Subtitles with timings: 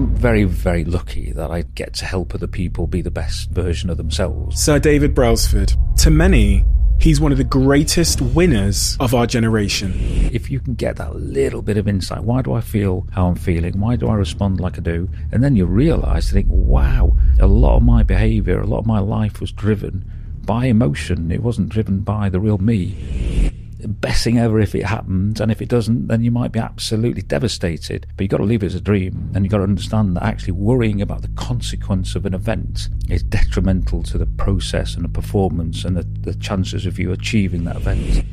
[0.00, 3.90] I'm very, very lucky that I get to help other people be the best version
[3.90, 4.58] of themselves.
[4.58, 5.74] Sir David Brailsford.
[5.98, 6.64] To many,
[6.98, 9.92] he's one of the greatest winners of our generation.
[10.32, 13.34] If you can get that little bit of insight, why do I feel how I'm
[13.34, 13.78] feeling?
[13.78, 15.06] Why do I respond like I do?
[15.32, 19.00] And then you realize, think, wow, a lot of my behavior, a lot of my
[19.00, 20.10] life was driven
[20.46, 21.30] by emotion.
[21.30, 23.49] It wasn't driven by the real me
[23.88, 28.06] best ever if it happens, and if it doesn't, then you might be absolutely devastated.
[28.16, 30.22] But you've got to leave it as a dream, and you've got to understand that
[30.22, 35.08] actually worrying about the consequence of an event is detrimental to the process and the
[35.08, 38.24] performance and the, the chances of you achieving that event.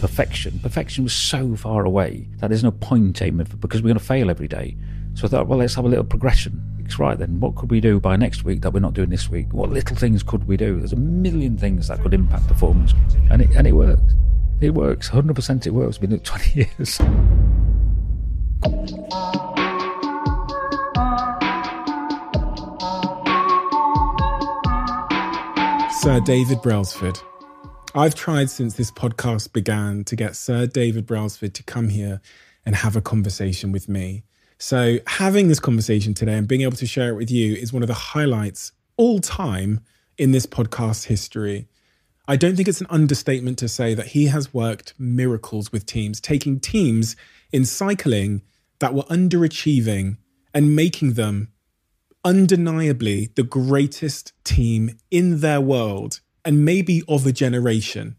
[0.00, 0.58] Perfection.
[0.60, 4.04] Perfection was so far away that there's no point aiming for because we're going to
[4.04, 4.76] fail every day.
[5.14, 6.62] So I thought, well, let's have a little progression.
[6.90, 7.38] It's right then.
[7.38, 9.52] What could we do by next week that we're not doing this week?
[9.52, 10.78] What little things could we do?
[10.78, 12.94] There's a million things that could impact performance,
[13.30, 14.02] and it and it works.
[14.60, 15.08] It works.
[15.10, 15.98] 100% it works.
[15.98, 17.00] Been doing it 20 years.
[26.00, 27.18] Sir David Brailsford.
[27.94, 32.20] I've tried since this podcast began to get Sir David Brailsford to come here
[32.64, 34.24] and have a conversation with me.
[34.58, 37.82] So, having this conversation today and being able to share it with you is one
[37.82, 39.80] of the highlights all time
[40.18, 41.66] in this podcast history.
[42.28, 46.20] I don't think it's an understatement to say that he has worked miracles with teams,
[46.20, 47.16] taking teams
[47.52, 48.42] in cycling
[48.78, 50.16] that were underachieving
[50.54, 51.48] and making them
[52.24, 58.16] undeniably the greatest team in their world and maybe of a generation.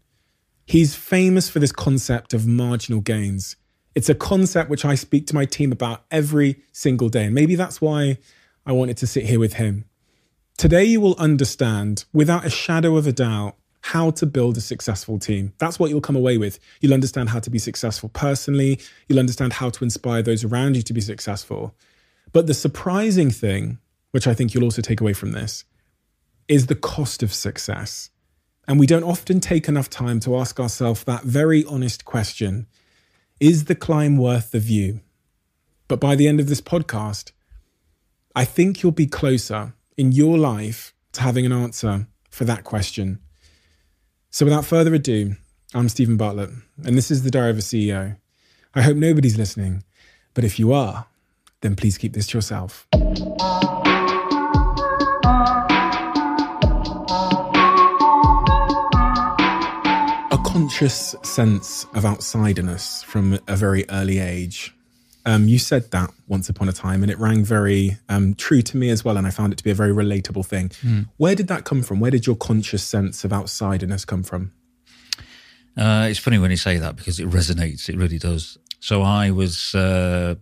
[0.66, 3.56] He's famous for this concept of marginal gains.
[3.94, 7.26] It's a concept which I speak to my team about every single day.
[7.26, 8.18] And maybe that's why
[8.64, 9.84] I wanted to sit here with him.
[10.56, 15.18] Today, you will understand without a shadow of a doubt how to build a successful
[15.18, 15.52] team.
[15.58, 16.58] That's what you'll come away with.
[16.80, 20.82] You'll understand how to be successful personally, you'll understand how to inspire those around you
[20.82, 21.74] to be successful.
[22.32, 23.78] But the surprising thing,
[24.12, 25.64] which I think you'll also take away from this,
[26.48, 28.10] is the cost of success.
[28.68, 32.66] And we don't often take enough time to ask ourselves that very honest question
[33.40, 35.00] Is the climb worth the view?
[35.88, 37.32] But by the end of this podcast,
[38.34, 43.18] I think you'll be closer in your life to having an answer for that question.
[44.34, 45.36] So without further ado,
[45.74, 46.48] I'm Steven Bartlett,
[46.86, 48.16] and this is the Diary of a CEO.
[48.74, 49.84] I hope nobody's listening,
[50.32, 51.04] but if you are,
[51.60, 52.86] then please keep this to yourself.
[52.94, 52.98] A
[60.46, 64.74] conscious sense of outsiderness from a very early age.
[65.24, 68.76] Um, you said that once upon a time, and it rang very um, true to
[68.76, 69.16] me as well.
[69.16, 70.70] And I found it to be a very relatable thing.
[70.82, 71.08] Mm.
[71.16, 72.00] Where did that come from?
[72.00, 74.52] Where did your conscious sense of outsiderness come from?
[75.76, 77.88] Uh, it's funny when you say that because it resonates.
[77.88, 78.58] It really does.
[78.80, 80.34] So I was uh,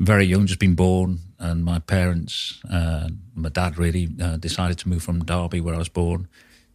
[0.00, 4.88] very young, just been born, and my parents, uh, my dad really uh, decided to
[4.88, 6.28] move from Derby, where I was born,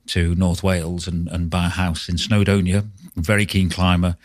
[0.08, 2.88] to North Wales and, and buy a house in Snowdonia.
[3.16, 4.16] Very keen climber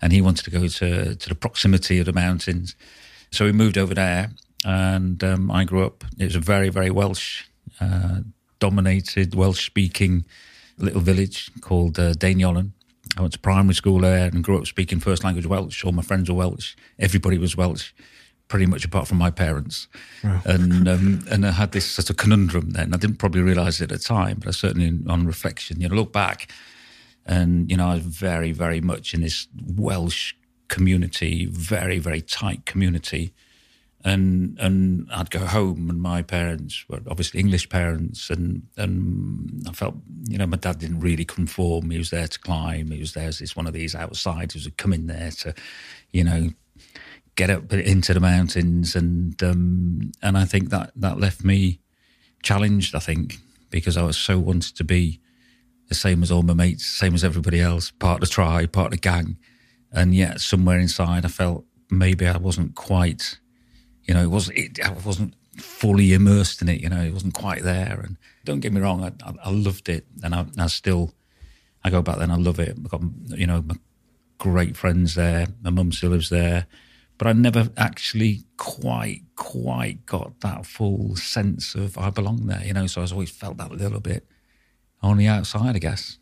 [0.00, 2.76] and he wanted to go to to the proximity of the mountains.
[3.30, 4.30] So we moved over there,
[4.64, 6.04] and um, I grew up.
[6.18, 7.44] It was a very very Welsh
[7.80, 8.20] uh,
[8.58, 10.24] dominated Welsh speaking
[10.78, 12.72] little village called uh.
[13.16, 15.84] I went to primary school there and grew up speaking first language Welsh.
[15.84, 16.76] All my friends were Welsh.
[16.98, 17.92] Everybody was Welsh,
[18.46, 19.88] pretty much apart from my parents.
[20.22, 20.40] Wow.
[20.44, 22.94] And um, and I had this sort of conundrum then.
[22.94, 25.96] I didn't probably realise it at the time, but I certainly, on reflection, you know,
[25.96, 26.50] look back
[27.28, 30.32] and, you know, I was very, very much in this Welsh
[30.68, 33.34] community, very, very tight community.
[34.04, 39.72] And and I'd go home, and my parents were obviously English parents, and and I
[39.72, 39.96] felt
[40.28, 41.90] you know my dad didn't really conform.
[41.90, 42.92] He was there to climb.
[42.92, 45.52] He was there as one of these outsiders who would come in there to,
[46.12, 46.50] you know,
[47.34, 51.80] get up into the mountains, and um, and I think that that left me
[52.44, 52.94] challenged.
[52.94, 53.38] I think
[53.68, 55.20] because I was so wanted to be
[55.88, 58.86] the same as all my mates, same as everybody else, part of the tribe, part
[58.86, 59.38] of the gang.
[59.90, 63.38] And yet somewhere inside I felt maybe I wasn't quite,
[64.04, 67.34] you know, it wasn't, it, I wasn't fully immersed in it, you know, it wasn't
[67.34, 68.00] quite there.
[68.04, 70.06] And don't get me wrong, I, I, I loved it.
[70.22, 71.12] And I, I, still,
[71.82, 72.76] I go back there and I love it.
[72.76, 73.76] I've got, you know, my
[74.36, 75.46] great friends there.
[75.62, 76.66] My mum still lives there.
[77.16, 82.72] But I never actually quite, quite got that full sense of I belong there, you
[82.72, 82.86] know.
[82.86, 84.24] So I always felt that a little bit
[85.02, 86.18] on the outside, I guess.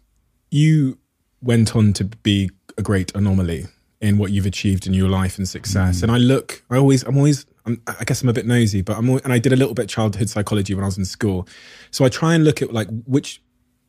[0.50, 0.98] You
[1.42, 3.66] went on to be a great anomaly
[4.00, 6.00] in what you've achieved in your life and success.
[6.00, 6.02] Mm.
[6.04, 8.96] And I look, I always, I'm always, I'm, i guess I'm a bit nosy, but
[8.96, 11.48] I'm, always, and I did a little bit childhood psychology when I was in school.
[11.90, 13.40] So I try and look at like which,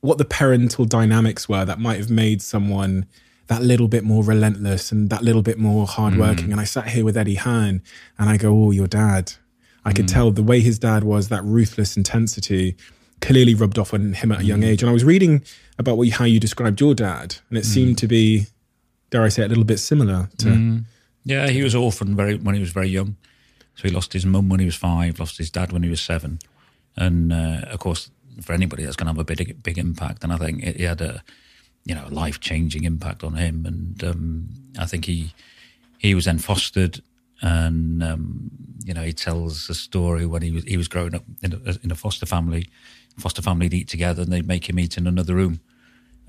[0.01, 3.05] what the parental dynamics were that might have made someone
[3.47, 6.47] that little bit more relentless and that little bit more hardworking.
[6.47, 6.51] Mm.
[6.53, 7.81] And I sat here with Eddie Hearn
[8.17, 9.33] and I go, oh, your dad.
[9.85, 12.75] I could tell the way his dad was, that ruthless intensity,
[13.21, 14.81] clearly rubbed off on him at a young age.
[14.81, 15.43] And I was reading
[15.77, 18.47] about what how you described your dad, and it seemed to be,
[19.09, 20.49] dare I say, a little bit similar to.
[21.25, 23.17] Yeah, he was orphaned very when he was very young.
[23.75, 26.01] So he lost his mum when he was five, lost his dad when he was
[26.01, 26.39] seven,
[26.95, 28.09] and uh, of course,
[28.41, 30.23] for anybody that's going to have a big big impact.
[30.23, 31.23] And I think it, he had a
[31.85, 33.65] you know life changing impact on him.
[33.65, 34.49] And um,
[34.79, 35.33] I think he
[35.97, 37.01] he was then fostered,
[37.41, 38.49] and um,
[38.83, 41.75] you know he tells a story when he was he was growing up in a,
[41.83, 42.69] in a foster family.
[43.17, 45.59] Foster family would eat together, and they'd make him eat in another room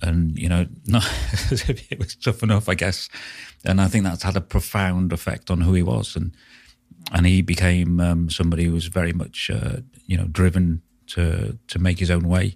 [0.02, 1.04] and you know, not
[1.36, 3.08] it was tough enough, I guess.
[3.64, 6.34] And I think that's had a profound effect on who he was, and
[7.12, 11.78] and he became um, somebody who was very much, uh, you know, driven to to
[11.78, 12.54] make his own way.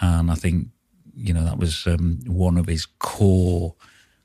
[0.00, 0.68] And I think,
[1.14, 3.74] you know, that was um, one of his core,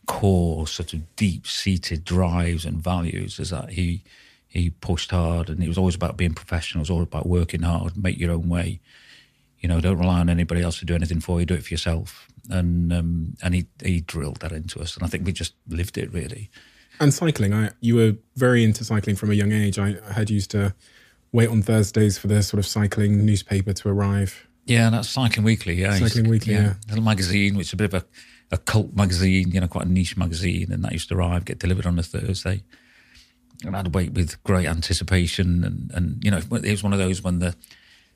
[0.10, 4.04] core sort of deep seated drives and values is that he
[4.48, 6.80] he pushed hard, and it was always about being professional.
[6.80, 8.80] It was always about working hard, make your own way.
[9.60, 11.46] You know, don't rely on anybody else to do anything for you.
[11.46, 15.08] Do it for yourself and um, and he he drilled that into us, and I
[15.08, 16.50] think we just lived it really.
[17.00, 19.80] And cycling, I you were very into cycling from a young age.
[19.80, 20.74] I, I had used to
[21.32, 24.48] wait on Thursdays for the sort of cycling newspaper to arrive.
[24.66, 25.76] Yeah, that's Cycling Weekly.
[25.76, 26.76] Yeah, Cycling Weekly, yeah.
[26.88, 28.06] little magazine, which is a bit of a,
[28.52, 31.60] a cult magazine, you know, quite a niche magazine, and that used to arrive, get
[31.60, 32.64] delivered on a Thursday.
[33.66, 37.22] And I'd wait with great anticipation, and and you know, it was one of those
[37.22, 37.56] when the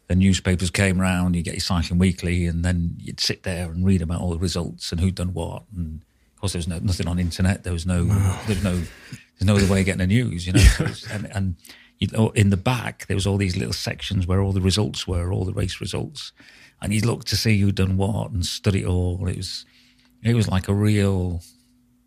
[0.07, 3.85] the newspapers came around, you get your cycling weekly, and then you'd sit there and
[3.85, 5.63] read about all the results and who'd done what.
[5.75, 6.03] And
[6.35, 7.63] of course, there was no nothing on internet.
[7.63, 10.53] There was no, there was no, there's no other way of getting the news, you
[10.53, 10.59] know.
[10.93, 11.55] So and and
[11.99, 15.07] you know, in the back, there was all these little sections where all the results
[15.07, 16.33] were, all the race results,
[16.81, 19.25] and you'd look to see who'd done what and study it all.
[19.27, 19.65] It was,
[20.23, 21.41] it was like a real,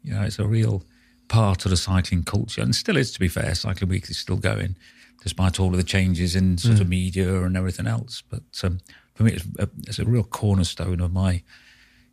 [0.02, 0.82] you know, it's a real
[1.28, 3.12] part of the cycling culture, and still is.
[3.12, 4.76] To be fair, Cycling Week is still going,
[5.22, 8.22] despite all of the changes in sort of media and everything else.
[8.28, 8.78] But um,
[9.14, 11.42] for me, it's a, it's a real cornerstone of my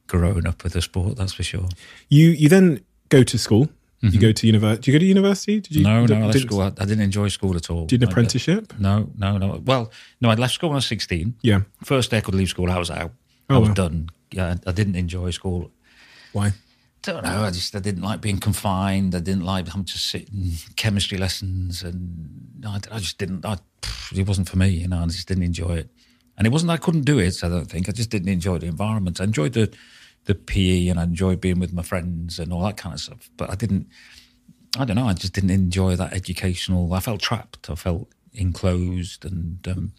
[0.08, 1.18] growing up with the sport.
[1.18, 1.68] That's for sure.
[2.10, 3.70] You you then go to school.
[4.06, 4.82] You go to university.
[4.82, 5.62] Do you go to university?
[5.62, 5.86] Did you?
[5.86, 5.96] Mm-hmm.
[6.02, 6.62] No, did- no, I left did- school.
[6.62, 7.86] I, I didn't enjoy school at all.
[7.86, 8.74] Did an apprenticeship?
[8.78, 9.62] No, no, no.
[9.64, 11.36] Well, no, I left school when I was 16.
[11.42, 11.62] Yeah.
[11.86, 13.14] First day I could leave school, I was out.
[13.50, 13.76] I Oh, was wow.
[13.76, 14.10] done.
[14.32, 15.72] Yeah, I didn't enjoy school.
[16.34, 16.54] Why?
[17.04, 17.44] don't know.
[17.44, 19.14] I just I didn't like being confined.
[19.14, 23.46] I didn't like having to sit in chemistry lessons, and I, I just didn't.
[23.46, 23.58] I,
[24.16, 25.00] it wasn't for me, you know.
[25.00, 25.90] I just didn't enjoy it,
[26.38, 26.72] and it wasn't.
[26.72, 27.44] I couldn't do it.
[27.44, 27.90] I don't think.
[27.90, 29.20] I just didn't enjoy the environment.
[29.20, 29.74] I enjoyed the
[30.26, 33.30] the PE, and I enjoyed being with my friends and all that kind of stuff.
[33.36, 33.88] But I didn't.
[34.80, 35.08] I don't know.
[35.08, 36.94] I just didn't enjoy that educational.
[36.94, 37.70] I felt trapped.
[37.70, 39.94] I felt enclosed, and um,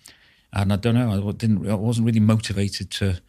[0.54, 1.28] and I don't know.
[1.28, 1.68] I didn't.
[1.68, 3.20] I wasn't really motivated to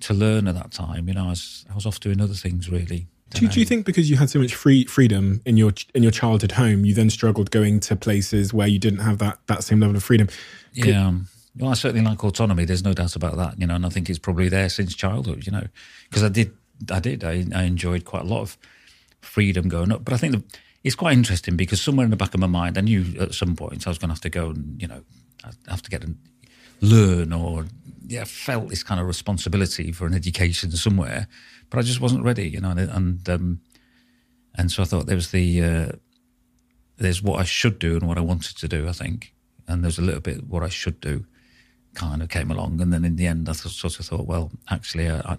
[0.00, 1.08] to learn at that time.
[1.08, 3.06] You know, I was I was off doing other things really.
[3.30, 6.02] Do, you- do you think because you had so much free freedom in your in
[6.02, 9.64] your childhood home, you then struggled going to places where you didn't have that that
[9.64, 10.28] same level of freedom?
[10.72, 11.06] Yeah.
[11.06, 11.28] Um,
[11.58, 12.64] well, I certainly like autonomy.
[12.66, 13.58] There's no doubt about that.
[13.58, 15.44] You know, and I think it's probably there since childhood.
[15.46, 15.66] You know,
[16.08, 16.52] because I did,
[16.90, 18.56] I did, I, I enjoyed quite a lot of
[19.20, 20.04] freedom going up.
[20.04, 20.42] But I think the,
[20.84, 23.56] it's quite interesting because somewhere in the back of my mind, I knew at some
[23.56, 25.02] point I was going to have to go and you know,
[25.44, 26.16] I have to get and
[26.80, 27.66] learn or
[28.06, 31.28] yeah, felt this kind of responsibility for an education somewhere,
[31.70, 32.48] but I just wasn't ready.
[32.48, 33.60] You know, and and, um,
[34.54, 35.92] and so I thought there was the uh,
[36.96, 38.88] there's what I should do and what I wanted to do.
[38.88, 39.34] I think,
[39.66, 41.24] and there's a little bit what I should do
[41.94, 45.10] kind of came along, and then in the end, I sort of thought, well, actually,
[45.10, 45.38] I, I,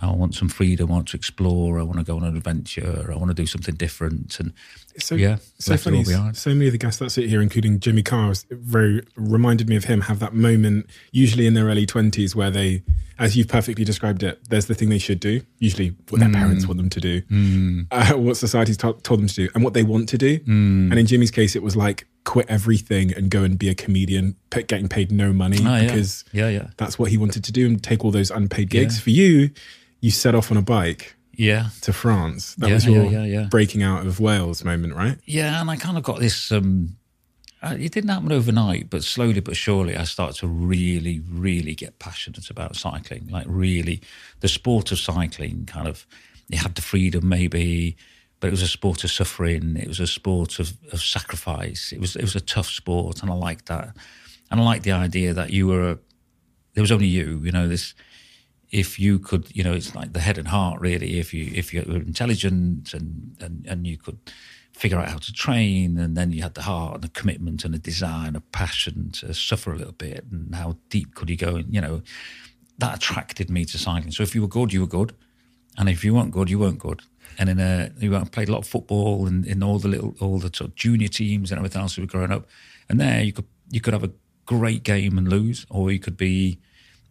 [0.00, 0.90] I want some freedom.
[0.90, 1.78] I want to explore.
[1.78, 3.10] I want to go on an adventure.
[3.12, 4.38] I want to do something different.
[4.40, 4.52] And
[4.98, 6.02] So yeah, so funny.
[6.04, 9.84] So many of the guests that sit here, including Jimmy Carr, very reminded me of
[9.84, 10.02] him.
[10.02, 12.82] Have that moment, usually in their early twenties, where they,
[13.20, 15.40] as you've perfectly described it, there's the thing they should do.
[15.60, 16.34] Usually, what their Mm.
[16.34, 19.74] parents want them to do, uh, what society's to- told them to do, and what
[19.74, 20.40] they want to do.
[20.46, 24.34] And in Jimmy's case, it was like quit everything and go and be a comedian,
[24.50, 25.82] getting paid no money Oh, yeah.
[25.82, 28.96] because yeah, yeah, that's what he wanted to do and take all those unpaid gigs.
[28.96, 29.02] Yeah.
[29.02, 29.50] For you,
[30.04, 31.70] you set off on a bike yeah.
[31.80, 32.54] to France.
[32.56, 33.44] That Yeah, was your yeah, yeah.
[33.44, 35.16] breaking out of Wales moment, right?
[35.24, 36.52] Yeah, and I kind of got this.
[36.52, 36.96] Um,
[37.62, 41.98] uh, it didn't happen overnight, but slowly but surely, I started to really, really get
[41.98, 43.28] passionate about cycling.
[43.28, 44.02] Like really,
[44.40, 46.06] the sport of cycling kind of
[46.50, 47.96] it had the freedom maybe,
[48.40, 49.78] but it was a sport of suffering.
[49.78, 51.92] It was a sport of, of sacrifice.
[51.92, 53.96] It was it was a tough sport, and I liked that.
[54.50, 55.98] And I liked the idea that you were a,
[56.74, 57.40] there was only you.
[57.42, 57.94] You know this
[58.74, 61.20] if you could, you know, it's like the head and heart, really.
[61.20, 64.18] If you if you were intelligent and and, and you could
[64.72, 67.72] figure out how to train, and then you had the heart and the commitment and
[67.72, 71.36] the desire and a passion to suffer a little bit, and how deep could you
[71.36, 71.56] go?
[71.56, 72.02] And you know,
[72.78, 74.10] that attracted me to cycling.
[74.10, 75.14] So if you were good, you were good,
[75.78, 77.02] and if you weren't good, you weren't good.
[77.38, 80.14] And in a, you I played a lot of football and in all the little,
[80.20, 82.46] all the sort of junior teams and everything else we were growing up.
[82.88, 84.12] And there you could you could have a
[84.46, 86.58] great game and lose, or you could be,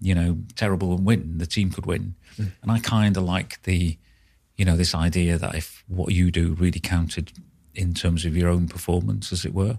[0.04, 1.38] you know, terrible and win.
[1.38, 2.52] The team could win, mm.
[2.62, 3.98] and I kind of like the,
[4.58, 7.32] you know, this idea that if what you do really counted
[7.74, 9.78] in terms of your own performance, as it were,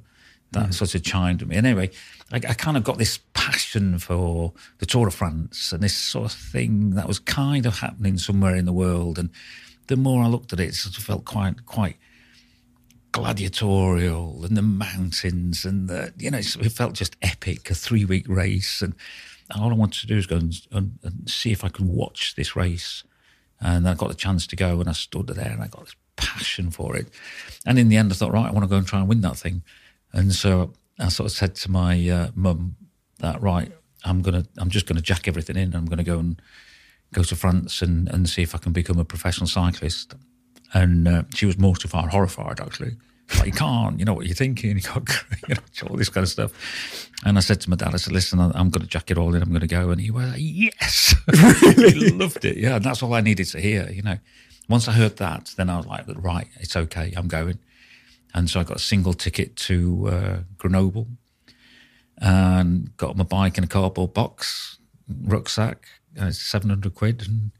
[0.52, 0.74] that mm.
[0.74, 1.56] sort of chimed with me.
[1.56, 1.90] And anyway,
[2.32, 6.32] I, I, kind of got this passion for the Tour de France and this sort
[6.32, 9.18] of thing that was kind of happening somewhere in the world.
[9.18, 9.30] And
[9.86, 11.96] the more I looked at it, it sort of felt quite quite
[13.12, 18.28] gladiatorial and the mountains and the you know it felt just epic a three week
[18.28, 18.92] race and
[19.56, 22.34] all I wanted to do was go and, and, and, see if I could watch
[22.34, 23.04] this race.
[23.60, 25.96] And I got the chance to go and I stood there and I got this
[26.16, 27.08] passion for it.
[27.66, 29.20] And in the end I thought right I want to go and try and win
[29.22, 29.62] that thing.
[30.12, 32.76] And so I sort of said to my uh, mum
[33.18, 33.72] that right
[34.04, 36.40] I'm gonna I'm just gonna jack everything in I'm gonna go and
[37.12, 40.14] go to France and, and see if I can become a professional cyclist.
[40.72, 42.96] And uh, she was mortified, horrified actually.
[43.38, 45.08] Like, you can't, you know what you're thinking, you can't,
[45.48, 47.10] you know, all this kind of stuff.
[47.24, 49.34] And I said to my dad, I said, listen, I'm going to jack it all
[49.34, 49.90] in, I'm going to go.
[49.90, 51.14] And he was like, yes.
[51.92, 52.56] he loved it.
[52.56, 52.76] Yeah.
[52.76, 54.18] And that's all I needed to hear, you know.
[54.68, 57.58] Once I heard that, then I was like, right, it's okay, I'm going.
[58.34, 61.06] And so I got a single ticket to uh, Grenoble
[62.18, 64.78] and got my bike in a cardboard box,
[65.22, 65.86] rucksack,
[66.18, 67.26] uh, 700 quid.
[67.28, 67.50] And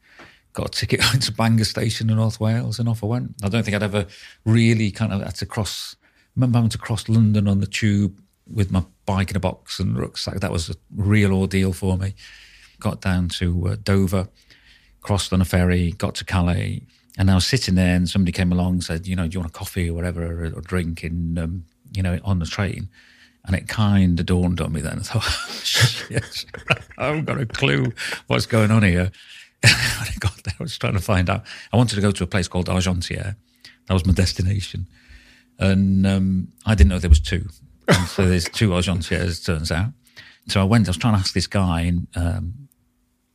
[0.55, 3.35] got a ticket to Bangor Station in North Wales, and off I went.
[3.43, 4.07] I don't think I'd ever
[4.47, 5.97] really kind of had to cross.
[6.03, 6.07] I
[6.37, 8.21] remember having to cross London on the tube
[8.51, 10.41] with my bike in a box and rucksack.
[10.41, 12.15] That was a real ordeal for me.
[12.81, 14.29] Got down to uh, Dover,
[15.01, 16.83] crossed on a ferry, got to Calais,
[17.19, 19.41] and I was sitting there, and somebody came along and said, "You know, do you
[19.41, 22.89] want a coffee or whatever, or, or drink in, um, you know, on the train?"
[23.47, 24.99] And it kind of dawned on me then.
[24.99, 26.47] I thought, "Yes,
[26.97, 27.93] I haven't got a clue
[28.29, 29.11] what's going on here."
[29.99, 31.44] when I got there, I was trying to find out.
[31.73, 33.37] I wanted to go to a place called Argentière.
[33.87, 34.87] That was my destination.
[35.59, 37.49] And um, I didn't know there was two.
[37.88, 39.90] And so there's two Argentières, turns out.
[40.49, 42.68] So I went, I was trying to ask this guy um,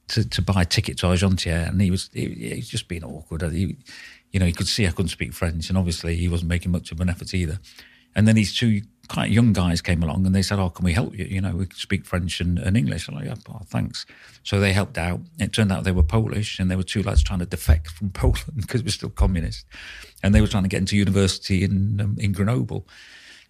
[0.09, 3.03] to, to buy a ticket to Argentière, and he was, he, he was just being
[3.03, 3.41] awkward.
[3.51, 3.77] He,
[4.31, 6.91] you know, he could see I couldn't speak French, and obviously he wasn't making much
[6.91, 7.59] of an effort either.
[8.15, 10.93] And then these two quite young guys came along and they said, "Oh, can we
[10.93, 11.25] help you?
[11.25, 14.05] You know, we speak French and, and English." I'm like, "Oh, thanks."
[14.43, 15.21] So they helped out.
[15.39, 18.11] It turned out they were Polish, and they were two lads trying to defect from
[18.11, 19.65] Poland because we're still communist,
[20.23, 22.87] and they were trying to get into university in um, in Grenoble.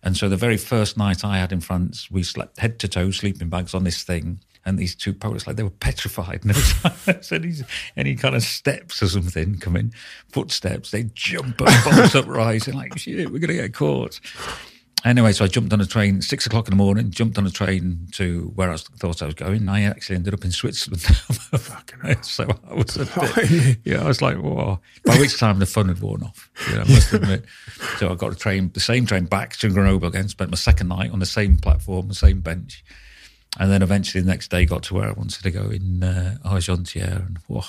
[0.02, 3.12] And so the very first night I had in France, we slept head to toe,
[3.12, 4.40] sleeping bags on this thing.
[4.66, 6.42] And these two Polish, like they were petrified.
[6.44, 7.54] And every any,
[7.96, 9.94] any kind of steps or something coming,
[10.30, 14.20] footsteps, they jump up, bolt upright, and like, shit, we're going to get caught.
[15.06, 17.10] Anyway, so I jumped on a train six o'clock in the morning.
[17.10, 19.70] Jumped on a train to where I thought I was going.
[19.70, 21.02] I actually ended up in Switzerland.
[22.22, 24.80] so I was a bit, yeah, I was like, whoa.
[25.06, 26.50] By which time the fun had worn off.
[26.68, 27.46] You know, I must admit.
[27.98, 30.28] so I got a train, the same train back to Grenoble again.
[30.28, 32.84] Spent my second night on the same platform, the same bench,
[33.58, 36.38] and then eventually the next day got to where I wanted to go in uh,
[36.46, 37.64] Argentière, and whoa,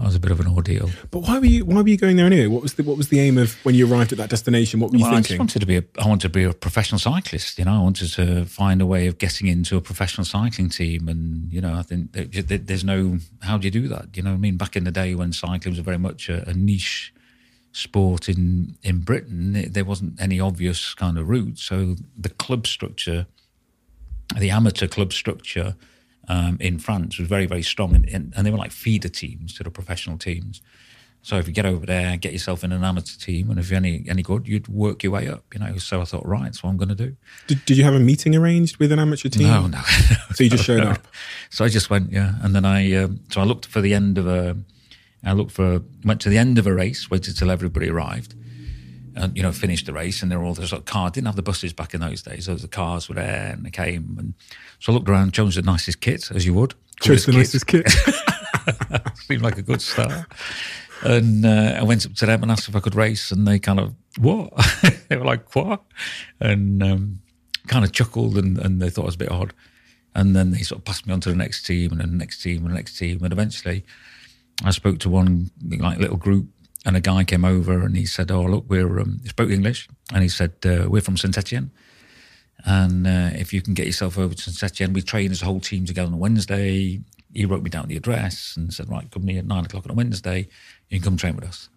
[0.00, 0.88] that was a bit of an ordeal.
[1.10, 2.46] But why were you why were you going there anyway?
[2.46, 4.80] What was the what was the aim of when you arrived at that destination?
[4.80, 5.34] What were you well, thinking?
[5.34, 7.58] I just wanted to be a, I wanted to be a professional cyclist.
[7.58, 11.06] You know, I wanted to find a way of getting into a professional cycling team,
[11.06, 14.16] and you know, I think there's no how do you do that?
[14.16, 16.54] You know, I mean, back in the day when cycling was very much a, a
[16.54, 17.12] niche
[17.72, 21.58] sport in in Britain, it, there wasn't any obvious kind of route.
[21.58, 23.26] So the club structure,
[24.38, 25.74] the amateur club structure
[26.28, 27.94] um, in France was very, very strong.
[27.94, 30.60] And, and, and, they were like feeder teams to the professional teams.
[31.22, 33.76] So if you get over there, get yourself in an amateur team, and if you're
[33.76, 35.76] any, any good, you'd work your way up, you know.
[35.76, 37.14] So I thought, right, that's what I'm going to do.
[37.46, 39.48] Did, did you have a meeting arranged with an amateur team?
[39.48, 39.82] No, no.
[40.34, 41.06] so you just showed up?
[41.50, 42.36] So I just went, yeah.
[42.42, 44.56] And then I, um, so I looked for the end of a,
[45.22, 48.34] I looked for, went to the end of a race, waited till everybody arrived
[49.16, 51.42] and you know finished the race and there were all those cars didn't have the
[51.42, 54.34] buses back in those days so the cars were there and they came and
[54.78, 56.74] so I looked around chose the nicest kit as you would.
[57.00, 57.90] Chose the nicest kit.
[59.14, 60.26] Seemed like a good start.
[61.02, 63.58] And uh, I went up to them and asked if I could race and they
[63.58, 64.52] kind of what?
[65.08, 65.82] They were like what?
[66.38, 67.20] And um,
[67.66, 69.52] kind of chuckled and, and they thought it was a bit odd.
[70.14, 72.16] And then they sort of passed me on to the next team and then the
[72.16, 73.84] next team and the next team and eventually
[74.64, 76.48] I spoke to one like little group
[76.84, 79.88] and a guy came over and he said, "Oh, look, we're um, he spoke English,"
[80.12, 81.70] and he said, uh, "We're from Saint Etienne,
[82.64, 85.44] and uh, if you can get yourself over to Saint Etienne, we train as a
[85.44, 87.00] whole team together on Wednesday."
[87.32, 89.92] He wrote me down the address and said, "Right, come here at nine o'clock on
[89.92, 90.48] a Wednesday.
[90.88, 91.68] You can come train with us."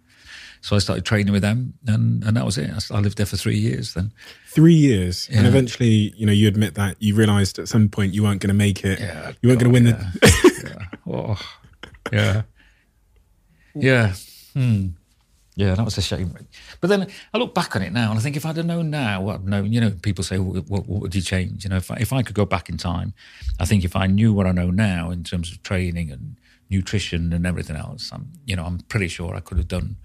[0.62, 2.72] So I started training with them, and, and that was it.
[2.90, 3.96] I, lived there for three years.
[3.96, 4.14] Then
[4.48, 5.40] three years, yeah.
[5.40, 8.48] and eventually, you know, you admit that you realised at some point you weren't going
[8.48, 9.02] to make it.
[9.02, 10.12] Yeah, you weren't going to win yeah.
[10.22, 10.88] the.
[11.06, 11.14] yeah.
[11.14, 11.58] Oh,
[12.14, 12.42] yeah.
[13.76, 14.14] Yeah.
[14.54, 14.88] Hmm.
[15.56, 16.34] Yeah, that was a shame.
[16.82, 18.90] But then I look back on it now and I think if I'd have known
[18.90, 21.64] now what I'd known, you know, people say, what, what, what would you change?
[21.64, 23.14] You know, if I, if I could go back in time,
[23.60, 26.38] I think if I knew what I know now in terms of training and
[26.70, 29.98] nutrition and everything else, I'm, you know, I'm pretty sure I could have done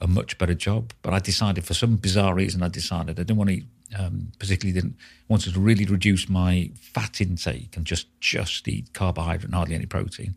[0.00, 0.92] a much better job.
[1.02, 3.66] But I decided for some bizarre reason, I decided I didn't want to eat,
[3.96, 4.96] um, particularly didn't
[5.28, 9.86] wanted to really reduce my fat intake and just just eat carbohydrate and hardly any
[9.86, 10.34] protein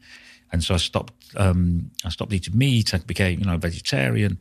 [0.54, 1.14] and so I stopped.
[1.36, 2.94] Um, I stopped eating meat.
[2.94, 4.40] I became, you know, vegetarian,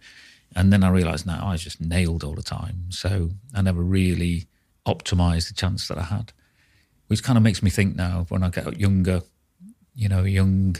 [0.55, 2.85] and then I realised now I was just nailed all the time.
[2.91, 4.47] So I never really
[4.87, 6.33] optimised the chance that I had,
[7.07, 9.23] which kind of makes me think now when I get younger,
[9.95, 10.77] you know, young,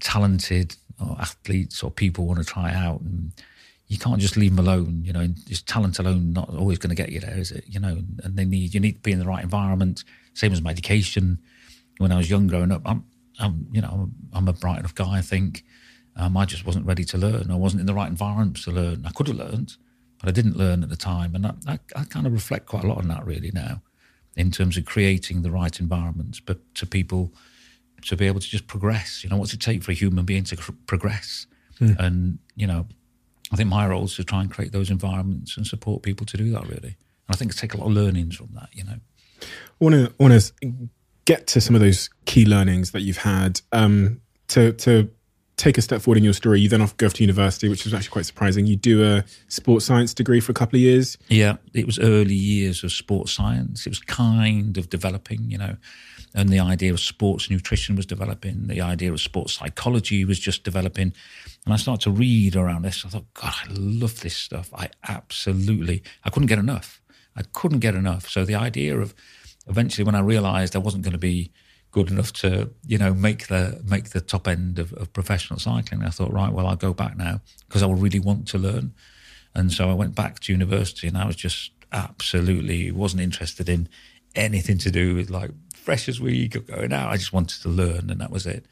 [0.00, 3.32] talented or athletes or people want to try out, and
[3.88, 5.02] you can't just leave them alone.
[5.04, 7.64] You know, just talent alone not always going to get you there, is it?
[7.66, 10.04] You know, and they need you need to be in the right environment.
[10.34, 11.40] Same as my education.
[11.98, 13.04] When I was young growing up, I'm
[13.38, 15.18] I'm, you know, I'm, I'm a bright enough guy.
[15.18, 15.64] I think
[16.16, 17.50] um, I just wasn't ready to learn.
[17.50, 19.04] I wasn't in the right environment to learn.
[19.06, 19.76] I could have learned,
[20.18, 21.34] but I didn't learn at the time.
[21.34, 23.82] And I, I, I kind of reflect quite a lot on that really now,
[24.36, 27.32] in terms of creating the right environments, but to people
[28.02, 29.24] to be able to just progress.
[29.24, 31.46] You know, what's it take for a human being to cr- progress?
[31.80, 31.98] Mm.
[31.98, 32.86] And you know,
[33.52, 36.36] I think my role is to try and create those environments and support people to
[36.36, 36.66] do that.
[36.68, 38.68] Really, and I think it's take a lot of learnings from that.
[38.72, 38.98] You know,
[39.78, 40.88] want to want to
[41.26, 43.60] get to some of those key learnings that you've had.
[43.72, 45.10] Um, to to
[45.56, 47.94] take a step forward in your story, you then off go to university, which was
[47.94, 48.66] actually quite surprising.
[48.66, 51.16] You do a sports science degree for a couple of years.
[51.28, 53.86] Yeah, it was early years of sports science.
[53.86, 55.76] It was kind of developing, you know,
[56.34, 58.66] and the idea of sports nutrition was developing.
[58.66, 61.14] The idea of sports psychology was just developing.
[61.64, 63.04] And I started to read around this.
[63.04, 64.68] I thought, God, I love this stuff.
[64.74, 67.00] I absolutely, I couldn't get enough.
[67.34, 68.28] I couldn't get enough.
[68.28, 69.14] So the idea of
[69.66, 71.52] eventually, when I realised I wasn't going to be
[71.90, 76.02] good enough to, you know, make the make the top end of, of professional cycling,
[76.02, 78.94] I thought, right, well, I'll go back now because I really want to learn.
[79.54, 83.88] And so I went back to university, and I was just absolutely wasn't interested in
[84.34, 87.10] anything to do with like freshers week going out.
[87.10, 88.66] I just wanted to learn, and that was it.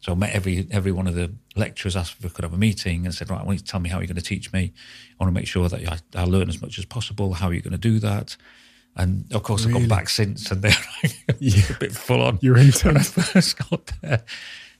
[0.00, 2.58] So I met every every one of the lecturers, asked if we could have a
[2.58, 4.52] meeting, and said, "Right, I want you to tell me how you're going to teach
[4.52, 4.72] me.
[5.18, 7.34] I want to make sure that I, I learn as much as possible.
[7.34, 8.36] How are you going to do that?"
[8.96, 9.82] And of course, really?
[9.82, 10.72] I've gone back since, and they're
[11.38, 11.62] yeah.
[11.70, 12.38] a bit full on.
[12.40, 14.24] You're into when I first got there,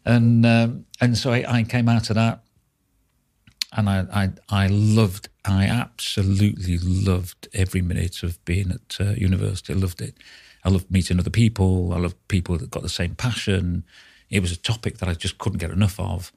[0.05, 2.41] and um, and so I, I, came out of that,
[3.73, 9.75] and I, I, I loved, I absolutely loved every minute of being at uh, university.
[9.75, 10.17] I loved it.
[10.65, 11.93] I loved meeting other people.
[11.93, 13.85] I loved people that got the same passion.
[14.31, 16.33] It was a topic that I just couldn't get enough of.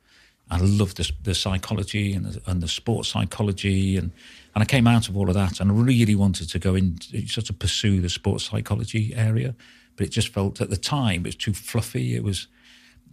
[0.52, 4.12] I loved the, the psychology and the, and the sports psychology and
[4.56, 7.50] and I came out of all of that and really wanted to go in, sort
[7.50, 9.56] of pursue the sports psychology area.
[9.96, 12.16] But it just felt at the time it was too fluffy.
[12.16, 12.48] It was,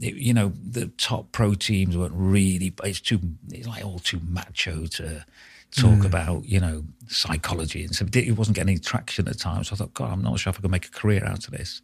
[0.01, 3.20] it, you know, the top pro teams weren't really, it's too,
[3.51, 5.25] it's like all too macho to
[5.72, 6.07] talk mm.
[6.07, 7.85] about, you know, psychology.
[7.85, 9.64] And so it wasn't getting any traction at the time.
[9.64, 11.51] So I thought, God, I'm not sure if I can make a career out of
[11.51, 11.83] this.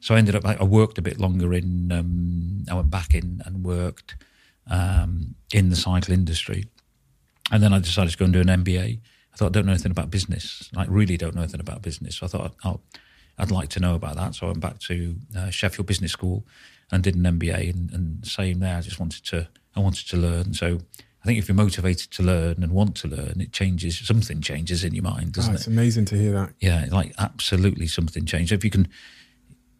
[0.00, 3.42] So I ended up, I worked a bit longer in, um, I went back in
[3.44, 4.16] and worked
[4.70, 6.64] um, in the cycle industry
[7.52, 8.98] and then I decided to go and do an MBA.
[9.32, 12.16] I thought I don't know anything about business, like really don't know anything about business.
[12.16, 14.34] So I thought i would like to know about that.
[14.34, 16.44] So I went back to uh, Sheffield Business School
[16.90, 17.70] and did an MBA.
[17.70, 20.54] And, and same there, I just wanted to I wanted to learn.
[20.54, 20.78] So
[21.22, 23.98] I think if you're motivated to learn and want to learn, it changes.
[23.98, 25.70] Something changes in your mind, doesn't oh, it's it?
[25.70, 26.52] It's amazing to hear that.
[26.60, 28.52] Yeah, like absolutely something changes.
[28.52, 28.88] If you can,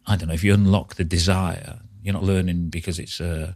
[0.05, 3.51] I don't know, if you unlock the desire, you're not learning because it's a uh,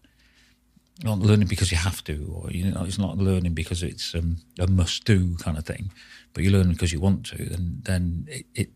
[1.04, 4.38] not learning because you have to, or you know, it's not learning because it's um,
[4.60, 5.92] a must-do kind of thing,
[6.34, 7.38] but you learn because you want to.
[7.38, 8.70] Then, then it, it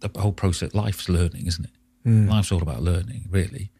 [0.00, 2.08] the whole process, life's learning, isn't it?
[2.08, 2.28] Mm.
[2.28, 3.70] Life's all about learning, really.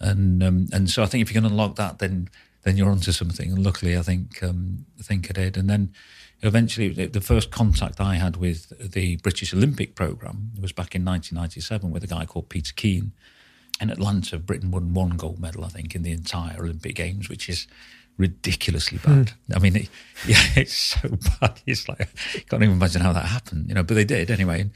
[0.00, 2.28] And um, and so I think if you can unlock that, then
[2.62, 3.50] then you're onto something.
[3.50, 5.56] And luckily, I think um, I think I did.
[5.56, 5.92] And then
[6.42, 11.90] eventually, the first contact I had with the British Olympic program was back in 1997
[11.90, 13.12] with a guy called Peter Keen
[13.80, 17.48] in Atlanta, Britain won one gold medal, I think, in the entire Olympic Games, which
[17.48, 17.66] is
[18.16, 19.32] ridiculously bad.
[19.48, 19.56] Mm.
[19.56, 19.88] I mean, it,
[20.26, 21.08] yeah, it's so
[21.40, 21.60] bad.
[21.66, 23.82] It's like I can't even imagine how that happened, you know.
[23.82, 24.70] But they did anyway.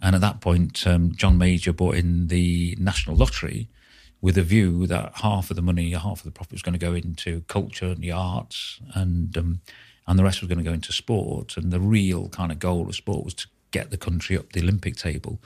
[0.00, 3.68] And at that point, um, John Major bought in the national lottery
[4.20, 6.78] with a view that half of the money, half of the profit was going to
[6.78, 9.60] go into culture and the arts, and um,
[10.06, 11.56] and the rest was going to go into sport.
[11.56, 14.62] And the real kind of goal of sport was to get the country up the
[14.62, 15.38] Olympic table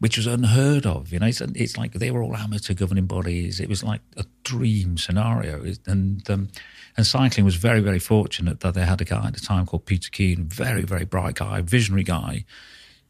[0.00, 1.12] which was unheard of.
[1.12, 3.60] You know, it's, it's like they were all amateur governing bodies.
[3.60, 5.64] It was like a dream scenario.
[5.86, 6.48] And um,
[6.96, 9.86] and cycling was very, very fortunate that they had a guy at the time called
[9.86, 12.44] Peter Keen, very, very bright guy, visionary guy.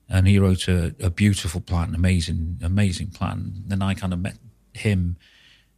[0.08, 3.64] And he wrote a, a beautiful plan, amazing, amazing plan.
[3.70, 4.36] And I kind of met
[4.72, 5.16] him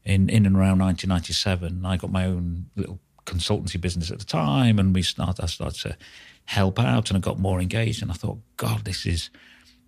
[0.05, 1.85] in, in and around 1997.
[1.85, 5.43] I got my own little consultancy business at the time, and we started.
[5.43, 5.97] I started to
[6.45, 8.03] help out, and I got more engaged.
[8.03, 9.31] And I thought, God, this is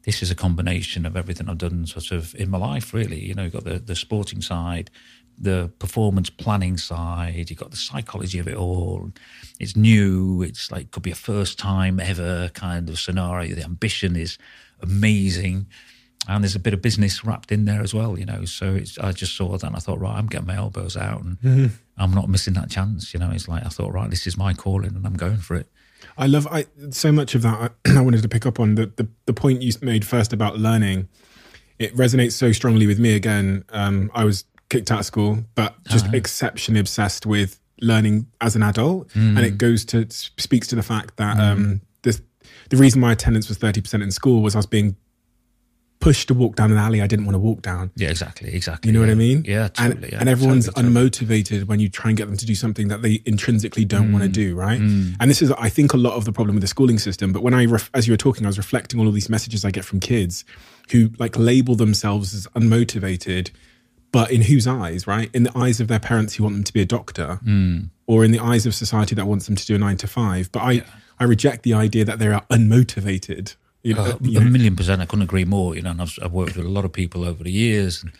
[0.04, 3.24] this is a combination of everything I've done sort of in my life, really.
[3.24, 4.90] You know, you've got the, the sporting side,
[5.40, 9.10] the performance planning side, you've got the psychology of it all.
[9.60, 13.54] It's new, it's like could be a first time ever kind of scenario.
[13.54, 14.38] The ambition is
[14.80, 15.66] amazing.
[16.26, 18.44] And there's a bit of business wrapped in there as well, you know.
[18.44, 21.22] So it's, I just saw that and I thought, right, I'm getting my elbows out
[21.22, 21.66] and mm-hmm.
[21.96, 23.14] I'm not missing that chance.
[23.14, 25.54] You know, it's like I thought, right, this is my calling and I'm going for
[25.54, 25.68] it.
[26.18, 27.72] I love I so much of that.
[27.86, 30.58] I, I wanted to pick up on the, the, the point you made first about
[30.58, 31.08] learning.
[31.78, 33.14] It resonates so strongly with me.
[33.14, 36.16] Again, um, I was kicked out of school, but just uh-huh.
[36.16, 39.36] exceptionally obsessed with learning as an adult, mm.
[39.36, 41.40] and it goes to speaks to the fact that mm.
[41.40, 42.20] um, this,
[42.70, 44.96] the reason my attendance was thirty percent in school was I was being
[46.00, 47.90] pushed to walk down an alley I didn't want to walk down.
[47.96, 48.88] Yeah, exactly, exactly.
[48.88, 49.08] You know yeah.
[49.08, 49.44] what I mean?
[49.46, 50.04] Yeah, totally.
[50.04, 52.88] And, yeah, and everyone's totally, unmotivated when you try and get them to do something
[52.88, 54.12] that they intrinsically don't mm.
[54.12, 54.80] want to do, right?
[54.80, 55.16] Mm.
[55.18, 57.32] And this is, I think, a lot of the problem with the schooling system.
[57.32, 59.64] But when I, ref- as you were talking, I was reflecting all of these messages
[59.64, 60.44] I get from kids
[60.92, 63.50] who like label themselves as unmotivated,
[64.12, 65.30] but in whose eyes, right?
[65.34, 67.90] In the eyes of their parents who want them to be a doctor, mm.
[68.06, 70.50] or in the eyes of society that wants them to do a nine to five.
[70.52, 70.82] But I, yeah.
[71.18, 75.00] I reject the idea that they are unmotivated you know, uh, a million percent.
[75.00, 75.74] I couldn't agree more.
[75.74, 78.12] You know, and I've, I've worked with a lot of people over the years, and,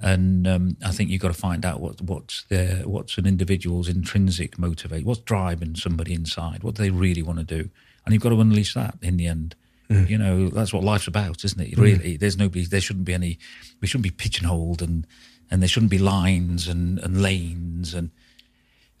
[0.00, 3.88] and um, I think you've got to find out what what's their what's an individual's
[3.88, 7.70] intrinsic motivate, what's driving somebody inside, what do they really want to do,
[8.04, 9.54] and you've got to unleash that in the end.
[9.88, 10.08] Mm.
[10.08, 11.76] You know, that's what life's about, isn't it?
[11.76, 11.82] Mm.
[11.82, 12.64] Really, there's nobody.
[12.64, 13.38] There shouldn't be any.
[13.80, 15.06] We shouldn't be pigeonholed, and
[15.50, 17.94] and there shouldn't be lines and and lanes.
[17.94, 18.10] And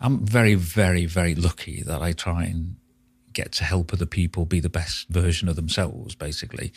[0.00, 2.76] I'm very, very, very lucky that I try and
[3.38, 6.72] get to help other people be the best version of themselves, basically.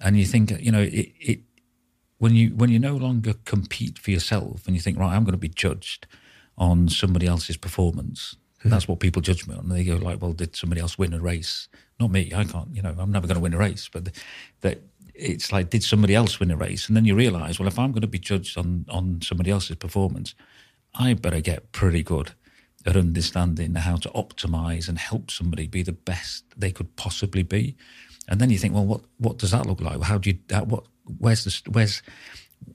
[0.00, 1.40] And you think, you know, it, it
[2.18, 5.32] when you when you no longer compete for yourself and you think, right, I'm going
[5.32, 6.06] to be judged
[6.56, 8.36] on somebody else's performance.
[8.60, 8.70] Mm-hmm.
[8.70, 9.68] That's what people judge me on.
[9.68, 11.68] They go like, well, did somebody else win a race?
[11.98, 12.32] Not me.
[12.34, 12.74] I can't.
[12.74, 13.88] You know, I'm never going to win a race.
[13.92, 14.10] But
[14.60, 14.82] that
[15.14, 16.86] it's like, did somebody else win a race?
[16.88, 19.76] And then you realise, well, if I'm going to be judged on on somebody else's
[19.76, 20.34] performance,
[20.94, 22.32] I better get pretty good
[22.94, 27.74] understanding how to optimize and help somebody be the best they could possibly be.
[28.28, 30.00] And then you think, well, what what does that look like?
[30.02, 30.84] How do you how, what
[31.18, 32.02] where's the where's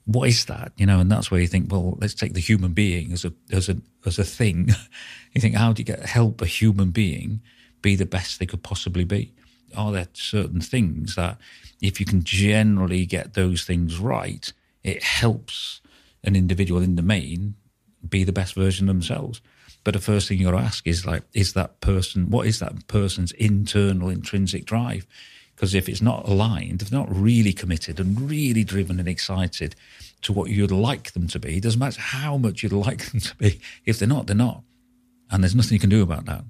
[0.05, 0.71] what is that?
[0.75, 3.33] You know, and that's where you think, well, let's take the human being as a
[3.51, 4.69] as a as a thing.
[5.33, 7.41] you think, how do you get help a human being
[7.81, 9.33] be the best they could possibly be?
[9.77, 11.37] Are there certain things that
[11.81, 14.51] if you can generally get those things right,
[14.83, 15.81] it helps
[16.23, 17.55] an individual in the main
[18.07, 19.41] be the best version of themselves.
[19.83, 22.59] But the first thing you got to ask is like, is that person, what is
[22.59, 25.07] that person's internal intrinsic drive?
[25.55, 29.75] Because if it's not aligned, if not really committed and really driven and excited
[30.21, 33.19] to what you'd like them to be, it doesn't matter how much you'd like them
[33.21, 33.59] to be.
[33.85, 34.63] If they're not, they're not.
[35.29, 36.43] And there's nothing you can do about that.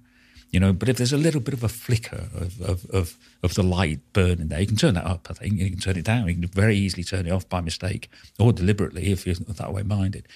[0.50, 3.54] You know, but if there's a little bit of a flicker of, of, of, of
[3.54, 5.54] the light burning there, you can turn that up, I think.
[5.54, 6.28] You can turn it down.
[6.28, 9.84] You can very easily turn it off by mistake or deliberately if you're that way
[9.84, 10.28] minded.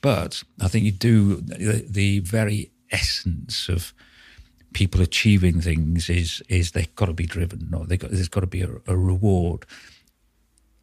[0.00, 3.92] But I think you do the, the very essence of
[4.72, 8.40] people achieving things is is they've got to be driven or they got, there's got
[8.40, 9.66] to be a, a, reward.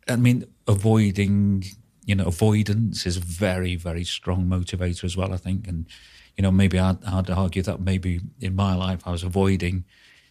[0.08, 1.66] I mean, avoiding
[2.06, 5.34] you know avoidance is a very very strong motivator as well.
[5.34, 5.88] I think, and
[6.36, 9.86] you know maybe I'd, I'd argue that maybe in my life I was avoiding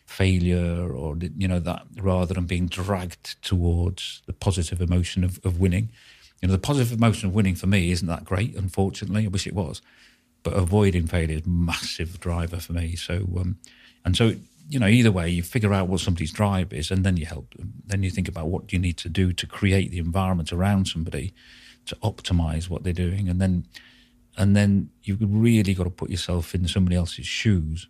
[0.07, 5.59] failure or you know that rather than being dragged towards the positive emotion of, of
[5.59, 5.91] winning
[6.41, 9.25] you know, the positive emotion of winning for me isn't that great, unfortunately.
[9.25, 9.81] I wish it was.
[10.43, 12.95] But avoiding failure is massive driver for me.
[12.95, 13.59] So, um,
[14.05, 14.35] and so,
[14.69, 17.55] you know, either way, you figure out what somebody's drive is and then you help
[17.55, 17.73] them.
[17.87, 21.33] Then you think about what you need to do to create the environment around somebody
[21.87, 23.29] to optimize what they're doing.
[23.29, 23.67] And then,
[24.37, 27.89] and then you've really got to put yourself in somebody else's shoes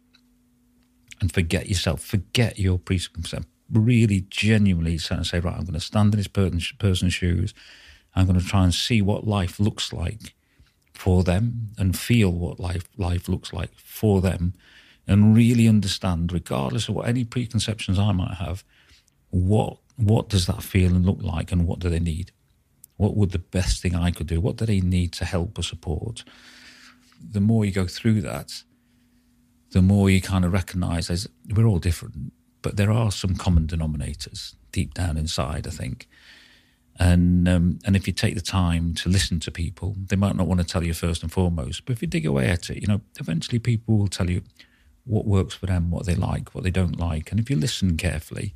[1.21, 3.47] and forget yourself, forget your preconception.
[3.73, 7.53] Really genuinely say, right, I'm going to stand in this person's shoes
[8.17, 10.35] I'm going to try and see what life looks like
[10.95, 14.55] for them and feel what life life looks like for them
[15.07, 18.65] and really understand, regardless of what any preconceptions I might have,
[19.31, 22.33] what what does that feel and look like and what do they need?
[22.97, 24.41] What would the best thing I could do?
[24.41, 26.25] What do they need to help or support?
[27.33, 28.63] The more you go through that,
[29.71, 33.67] the more you kind of recognize as we're all different, but there are some common
[33.67, 36.09] denominators deep down inside, I think.
[36.99, 40.47] And um, and if you take the time to listen to people, they might not
[40.47, 41.85] want to tell you first and foremost.
[41.85, 44.43] But if you dig away at it, you know, eventually people will tell you
[45.05, 47.31] what works for them, what they like, what they don't like.
[47.31, 48.55] And if you listen carefully,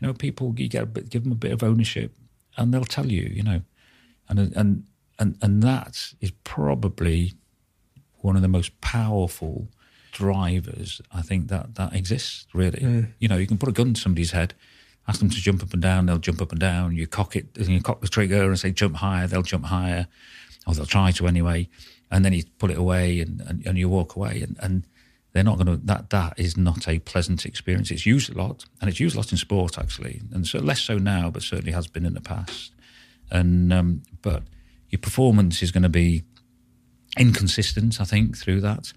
[0.00, 2.12] you know, people you get a bit, give them a bit of ownership,
[2.56, 3.62] and they'll tell you, you know,
[4.28, 4.84] and and
[5.18, 7.34] and and that is probably
[8.18, 9.68] one of the most powerful
[10.12, 12.46] drivers I think that that exists.
[12.52, 13.12] Really, Mm.
[13.20, 14.54] you know, you can put a gun to somebody's head,
[15.08, 16.96] ask them to jump up and down, they'll jump up and down.
[16.96, 20.08] You cock it, you cock the trigger and say jump higher, they'll jump higher,
[20.66, 21.68] or they'll try to anyway.
[22.10, 24.86] And then you pull it away and, and, and you walk away, and, and
[25.32, 25.86] they're not going to.
[25.86, 27.90] That that is not a pleasant experience.
[27.90, 30.80] It's used a lot, and it's used a lot in sport actually, and so less
[30.80, 32.72] so now, but certainly has been in the past.
[33.30, 34.44] And um, but
[34.90, 36.22] your performance is going to be
[37.18, 38.92] inconsistent, I think, through that.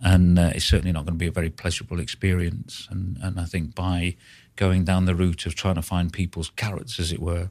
[0.00, 2.88] And uh, it's certainly not going to be a very pleasurable experience.
[2.90, 4.16] And, and I think by
[4.56, 7.50] going down the route of trying to find people's carrots, as it were,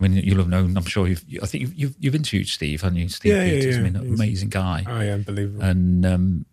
[0.00, 2.80] I mean, you'll have known, I'm sure you've, I think you've, you've, you've interviewed Steve,
[2.80, 3.08] haven't you?
[3.08, 4.84] Steve Yeah, yeah, Peters, I mean, an amazing guy.
[4.86, 5.62] I yeah, unbelievable.
[5.62, 6.46] And, um,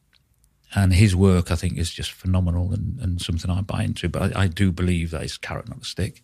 [0.75, 4.09] and his work, I think, is just phenomenal and, and something I buy into.
[4.09, 6.21] But I, I do believe that it's carrot, not a stick.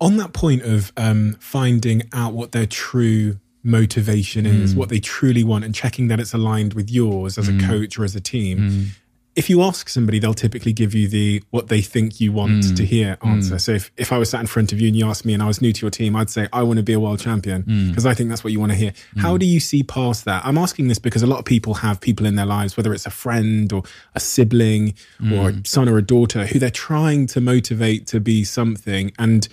[0.00, 5.44] on that point of um, finding out what their true motivation is, what they truly
[5.44, 8.90] want, and checking that it's aligned with yours as a coach or as a team.
[9.40, 12.74] If you ask somebody, they'll typically give you the what they think you want hmm.
[12.74, 13.28] to hear hmm.
[13.28, 13.58] answer.
[13.58, 15.42] So if, if I was sat in front of you and you asked me and
[15.42, 17.62] I was new to your team, I'd say, I want to be a world champion
[17.62, 17.88] hmm.
[17.88, 18.92] because I think that's what you want to hear.
[19.16, 20.44] How do you see past that?
[20.44, 23.06] I'm asking this because a lot of people have people in their lives, whether it's
[23.06, 23.82] a friend or
[24.14, 24.92] a sibling
[25.32, 29.48] or a son or a daughter, who they're trying to motivate to be something and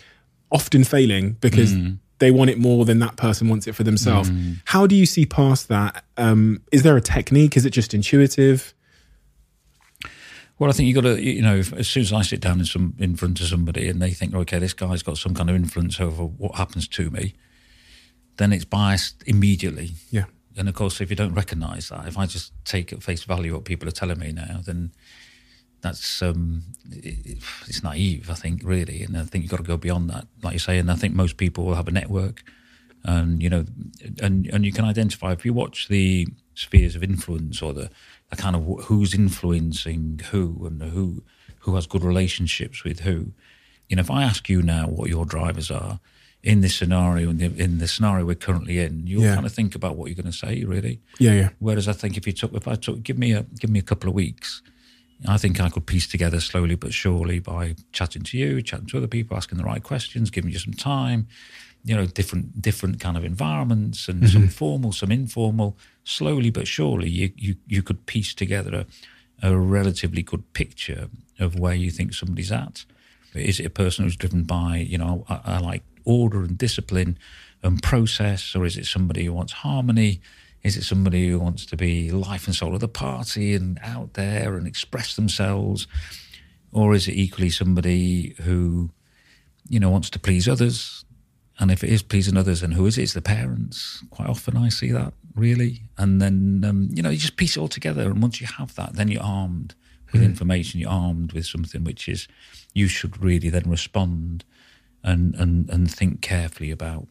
[0.52, 1.74] often failing because
[2.20, 4.30] they want it more than that person wants it for themselves.
[4.66, 6.04] How do you see past that?
[6.18, 7.56] Um, is there a technique?
[7.56, 8.74] Is it just intuitive?
[10.60, 12.66] Well, I think you got to, you know, as soon as I sit down in
[12.66, 15.56] some in front of somebody and they think, okay, this guy's got some kind of
[15.56, 17.36] influence over what happens to me,
[18.38, 19.92] then it's biased immediately.
[20.10, 20.26] Yeah.
[20.56, 23.54] And of course, if you don't recognise that, if I just take at face value
[23.54, 24.92] what people are telling me now, then
[25.82, 28.32] that's um, it, it's naive.
[28.32, 30.80] I think really, and I think you've got to go beyond that, like you say.
[30.80, 32.42] And I think most people will have a network,
[33.04, 33.66] and you know,
[34.22, 37.90] and and you can identify if you watch the spheres of influence or the,
[38.30, 41.24] the kind of who's influencing who and who
[41.60, 43.34] who has good relationships with who.
[43.90, 46.00] You know, if I ask you now what your drivers are
[46.44, 49.34] in this scenario, in the, in the scenario we're currently in, you'll Yeah.
[49.36, 51.02] kind of think about what you're going to say, really.
[51.20, 51.50] Yeah, yeah.
[51.60, 53.84] Whereas I think if you took, if I took, give me a, give me a
[53.84, 54.62] couple of weeks,
[55.28, 58.98] I think I could piece together slowly but surely by chatting to you, chatting to
[58.98, 61.28] other people, asking the right questions, giving you some time,
[61.84, 64.32] you know, different, different kind of environments and mm-hmm.
[64.32, 65.78] some formal, some informal.
[66.04, 68.86] Slowly but surely, you you you could piece together
[69.42, 71.10] a, a relatively good picture
[71.40, 72.86] of where you think somebody's at.
[73.34, 77.18] Is it a person who's driven by, you know, I, I like order and discipline
[77.62, 80.22] and process, or is it somebody who wants harmony?
[80.64, 84.14] Is it somebody who wants to be life and soul of the party and out
[84.14, 85.88] there and express themselves?
[86.72, 88.90] Or is it equally somebody who,
[89.70, 91.06] you know, wants to please others?
[91.60, 93.04] And if it is pleasing others, and who is it?
[93.04, 94.04] It's the parents.
[94.12, 95.82] Quite often I see that, really.
[95.98, 98.04] And then, um, you know, you just piece it all together.
[98.04, 99.74] And once you have that, then you're armed
[100.14, 102.28] with information, you're armed with something which is,
[102.74, 104.46] you should really then respond
[105.04, 107.08] and, and, and think carefully about,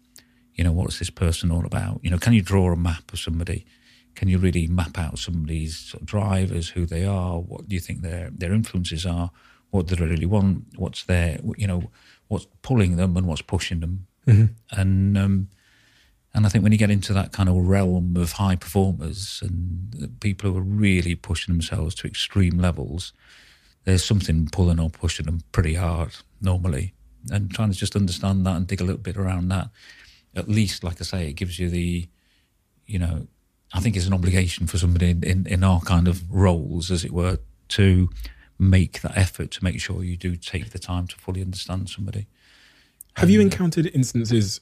[0.54, 2.00] you know, what's this person all about?
[2.02, 3.66] You know, can you draw a map of somebody?
[4.14, 7.38] Can you really map out somebody's sort of drivers, who they are?
[7.38, 9.30] What do you think their their influences are?
[9.70, 10.64] What do they really want?
[10.76, 11.90] What's their, you know,
[12.28, 14.06] what's pulling them and what's pushing them?
[14.70, 15.48] And um,
[16.34, 20.18] and I think when you get into that kind of realm of high performers and
[20.20, 23.14] people who are really pushing themselves to extreme levels,
[23.84, 26.10] there's something pulling or pushing them pretty hard
[26.42, 26.92] normally.
[27.30, 29.70] And trying to just understand that and dig a little bit around that,
[30.34, 32.06] at least, like I say, it gives you the,
[32.86, 33.26] you know,
[33.72, 37.04] I think it's an obligation for somebody in, in, in our kind of roles, as
[37.04, 38.10] it were, to
[38.58, 42.26] make that effort to make sure you do take the time to fully understand somebody.
[43.16, 43.42] Have you mm.
[43.42, 44.61] encountered instances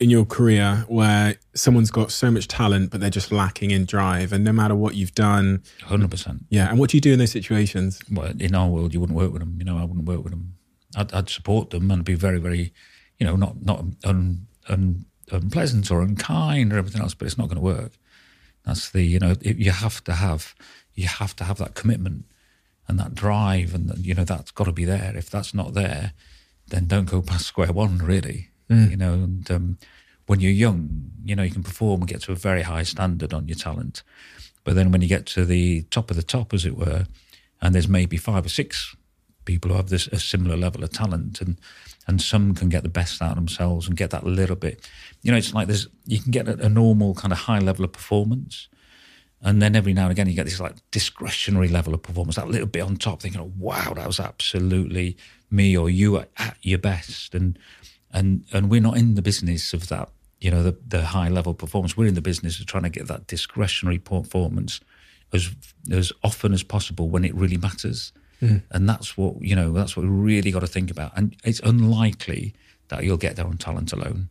[0.00, 4.32] in your career where someone's got so much talent, but they're just lacking in drive?
[4.32, 6.44] And no matter what you've done, 100%.
[6.48, 6.70] yeah.
[6.70, 8.00] And what do you do in those situations?
[8.10, 9.56] well, in our world, you wouldn't work with them.
[9.58, 10.54] You know, I wouldn't work with them.
[10.96, 12.72] I'd, I'd support them and be very, very,
[13.18, 17.14] you know, not not un, un, unpleasant or unkind or everything else.
[17.14, 17.92] But it's not going to work.
[18.64, 20.54] That's the, you know, it, you have to have,
[20.94, 22.26] you have to have that commitment
[22.86, 25.12] and that drive, and you know that's got to be there.
[25.16, 26.12] If that's not there,
[26.68, 27.98] then don't go past square one.
[27.98, 29.14] Really, you know.
[29.14, 29.78] And um,
[30.26, 33.32] when you're young, you know, you can perform and get to a very high standard
[33.32, 34.02] on your talent.
[34.64, 37.06] But then when you get to the top of the top, as it were,
[37.60, 38.94] and there's maybe five or six
[39.44, 41.58] people who have this a similar level of talent, and
[42.06, 44.86] and some can get the best out of themselves and get that little bit.
[45.22, 47.84] You know, it's like there's you can get a, a normal kind of high level
[47.84, 48.68] of performance,
[49.40, 52.48] and then every now and again you get this like discretionary level of performance, that
[52.48, 55.16] little bit on top, thinking, "Oh wow, that was absolutely
[55.50, 57.58] me or you at, at your best," and
[58.12, 61.54] and and we're not in the business of that you know the the high level
[61.54, 61.96] performance.
[61.96, 64.80] We're in the business of trying to get that discretionary performance
[65.32, 65.50] as
[65.90, 68.12] as often as possible when it really matters.
[68.40, 68.62] Mm.
[68.70, 69.72] And that's what you know.
[69.72, 71.12] That's what we really got to think about.
[71.16, 72.54] And it's unlikely
[72.88, 74.28] that you'll get there on talent alone.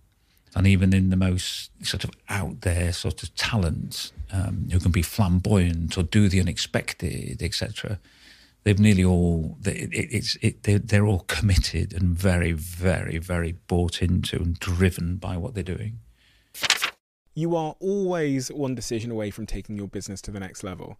[0.55, 4.91] And even in the most sort of out there sort of talent, um, who can
[4.91, 7.99] be flamboyant or do the unexpected, etc.,
[8.67, 14.01] they've nearly all it, it's it, they're, they're all committed and very, very, very bought
[14.01, 15.99] into and driven by what they're doing.
[17.33, 20.99] You are always one decision away from taking your business to the next level.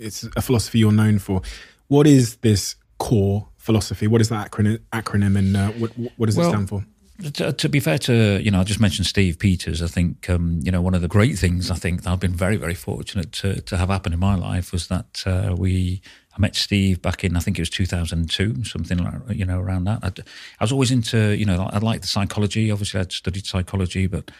[0.00, 1.42] it's a philosophy you're known for.
[1.88, 4.06] What is this core philosophy?
[4.06, 6.84] What is that acronym, acronym and uh, what, what does well, it stand for?
[7.34, 9.82] To, to, be fair to, you know, I just mentioned Steve Peters.
[9.82, 12.34] I think, um, you know, one of the great things I think that I've been
[12.34, 16.00] very, very fortunate to, to have happen in my life was that uh, we,
[16.34, 19.84] I met Steve back in, I think it was 2002, something like, you know, around
[19.84, 19.98] that.
[20.02, 22.70] I'd, i was always into, you know, I liked the psychology.
[22.70, 24.30] Obviously, I'd studied psychology, but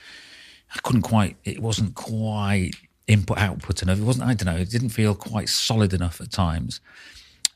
[0.74, 2.76] I couldn't quite, it wasn't quite
[3.10, 3.98] input output enough.
[3.98, 6.80] It wasn't, I don't know, it didn't feel quite solid enough at times.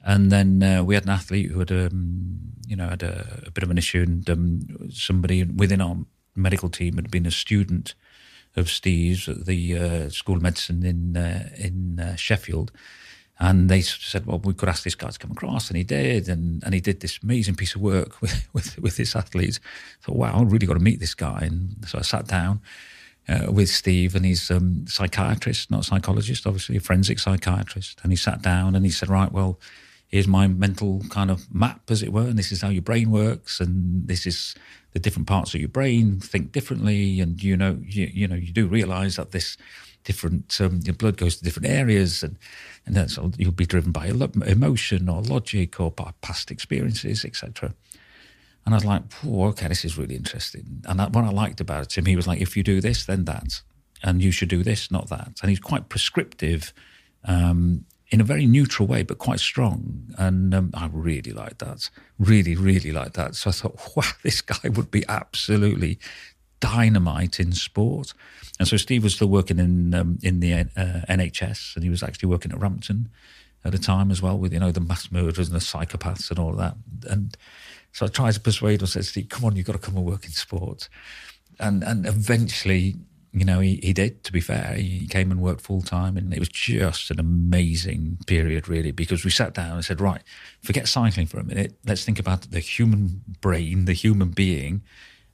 [0.04, 3.50] And then uh, we had an athlete who had, um, you know, had a, a,
[3.50, 5.96] bit of an issue, and um, somebody within our
[6.36, 7.94] medical team had been a student
[8.54, 12.70] of Steve's at the uh, School of Medicine in uh, in uh, Sheffield,
[13.38, 16.28] and they said, "Well, we could ask this guy to come across," and he did,
[16.28, 19.58] and, and he did this amazing piece of work with with, with this athlete.
[19.64, 22.60] I thought, "Wow, I really got to meet this guy," and so I sat down
[23.28, 28.00] uh, with Steve, and he's um, psychiatrist, not a psychologist, obviously a forensic psychiatrist.
[28.02, 29.58] And he sat down and he said, "Right, well,
[30.08, 33.10] here's my mental kind of map, as it were, and this is how your brain
[33.10, 34.54] works, and this is
[34.92, 38.52] the different parts of your brain think differently, and you know, you, you know, you
[38.52, 39.56] do realize that this."
[40.04, 42.36] different um, your blood goes to different areas and
[42.84, 44.06] and that's you'll be driven by
[44.46, 47.74] emotion or logic or by past experiences etc
[48.64, 50.82] and I was like, okay, this is really interesting.
[50.86, 53.24] And that, what I liked about him, he was like, if you do this, then
[53.26, 53.60] that.
[54.02, 55.38] And you should do this, not that.
[55.42, 56.72] And he's quite prescriptive
[57.24, 60.14] um, in a very neutral way, but quite strong.
[60.16, 61.90] And um, I really liked that.
[62.18, 63.34] Really, really liked that.
[63.34, 65.98] So I thought, wow, this guy would be absolutely
[66.60, 68.14] dynamite in sport.
[68.58, 70.64] And so Steve was still working in um, in the uh,
[71.08, 73.10] NHS, and he was actually working at Rampton
[73.64, 76.38] at a time as well with you know the mass murderers and the psychopaths and
[76.38, 76.76] all of that.
[77.10, 77.36] And
[77.94, 78.88] so I tried to persuade him.
[78.88, 80.90] Said, Steve, come on, you've got to come and work in sports.
[81.60, 82.96] And and eventually,
[83.32, 84.74] you know, he, he did, to be fair.
[84.74, 86.16] He came and worked full time.
[86.16, 90.22] And it was just an amazing period, really, because we sat down and said, right,
[90.60, 91.76] forget cycling for a minute.
[91.86, 94.82] Let's think about the human brain, the human being,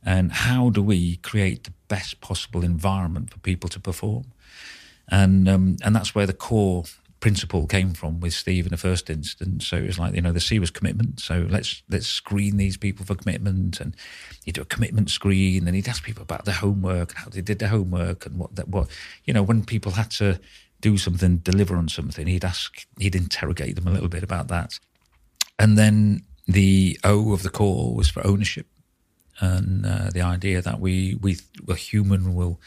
[0.04, 4.26] and how do we create the best possible environment for people to perform?
[5.08, 6.84] And um, and that's where the core
[7.20, 9.66] principle came from with Steve in the first instance.
[9.66, 11.20] So it was like, you know, the C was commitment.
[11.20, 13.94] So let's let's screen these people for commitment, and
[14.44, 17.58] you do a commitment screen, and he'd ask people about their homework, how they did
[17.58, 18.88] their homework, and what that what
[19.24, 20.40] you know when people had to
[20.80, 24.78] do something, deliver on something, he'd ask, he'd interrogate them a little bit about that,
[25.58, 28.66] and then the O of the core was for ownership,
[29.40, 31.36] and uh, the idea that we we
[31.68, 32.58] a human will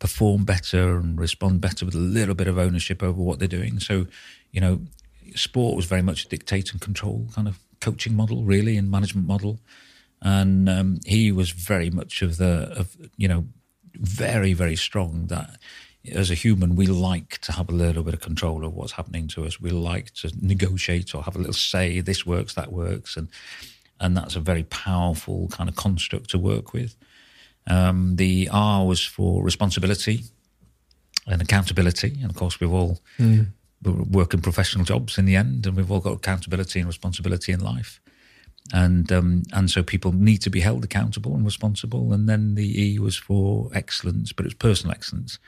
[0.00, 3.78] perform better and respond better with a little bit of ownership over what they're doing.
[3.78, 4.06] So,
[4.50, 4.80] you know,
[5.36, 9.28] sport was very much a dictate and control kind of coaching model, really, and management
[9.28, 9.60] model.
[10.22, 13.46] And um, he was very much of the, of you know,
[13.94, 15.58] very very strong that
[16.12, 19.28] as a human we like to have a little bit of control of what's happening
[19.28, 19.60] to us.
[19.60, 22.00] We like to negotiate or have a little say.
[22.00, 23.28] This works, that works, and
[23.98, 26.96] and that's a very powerful kind of construct to work with.
[27.66, 30.24] Um, the R was for responsibility
[31.26, 32.18] and accountability.
[32.20, 33.46] And of course, we've all mm.
[33.82, 37.60] work in professional jobs in the end, and we've all got accountability and responsibility in
[37.60, 38.00] life.
[38.72, 42.12] and um, and so people need to be held accountable and responsible.
[42.12, 45.38] And then the E was for excellence, but it was personal excellence.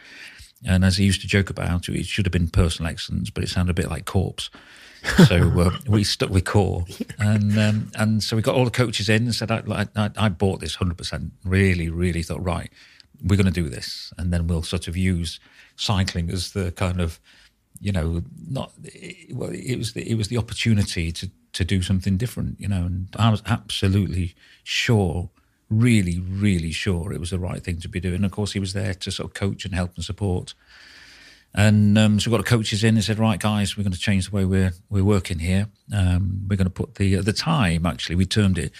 [0.64, 3.48] And as he used to joke about, it should have been personal excellence, but it
[3.48, 4.48] sounded a bit like corpse.
[5.26, 6.84] So uh, we stuck with core,
[7.18, 10.28] and um, and so we got all the coaches in and said, I, I, I
[10.28, 11.32] bought this hundred percent.
[11.44, 12.70] Really, really thought, right,
[13.24, 15.40] we're going to do this, and then we'll sort of use
[15.76, 17.18] cycling as the kind of,
[17.80, 18.72] you know, not
[19.32, 22.84] well, it was the, it was the opportunity to to do something different, you know,
[22.84, 25.30] and I was absolutely sure
[25.72, 28.24] really, really sure it was the right thing to be doing.
[28.24, 30.54] Of course, he was there to sort of coach and help and support.
[31.54, 33.98] And um, so we got the coaches in and said, right, guys, we're going to
[33.98, 35.68] change the way we're we're working here.
[35.94, 38.72] Um, we're going to put the the time actually we termed it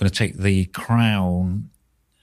[0.00, 1.70] going to take the crown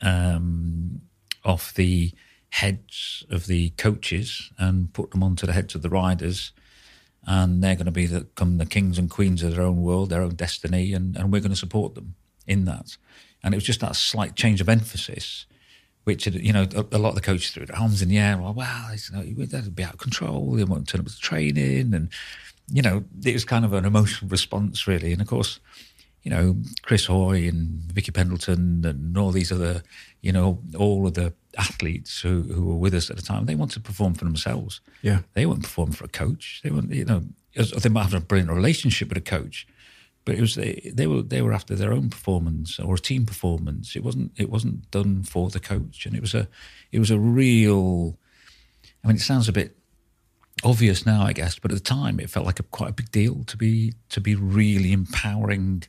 [0.02, 1.02] um,
[1.46, 2.12] off the
[2.50, 6.52] heads of the coaches and put them onto the heads of the riders.
[7.24, 10.10] And they're going to be the, come the kings and queens of their own world,
[10.10, 12.16] their own destiny, and, and we're going to support them
[12.48, 12.98] in that.
[13.44, 15.46] And it was just that slight change of emphasis,
[16.08, 18.18] which, had, you know, a, a, lot of the coaches threw their arms in the
[18.18, 18.38] air.
[18.38, 20.52] Well, well, you know, that'd be out of control.
[20.52, 21.94] They won't turn up to training.
[21.94, 22.10] And,
[22.72, 25.12] you know, it was kind of an emotional response, really.
[25.12, 25.60] And of course,
[26.24, 29.84] you know, Chris Hoy and Vicky Pendleton and all these other,
[30.22, 33.56] you know, all of the athletes who, who were with us at the time, they
[33.56, 34.80] wanted to perform for themselves.
[35.02, 35.24] Yeah.
[35.34, 36.62] They weren't perform for a coach.
[36.64, 39.68] They weren't, you know, they might have a brilliant relationship with a coach,
[40.28, 43.26] but it was they, they were they were after their own performance or a team
[43.26, 43.96] performance.
[43.96, 46.50] It wasn't it wasn't done for the coach, and it was a
[46.92, 48.20] it was a real.
[49.02, 49.78] I mean, it sounds a bit
[50.66, 53.10] obvious now, I guess, but at the time it felt like a quite a big
[53.10, 55.84] deal to be to be really empowering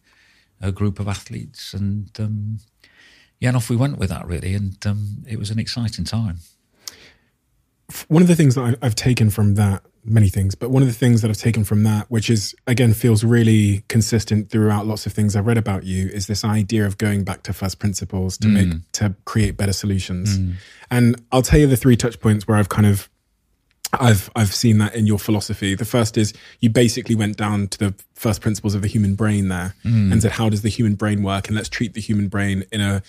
[0.60, 2.60] a group of athletes, and um,
[3.40, 6.38] yeah, and off we went with that really, and um, it was an exciting time.
[8.06, 10.94] One of the things that I've taken from that many things, but one of the
[10.94, 15.12] things that I've taken from that, which is again feels really consistent throughout lots of
[15.12, 18.48] things I've read about you, is this idea of going back to first principles to
[18.48, 18.52] mm.
[18.52, 20.38] make to create better solutions.
[20.38, 20.54] Mm.
[20.90, 23.08] And I'll tell you the three touch points where I've kind of
[23.92, 25.74] I've I've seen that in your philosophy.
[25.74, 29.48] The first is you basically went down to the first principles of the human brain
[29.48, 30.12] there mm.
[30.12, 32.80] and said how does the human brain work and let's treat the human brain in
[32.80, 33.02] a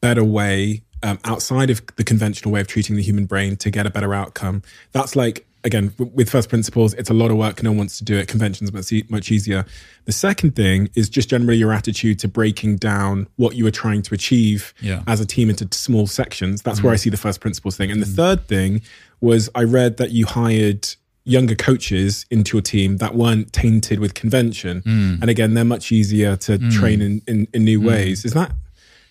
[0.00, 3.86] better way um, outside of the conventional way of treating the human brain to get
[3.86, 4.62] a better outcome.
[4.92, 7.62] That's like again, with first principles, it's a lot of work.
[7.62, 8.28] No one wants to do it.
[8.28, 9.66] Conventions much much easier.
[10.04, 14.02] The second thing is just generally your attitude to breaking down what you are trying
[14.02, 15.02] to achieve yeah.
[15.08, 16.62] as a team into small sections.
[16.62, 16.84] That's mm.
[16.84, 17.90] where I see the first principles thing.
[17.90, 18.14] And the mm.
[18.14, 18.80] third thing
[19.20, 20.88] was I read that you hired
[21.24, 24.82] younger coaches into your team that weren't tainted with convention.
[24.82, 25.20] Mm.
[25.20, 26.72] And again, they're much easier to mm.
[26.72, 27.88] train in, in, in new mm.
[27.88, 28.24] ways.
[28.24, 28.52] Is that?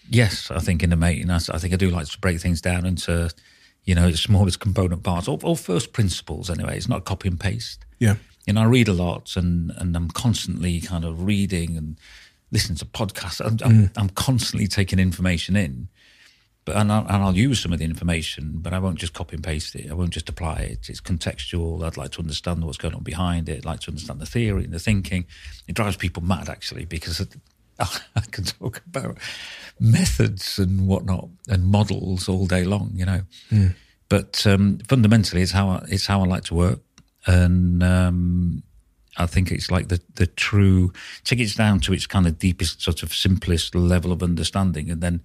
[0.10, 2.86] Yes, I think in the mating, I think I do like to break things down
[2.86, 3.32] into
[3.86, 6.78] you know, its smallest component parts, or, or first principles anyway.
[6.78, 7.86] It's not copy and paste.
[8.00, 8.16] Yeah.
[8.48, 11.98] And I read a lot and, and I'm constantly kind of reading and
[12.52, 13.42] listening to podcasts.
[13.46, 13.66] I'm, mm.
[13.66, 15.88] I'm, I'm, constantly taking information in,
[16.64, 19.36] but and, I, and I'll use some of the information, but I won't just copy
[19.36, 19.90] and paste it.
[19.90, 20.90] I won't just apply it.
[20.90, 21.84] It's contextual.
[21.84, 23.60] I'd like to understand what's going on behind it.
[23.60, 25.26] I'd like to understand the theory and the thinking.
[25.68, 27.20] It drives people mad actually because
[28.16, 29.18] I can talk about
[29.80, 33.22] methods and whatnot and models all day long, you know.
[33.52, 33.76] Mm.
[34.10, 36.80] But um, fundamentally, it's how I, it's how I like to work,
[37.26, 38.64] and um,
[39.18, 42.82] I think it's like the the true take it down to its kind of deepest,
[42.82, 45.22] sort of simplest level of understanding, and then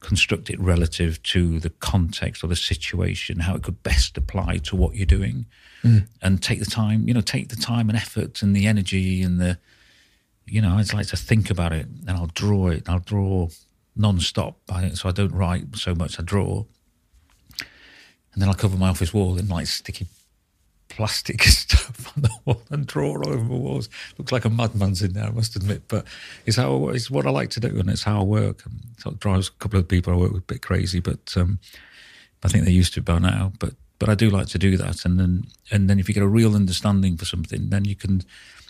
[0.00, 4.76] construct it relative to the context or the situation, how it could best apply to
[4.76, 5.46] what you're doing,
[5.82, 6.06] mm.
[6.22, 9.40] and take the time, you know, take the time and effort and the energy and
[9.40, 9.58] the
[10.48, 12.88] you know, I just like to think about it and I'll draw it.
[12.88, 13.48] I'll draw
[13.96, 14.58] non-stop.
[14.94, 16.18] so I don't write so much.
[16.18, 16.64] I draw,
[17.58, 20.06] and then I'll cover my office wall in like sticky
[20.88, 23.88] plastic stuff on the wall and draw all over the walls.
[24.16, 25.82] Looks like a madman's in there, I must admit.
[25.88, 26.06] But
[26.46, 28.64] it's how it's what I like to do, and it's how I work.
[28.64, 31.34] And so it drives a couple of people I work with a bit crazy, but
[31.36, 31.58] um,
[32.42, 33.52] I think they're used to it by now.
[33.58, 36.22] But but I do like to do that, and then and then if you get
[36.22, 38.22] a real understanding for something, then you can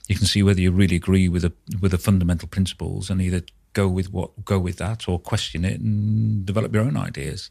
[0.09, 3.43] you can see whether you really agree with the with the fundamental principles and either
[3.75, 7.51] go with what go with that or question it and develop your own ideas.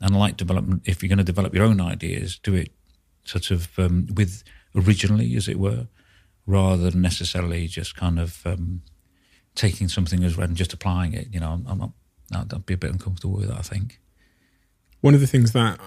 [0.00, 0.82] And I like development.
[0.84, 2.72] If you're going to develop your own ideas, do it
[3.24, 4.42] sort of um, with
[4.74, 5.86] originally, as it were,
[6.46, 8.82] rather than necessarily just kind of um,
[9.54, 11.28] taking something as read and just applying it.
[11.32, 11.92] You know, I'm, I'm not.
[12.34, 13.58] I'd be a bit uncomfortable with that.
[13.58, 14.00] I think.
[15.00, 15.80] One of the things that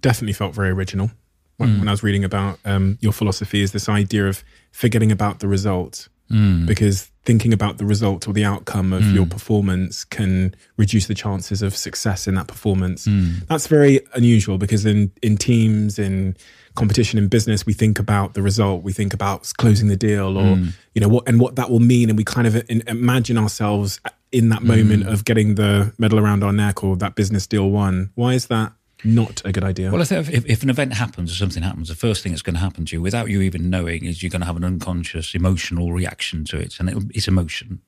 [0.00, 1.10] definitely felt very original
[1.56, 1.78] when, mm.
[1.80, 4.42] when I was reading about um, your philosophy is this idea of
[4.72, 6.66] forgetting about the result mm.
[6.66, 9.14] because thinking about the result or the outcome of mm.
[9.14, 13.06] your performance can reduce the chances of success in that performance.
[13.06, 13.46] Mm.
[13.46, 16.36] That's very unusual because in in teams in
[16.74, 20.56] competition in business we think about the result we think about closing the deal or
[20.56, 20.72] mm.
[20.94, 24.50] you know what and what that will mean and we kind of imagine ourselves in
[24.50, 28.34] that moment of getting the medal around our neck or that business deal won why
[28.34, 28.72] is that
[29.04, 29.90] not a good idea.
[29.90, 32.42] Well, I think if, if, an event happens or something happens, the first thing that's
[32.42, 34.64] going to happen to you without you even knowing is you're going to have an
[34.64, 36.78] unconscious emotional reaction to it.
[36.78, 37.80] And it, it's emotion.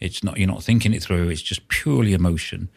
[0.00, 1.28] It's not, you're not thinking it through.
[1.28, 2.68] It's just purely emotion.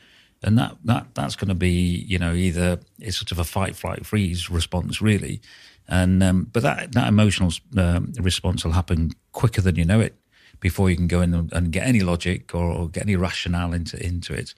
[0.44, 1.70] And that, that, that's going to be,
[2.08, 5.42] you know, either it's sort of a fight, flight, freeze response, really.
[5.88, 10.16] And, um, but that, that emotional um, response will happen quicker than you know it
[10.60, 13.74] before you can go in and, and get any logic or, or get any rationale
[13.74, 14.54] into, into it.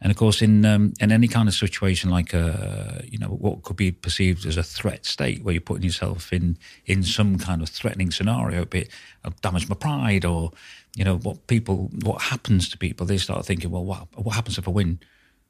[0.00, 3.62] And of course, in um, in any kind of situation like a you know what
[3.62, 7.62] could be perceived as a threat state, where you're putting yourself in in some kind
[7.62, 8.90] of threatening scenario, be it
[9.40, 10.52] damage my pride or
[10.96, 14.58] you know what people what happens to people, they start thinking, well, what what happens
[14.58, 15.00] if I win?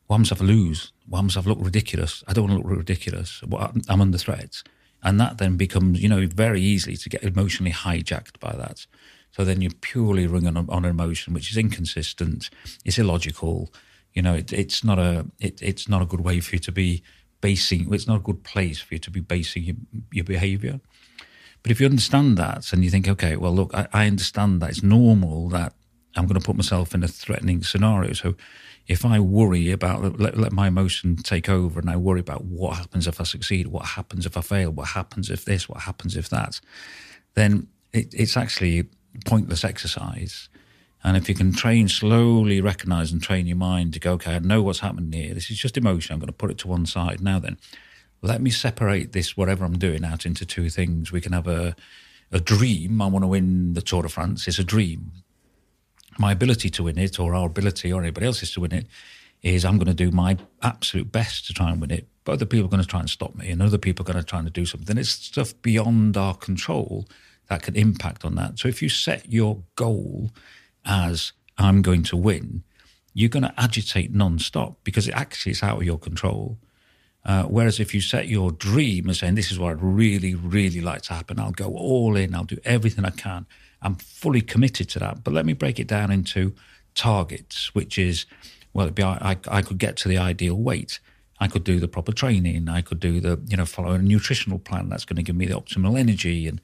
[0.06, 0.92] What happens if I lose?
[1.08, 2.22] What happens if I look ridiculous?
[2.28, 3.42] I don't want to look ridiculous.
[3.88, 4.62] I'm under threat,
[5.02, 8.86] and that then becomes you know very easily to get emotionally hijacked by that.
[9.32, 12.48] So then you're purely running on, on emotion which is inconsistent,
[12.86, 13.70] it's illogical
[14.16, 16.72] you know, it, it's not a it, it's not a good way for you to
[16.72, 17.02] be
[17.42, 17.92] basing.
[17.92, 19.76] It's not a good place for you to be basing your,
[20.10, 20.80] your behaviour.
[21.62, 24.70] But if you understand that and you think, okay, well, look, I, I understand that
[24.70, 25.74] it's normal that
[26.16, 28.14] I'm going to put myself in a threatening scenario.
[28.14, 28.36] So
[28.86, 32.78] if I worry about let, let, my emotion take over and I worry about what
[32.78, 36.16] happens if I succeed, what happens if I fail, what happens if this, what happens
[36.16, 36.60] if that,
[37.34, 38.88] then it, it's actually
[39.26, 40.48] pointless exercise.
[41.06, 44.38] And if you can train slowly, recognize and train your mind to go, okay, I
[44.40, 45.34] know what's happening here.
[45.34, 46.12] This is just emotion.
[46.12, 47.20] I'm going to put it to one side.
[47.20, 47.58] Now then,
[48.22, 51.12] let me separate this, whatever I'm doing, out into two things.
[51.12, 51.76] We can have a,
[52.32, 53.00] a dream.
[53.00, 54.48] I want to win the Tour de France.
[54.48, 55.12] It's a dream.
[56.18, 58.88] My ability to win it, or our ability, or anybody else's to win it,
[59.42, 62.08] is I'm going to do my absolute best to try and win it.
[62.24, 64.24] But other people are going to try and stop me, and other people are going
[64.24, 64.98] to try and do something.
[64.98, 67.06] It's stuff beyond our control
[67.48, 68.58] that can impact on that.
[68.58, 70.32] So if you set your goal
[70.86, 72.62] as I'm going to win,
[73.12, 76.58] you're going to agitate non-stop because it actually is out of your control.
[77.24, 80.80] Uh, whereas if you set your dream and saying, this is what I'd really, really
[80.80, 83.46] like to happen, I'll go all in, I'll do everything I can.
[83.82, 85.24] I'm fully committed to that.
[85.24, 86.54] But let me break it down into
[86.94, 88.26] targets, which is,
[88.72, 91.00] well, be, I, I could get to the ideal weight.
[91.40, 92.68] I could do the proper training.
[92.68, 95.46] I could do the, you know, follow a nutritional plan that's going to give me
[95.46, 96.46] the optimal energy.
[96.46, 96.60] And,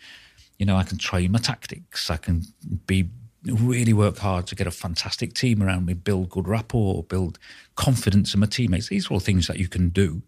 [0.59, 2.11] you know, I can train my tactics.
[2.11, 2.45] I can
[2.87, 3.11] be
[3.45, 7.39] really work hard to get a fantastic team around me, build good rapport, build
[7.75, 8.89] confidence in my teammates.
[8.89, 10.23] These are all things that you can do.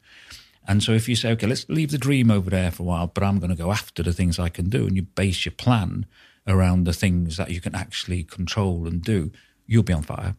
[0.67, 3.07] And so if you say, okay, let's leave the dream over there for a while,
[3.07, 5.53] but I'm going to go after the things I can do, and you base your
[5.53, 6.07] plan
[6.47, 9.31] around the things that you can actually control and do,
[9.67, 10.37] you'll be on fire.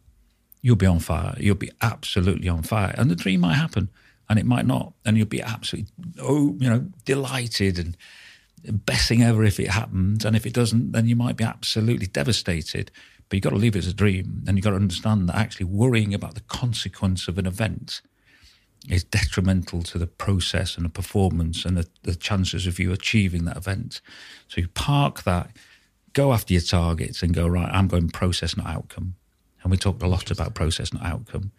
[0.62, 1.34] You'll be on fire.
[1.38, 2.94] You'll be absolutely on fire.
[2.96, 3.88] And the dream might happen
[4.28, 4.92] and it might not.
[5.04, 7.96] And you'll be absolutely, oh, you know, delighted and
[8.72, 10.24] best thing ever if it happens.
[10.24, 12.90] And if it doesn't, then you might be absolutely devastated.
[13.28, 14.44] But you've got to leave it as a dream.
[14.46, 18.02] And you've got to understand that actually worrying about the consequence of an event
[18.88, 23.44] is detrimental to the process and the performance and the, the chances of you achieving
[23.44, 24.00] that event.
[24.48, 25.50] So you park that,
[26.12, 29.16] go after your targets and go, right, I'm going process, not outcome.
[29.62, 31.50] And we talked a lot about process, not outcome.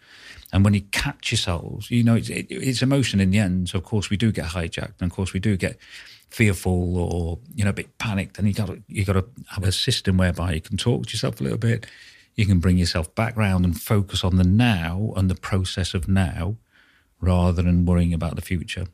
[0.50, 3.68] And when you catch yourselves, you know, it's, it, it's emotion in the end.
[3.68, 4.94] So, of course, we do get hijacked.
[5.00, 5.76] And, of course, we do get
[6.30, 9.72] fearful or you know a bit panicked, and you got you got to have a
[9.72, 11.86] system whereby you can talk to yourself a little bit.
[12.34, 16.06] You can bring yourself back round and focus on the now and the process of
[16.06, 16.56] now,
[17.20, 18.86] rather than worrying about the future.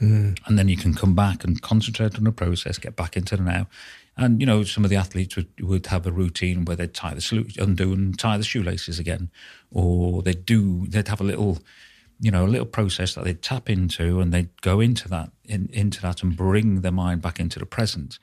[0.00, 0.38] Mm.
[0.46, 3.42] And then you can come back and concentrate on the process, get back into the
[3.42, 3.68] now.
[4.16, 7.14] And you know, some of the athletes would, would have a routine where they'd tie
[7.14, 9.30] the undo and tie the shoelaces again,
[9.70, 11.58] or they'd do they'd have a little
[12.20, 15.68] you know, a little process that they'd tap into and they'd go into that, in,
[15.72, 18.18] into that and bring their mind back into the present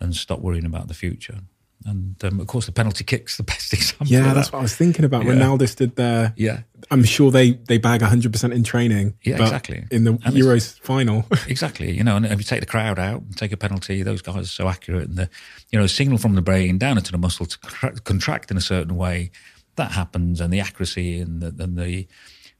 [0.00, 1.40] and stop worrying about the future.
[1.86, 4.06] And um, of course, the penalty kick's the best example.
[4.06, 5.24] Yeah, that's what I was thinking about.
[5.24, 5.32] Yeah.
[5.32, 6.32] Ronaldo stood there.
[6.36, 9.14] Yeah, I'm sure they they bag 100 percent in training.
[9.22, 9.84] Yeah, exactly.
[9.90, 11.90] In the and Euros final, exactly.
[11.90, 14.36] You know, and if you take the crowd out, and take a penalty, those guys
[14.36, 15.28] are so accurate, and the
[15.70, 17.58] you know signal from the brain down into the muscle to
[18.04, 19.30] contract in a certain way,
[19.76, 22.06] that happens, and the accuracy and the, and the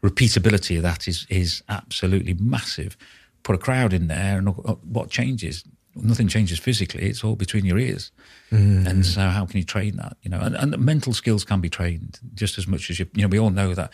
[0.05, 2.97] repeatability of that is is absolutely massive.
[3.43, 5.65] Put a crowd in there, and what changes?
[5.97, 7.05] Nothing changes physically.
[7.05, 8.11] It's all between your ears.
[8.51, 8.87] Mm.
[8.87, 10.17] And so, how can you train that?
[10.23, 13.07] You know, and, and mental skills can be trained just as much as you.
[13.15, 13.93] You know, we all know that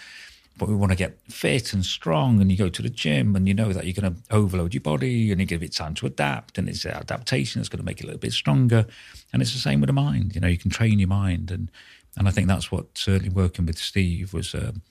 [0.61, 2.41] but we want to get fit and strong.
[2.41, 4.83] And you go to the gym and you know that you're going to overload your
[4.83, 6.59] body and you give it time to adapt.
[6.59, 8.85] And it's adaptation that's going to make it a little bit stronger.
[9.33, 10.35] And it's the same with the mind.
[10.35, 11.51] You know, you can train your mind.
[11.51, 11.71] And,
[12.17, 14.83] and I think that's what certainly working with Steve was, um,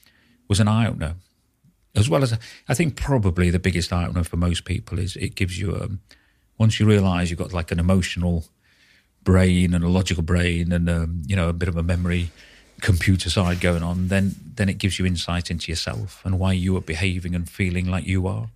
[0.50, 1.16] was an eye opener.
[1.96, 2.38] As well as,
[2.68, 6.02] I think probably the biggest eye opener for most people is it gives you, um,
[6.58, 8.46] once you realize you've got like an emotional
[9.24, 12.32] brain and a logical brain and, um, you know, a bit of a memory
[12.82, 16.78] computer side going on, then then it gives you insight into yourself and why you
[16.78, 18.50] are behaving and feeling like you are,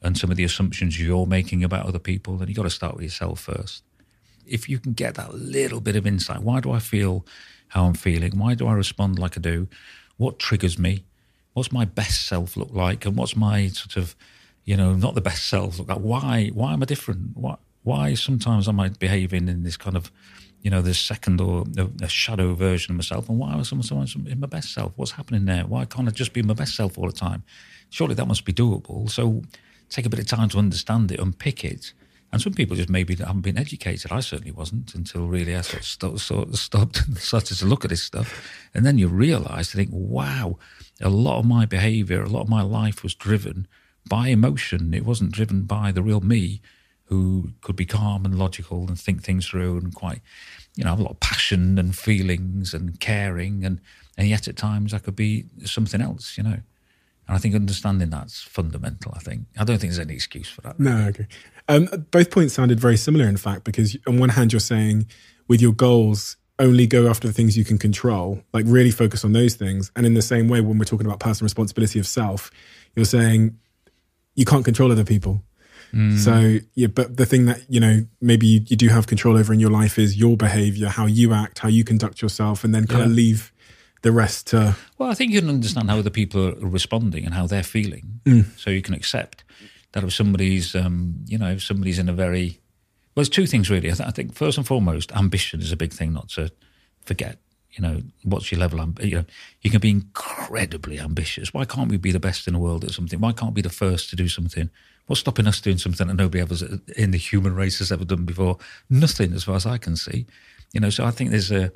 [0.00, 2.36] and some of the assumptions you're making about other people.
[2.36, 3.82] Then you've got to start with yourself first.
[4.46, 7.26] If you can get that little bit of insight, why do I feel
[7.68, 8.38] how I'm feeling?
[8.38, 9.68] Why do I respond like I do?
[10.16, 11.04] What triggers me?
[11.58, 13.04] What's my best self look like?
[13.04, 14.14] And what's my sort of,
[14.64, 15.98] you know, not the best self look like?
[15.98, 16.50] Why?
[16.54, 17.36] Why am I different?
[17.36, 17.56] Why?
[17.82, 20.12] Why sometimes am I behaving in this kind of
[20.62, 21.64] you know, the second or
[22.00, 23.28] a shadow version of myself.
[23.28, 24.92] And why am I sometimes in my best self?
[24.94, 25.64] What's happening there?
[25.66, 27.42] Why can't I just be my best self all the time?
[27.90, 29.10] Surely that must be doable.
[29.10, 29.42] So
[29.88, 31.92] take a bit of time to understand it, unpick it.
[32.30, 34.12] And some people just maybe haven't been educated.
[34.12, 37.66] I certainly wasn't until really I sort of stopped, sort of stopped and started to
[37.66, 38.68] look at this stuff.
[38.74, 40.58] And then you realise, to think, wow,
[41.00, 43.66] a lot of my behaviour, a lot of my life was driven
[44.08, 44.94] by emotion.
[44.94, 46.60] It wasn't driven by the real me
[47.04, 50.20] who could be calm and logical and think things through and quite,
[50.76, 53.64] you know, have a lot of passion and feelings and caring.
[53.64, 53.80] And,
[54.16, 56.58] and yet at times I could be something else, you know.
[57.28, 59.42] And I think understanding that's fundamental, I think.
[59.58, 60.80] I don't think there's any excuse for that.
[60.80, 61.26] No, okay.
[61.68, 65.06] Um, both points sounded very similar, in fact, because on one hand, you're saying
[65.46, 69.32] with your goals, only go after the things you can control, like really focus on
[69.32, 69.90] those things.
[69.94, 72.50] And in the same way, when we're talking about personal responsibility of self,
[72.96, 73.58] you're saying
[74.34, 75.42] you can't control other people.
[75.92, 76.18] Mm.
[76.18, 79.52] So yeah, but the thing that you know maybe you, you, do have control over
[79.52, 82.86] in your life is your behavior, how you act, how you conduct yourself, and then
[82.86, 83.06] kind yeah.
[83.06, 83.52] of leave
[84.02, 84.76] the rest to.
[84.98, 88.20] Well, I think you can understand how other people are responding and how they're feeling,
[88.24, 88.44] mm.
[88.58, 89.44] so you can accept
[89.92, 92.60] that if somebody's, um, you know, if somebody's in a very
[93.18, 93.90] well, there's two things really.
[93.90, 96.50] I, th- I think first and foremost, ambition is a big thing not to
[97.04, 97.38] forget
[97.72, 98.80] you know, what's your level?
[99.00, 99.24] You know,
[99.62, 101.52] you can be incredibly ambitious.
[101.52, 103.20] Why can't we be the best in the world at something?
[103.20, 104.70] Why can't we be the first to do something?
[105.06, 108.04] What's stopping us doing something that nobody ever uh, in the human race has ever
[108.04, 108.58] done before?
[108.90, 110.26] Nothing, as far as I can see.
[110.72, 111.70] You know, so I think there's a,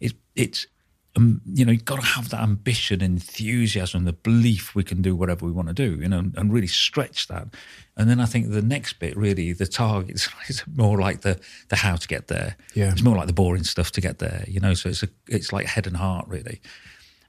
[0.00, 0.66] it, it's
[1.16, 5.16] um, you know, you've got to have that ambition, enthusiasm, the belief we can do
[5.16, 7.48] whatever we want to do, you know, and, and really stretch that.
[7.96, 11.76] And then I think the next bit, really, the target is more like the the
[11.76, 12.56] how to get there.
[12.74, 14.74] Yeah, it's more like the boring stuff to get there, you know.
[14.74, 16.60] So it's a it's like head and heart, really.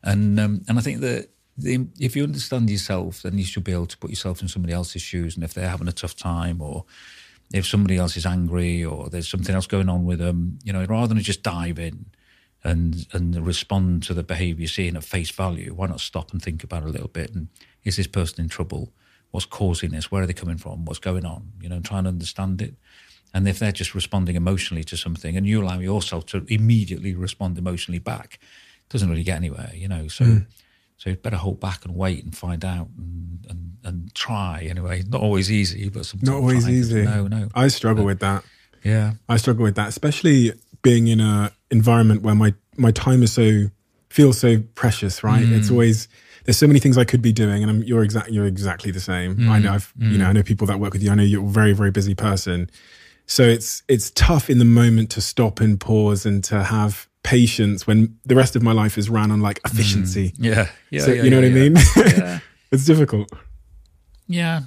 [0.03, 3.73] And um, and I think that the, if you understand yourself, then you should be
[3.73, 6.61] able to put yourself in somebody else's shoes, and if they're having a tough time
[6.61, 6.85] or
[7.51, 10.85] if somebody else is angry or there's something else going on with them, you know,
[10.85, 12.05] rather than just dive in
[12.63, 15.73] and and respond to the behaviour you're seeing at face value.
[15.73, 17.33] Why not stop and think about it a little bit?
[17.33, 17.47] And
[17.83, 18.91] is this person in trouble?
[19.31, 20.11] What's causing this?
[20.11, 20.85] Where are they coming from?
[20.85, 21.51] What's going on?
[21.61, 22.75] You know, and try and understand it.
[23.33, 27.57] And if they're just responding emotionally to something, and you allow yourself to immediately respond
[27.57, 29.71] emotionally back, it doesn't really get anywhere.
[29.73, 30.25] You know, so.
[30.25, 30.47] Mm.
[30.97, 35.01] So better hold back and wait and find out and, and, and try anyway.
[35.07, 37.03] Not always easy, but sometimes not always easy.
[37.03, 37.47] No, no.
[37.55, 38.43] I struggle with that.
[38.83, 40.51] Yeah, I struggle with that, especially
[40.81, 43.69] being in a environment where my my time is so
[44.09, 45.45] feels so precious, right?
[45.45, 45.57] Mm.
[45.57, 46.07] It's always
[46.45, 48.99] there's so many things I could be doing, and I'm, you're exactly you're exactly the
[48.99, 49.35] same.
[49.37, 49.49] Mm.
[49.49, 50.11] I know I've mm.
[50.11, 51.11] you know I know people that work with you.
[51.11, 52.69] I know you're a very very busy person,
[53.25, 57.85] so it's it's tough in the moment to stop and pause and to have patience
[57.85, 60.29] when the rest of my life is ran on like efficiency.
[60.31, 60.35] Mm.
[60.39, 61.01] Yeah, yeah.
[61.01, 62.41] So yeah, you know yeah, what I mean?
[62.71, 63.31] it's difficult.
[64.27, 64.61] Yeah,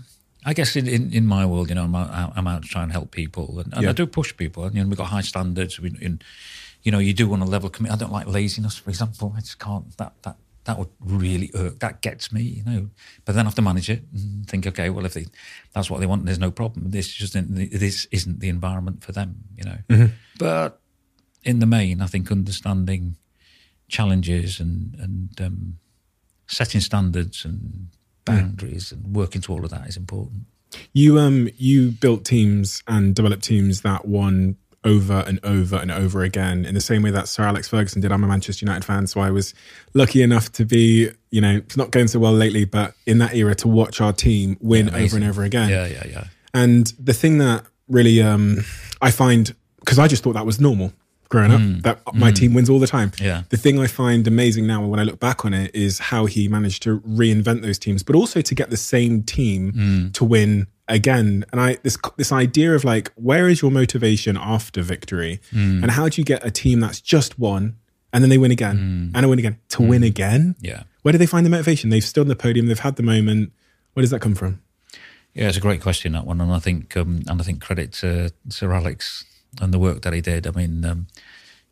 [0.45, 2.83] I guess in, in, in, my world, you know, I'm out, I'm out to try
[2.83, 3.91] and help people, and, and yeah.
[3.91, 4.65] I do push people.
[4.65, 5.79] And, you know, we've got high standards.
[5.79, 6.21] We, in,
[6.83, 8.01] you know, you do want a level of commitment.
[8.01, 9.33] I don't like laziness, for example.
[9.37, 9.97] I just can't.
[9.99, 11.81] That that that would really irk.
[11.81, 12.91] That gets me, you know.
[13.25, 15.27] But then I have to manage it and think, okay, well, if they,
[15.75, 16.91] that's what they want, there's no problem.
[16.91, 19.79] This just this isn't the environment for them, you know.
[19.89, 20.15] Mm-hmm.
[20.39, 20.81] But
[21.43, 23.17] in the main, I think understanding
[23.89, 25.79] challenges and and um,
[26.47, 27.89] setting standards and
[28.25, 30.47] boundaries and working to all of that is important.
[30.93, 36.23] You um you built teams and developed teams that won over and over and over
[36.23, 38.11] again in the same way that Sir Alex Ferguson did.
[38.11, 39.55] I'm a Manchester United fan, so I was
[39.95, 43.35] lucky enough to be, you know, it's not going so well lately, but in that
[43.35, 45.71] era to watch our team win yeah, over and over again.
[45.71, 46.25] Yeah, yeah, yeah.
[46.55, 48.59] And the thing that really um
[49.01, 50.93] I find because I just thought that was normal
[51.29, 51.79] growing mm.
[51.79, 52.35] up that my mm.
[52.37, 53.11] team wins all the time.
[53.19, 53.43] Yeah.
[53.49, 56.47] The thing I find amazing now when I look back on it is how he
[56.47, 60.13] managed to reinvent those teams, but also to get the same team mm.
[60.13, 61.45] to win again.
[61.53, 65.83] And I this this idea of like where is your motivation after victory, mm.
[65.83, 67.77] and how do you get a team that's just won
[68.13, 69.17] and then they win again mm.
[69.17, 70.07] and they win again to win mm.
[70.07, 70.57] again?
[70.61, 70.85] Yeah.
[71.03, 71.91] Where do they find the motivation?
[71.91, 73.53] They've stood on the podium, they've had the moment.
[73.95, 74.63] Where does that come from?
[75.35, 77.93] Yeah, it's a great question that one, and I think um, and I think credit
[77.95, 79.25] to Sir Alex
[79.61, 80.47] and the work that he did.
[80.47, 81.07] I mean, um,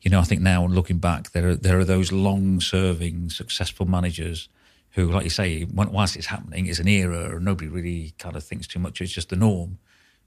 [0.03, 4.49] you know, I think now looking back, there are, there are those long-serving, successful managers
[4.93, 8.43] who, like you say, whilst it's happening, it's an era, and nobody really kind of
[8.43, 9.01] thinks too much.
[9.01, 9.79] It's just the norm.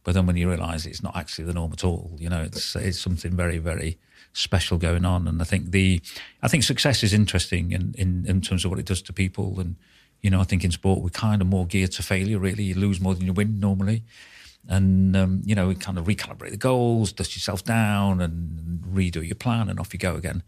[0.03, 2.75] But then when you realise it's not actually the norm at all, you know, it's
[2.75, 3.97] it's something very very
[4.33, 5.27] special going on.
[5.27, 6.01] And I think the
[6.41, 9.59] I think success is interesting in in, in terms of what it does to people.
[9.59, 9.75] And
[10.21, 12.39] you know, I think in sport we're kind of more geared to failure.
[12.39, 14.03] Really, you lose more than you win normally.
[14.67, 19.25] And um, you know, we kind of recalibrate the goals, dust yourself down, and redo
[19.25, 20.43] your plan, and off you go again.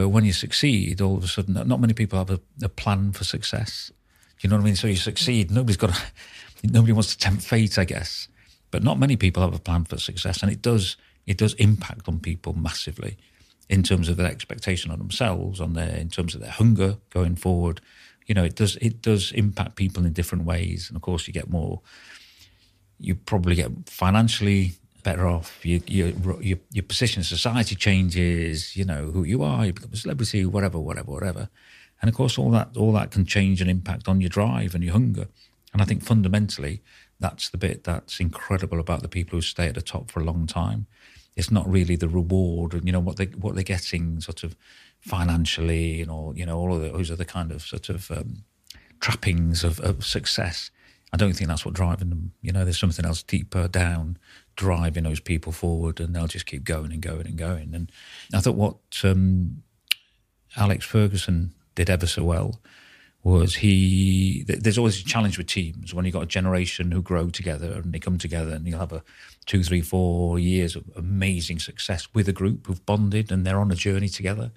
[0.00, 3.12] But when you succeed, all of a sudden, not many people have a, a plan
[3.12, 3.92] for success.
[4.38, 4.74] Do you know what I mean?
[4.74, 5.50] So you succeed.
[5.50, 5.90] Nobody's got.
[5.90, 6.02] A,
[6.66, 8.26] nobody wants to tempt fate, I guess.
[8.70, 10.96] But not many people have a plan for success, and it does
[11.26, 13.18] it does impact on people massively
[13.68, 17.36] in terms of their expectation on themselves, on their in terms of their hunger going
[17.36, 17.82] forward.
[18.26, 21.34] You know, it does it does impact people in different ways, and of course, you
[21.34, 21.82] get more.
[22.98, 25.64] You probably get financially better off.
[25.64, 28.76] You, you, your your position in society changes.
[28.76, 29.66] You know who you are.
[29.66, 31.48] You become a celebrity, whatever, whatever, whatever.
[32.00, 34.82] And of course, all that all that can change and impact on your drive and
[34.82, 35.28] your hunger.
[35.72, 36.82] And I think fundamentally,
[37.20, 40.24] that's the bit that's incredible about the people who stay at the top for a
[40.24, 40.86] long time.
[41.36, 44.56] It's not really the reward and you know what they what they're getting sort of
[45.00, 48.44] financially and all you know all of those other kind of sort of um,
[49.00, 50.70] trappings of, of success.
[51.12, 52.32] I don't think that's what driving them.
[52.40, 54.18] You know, there's something else deeper down
[54.60, 57.74] driving those people forward, and they'll just keep going and going and going.
[57.74, 57.90] And
[58.34, 59.62] I thought what um,
[60.54, 62.60] Alex Ferguson did ever so well
[63.22, 65.94] was he there's always a challenge with teams.
[65.94, 68.92] When you've got a generation who grow together and they come together and you'll have
[68.92, 69.02] a
[69.46, 73.72] two three four years of amazing success with a group who've bonded and they're on
[73.72, 74.50] a journey together.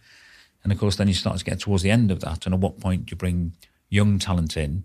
[0.64, 2.60] And of course then you start to get towards the end of that and at
[2.60, 3.54] what point do you bring
[3.90, 4.84] young talent in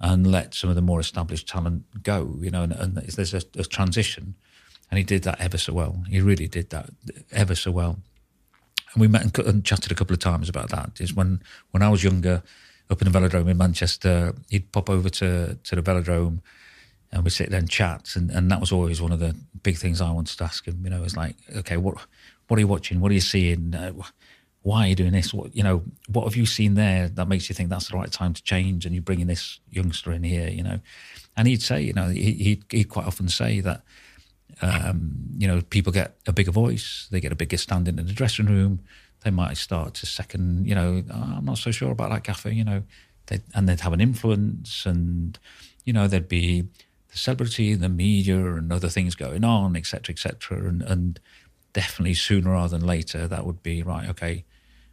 [0.00, 3.42] and let some of the more established talent go you know and, and there's a,
[3.58, 4.34] a transition
[4.90, 6.90] and he did that ever so well he really did that
[7.32, 7.98] ever so well
[8.94, 11.88] and we met and chatted a couple of times about that is when when I
[11.88, 12.42] was younger
[12.90, 16.40] up in the velodrome in Manchester, he'd pop over to, to the velodrome
[17.12, 18.10] and we'd sit there and chat.
[18.14, 20.80] And, and that was always one of the big things I wanted to ask him.
[20.84, 21.96] You know, it was like, okay, what
[22.48, 23.00] what are you watching?
[23.00, 23.74] What are you seeing?
[23.74, 23.92] Uh,
[24.62, 25.34] why are you doing this?
[25.34, 28.10] What you know, what have you seen there that makes you think that's the right
[28.10, 28.86] time to change?
[28.86, 30.80] And you're bringing this youngster in here, you know.
[31.36, 33.82] And he'd say, you know, he, he'd, he'd quite often say that,
[34.62, 38.12] um, you know, people get a bigger voice, they get a bigger standing in the
[38.12, 38.80] dressing room
[39.26, 42.50] they might start to second, you know, oh, I'm not so sure about that gaffer,
[42.50, 42.84] you know,
[43.26, 45.36] they'd, and they'd have an influence and,
[45.84, 46.62] you know, there'd be
[47.08, 50.68] the celebrity, the media and other things going on, etc., etc.
[50.68, 51.20] And, and
[51.72, 54.44] definitely sooner rather than later, that would be right, okay,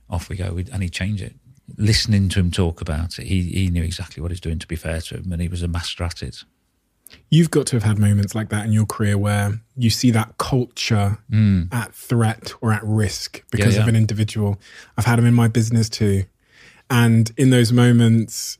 [0.09, 0.57] off we go.
[0.71, 1.35] And he'd change it.
[1.77, 4.75] Listening to him talk about it, he, he knew exactly what he's doing, to be
[4.75, 6.43] fair to him, and he was a master at it.
[7.29, 10.37] You've got to have had moments like that in your career where you see that
[10.37, 11.73] culture mm.
[11.73, 13.81] at threat or at risk because yeah, yeah.
[13.83, 14.59] of an individual.
[14.97, 16.25] I've had them in my business too.
[16.89, 18.57] And in those moments,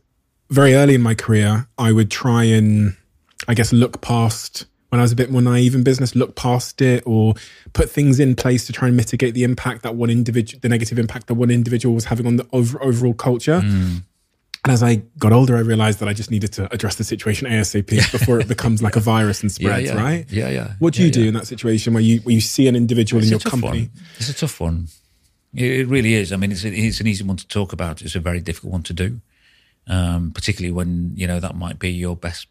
[0.50, 2.96] very early in my career, I would try and,
[3.48, 6.80] I guess, look past when I was a bit more naive in business, look past
[6.80, 7.34] it or
[7.74, 11.00] put things in place to try and mitigate the impact that one individual, the negative
[11.00, 13.62] impact that one individual was having on the over, overall culture.
[13.62, 14.04] Mm.
[14.64, 17.50] And as I got older, I realized that I just needed to address the situation
[17.50, 20.02] ASAP before it becomes like a virus and spreads, yeah, yeah.
[20.02, 20.32] right?
[20.32, 20.74] Yeah, yeah.
[20.80, 23.22] What do yeah, you do in that situation where you where you see an individual
[23.22, 23.90] it's in your company?
[23.94, 24.06] One.
[24.18, 24.88] It's a tough one.
[25.54, 26.32] It really is.
[26.32, 28.02] I mean, it's, a, it's an easy one to talk about.
[28.02, 29.20] It's a very difficult one to do,
[29.88, 32.48] um, particularly when you know that might be your best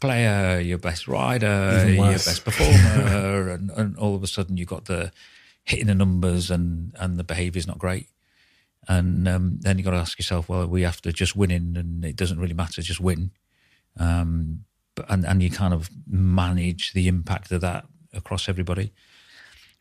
[0.00, 4.84] player, your best rider, your best performer, and, and all of a sudden you've got
[4.84, 5.12] the
[5.64, 8.06] hitting the numbers and and the behaviour's not great.
[8.88, 12.04] And um, then you've got to ask yourself, well, we have to just winning, and
[12.04, 13.30] it doesn't really matter, just win.
[13.98, 14.64] Um,
[14.94, 18.92] but, and, and you kind of manage the impact of that across everybody.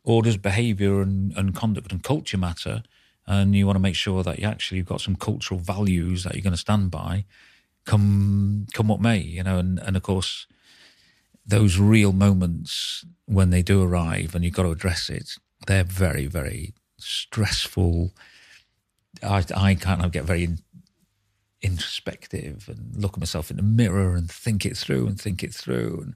[0.04, 2.84] Or does behaviour and, and conduct and culture matter?
[3.26, 6.34] And you want to make sure that you actually have got some cultural values that
[6.34, 7.26] you're going to stand by,
[7.86, 9.60] come come what may, you know.
[9.60, 10.46] And, and of course,
[11.46, 15.36] those real moments when they do arrive and you've got to address it,
[15.68, 18.12] they're very, very stressful
[19.24, 20.60] I, I kind of get very in,
[21.62, 25.54] introspective and look at myself in the mirror and think it through and think it
[25.54, 26.02] through.
[26.04, 26.16] And,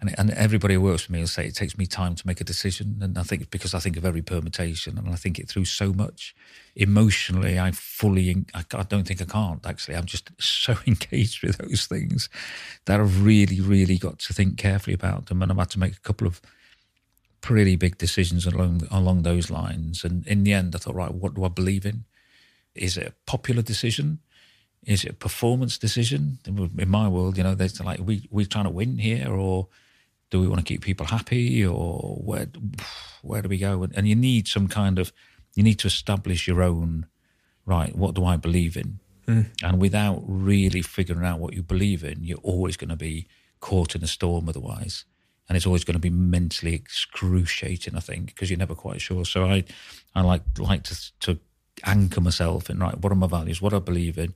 [0.00, 2.40] and, and everybody who works for me will say it takes me time to make
[2.40, 2.98] a decision.
[3.00, 5.92] And I think because I think of every permutation and I think it through so
[5.92, 6.34] much
[6.74, 9.96] emotionally, I fully, I, I don't think I can't actually.
[9.96, 12.28] I'm just so engaged with those things
[12.84, 15.42] that I've really, really got to think carefully about them.
[15.42, 16.42] And I've had to make a couple of
[17.40, 20.04] pretty big decisions along along those lines.
[20.04, 22.04] And in the end, I thought, right, what do I believe in?
[22.76, 24.20] Is it a popular decision?
[24.84, 26.38] Is it a performance decision?
[26.46, 29.68] In my world, you know, there's like we we're trying to win here, or
[30.30, 32.46] do we want to keep people happy, or where
[33.22, 33.82] where do we go?
[33.82, 35.12] And, and you need some kind of
[35.54, 37.06] you need to establish your own
[37.64, 37.96] right.
[37.96, 39.00] What do I believe in?
[39.26, 39.46] Mm.
[39.62, 43.26] And without really figuring out what you believe in, you're always going to be
[43.60, 45.04] caught in a storm otherwise.
[45.48, 49.24] And it's always going to be mentally excruciating, I think, because you're never quite sure.
[49.24, 49.64] So I,
[50.14, 51.38] I like like to to
[51.84, 52.98] anchor myself in right.
[52.98, 53.60] What are my values?
[53.60, 54.34] What I believe in,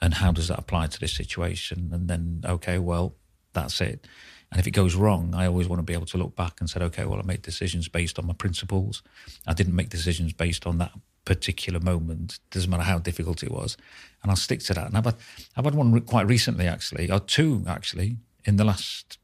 [0.00, 1.90] and how does that apply to this situation?
[1.92, 3.14] And then, okay, well,
[3.52, 4.06] that's it.
[4.50, 6.70] And if it goes wrong, I always want to be able to look back and
[6.70, 9.02] say, okay, well, I made decisions based on my principles.
[9.46, 10.92] I didn't make decisions based on that
[11.26, 12.38] particular moment.
[12.50, 13.76] Doesn't matter how difficult it was,
[14.22, 14.86] and I'll stick to that.
[14.86, 15.16] And I've had,
[15.56, 19.18] I've had one quite recently, actually, or two actually, in the last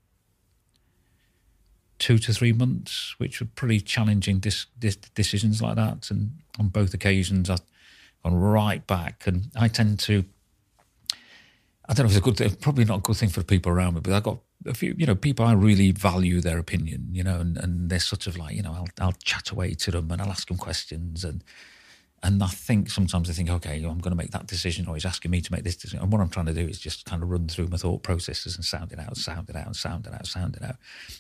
[1.98, 6.10] two to three months, which were pretty challenging dis, dis, decisions like that.
[6.10, 7.60] And on both occasions, I've
[8.22, 10.24] gone right back, and I tend to.
[11.86, 13.46] I don't know if it's a good thing, probably not a good thing for the
[13.46, 16.58] people around me, but I've got a few, you know, people I really value their
[16.58, 19.74] opinion, you know, and, and they're sort of like, you know, I'll, I'll chat away
[19.74, 21.44] to them and I'll ask them questions and
[22.24, 25.04] and I think sometimes I think, okay, I'm going to make that decision, or he's
[25.04, 26.00] asking me to make this decision.
[26.00, 28.56] And what I'm trying to do is just kind of run through my thought processes
[28.56, 30.76] and sound it out, sound it out, sound it out, sound it out,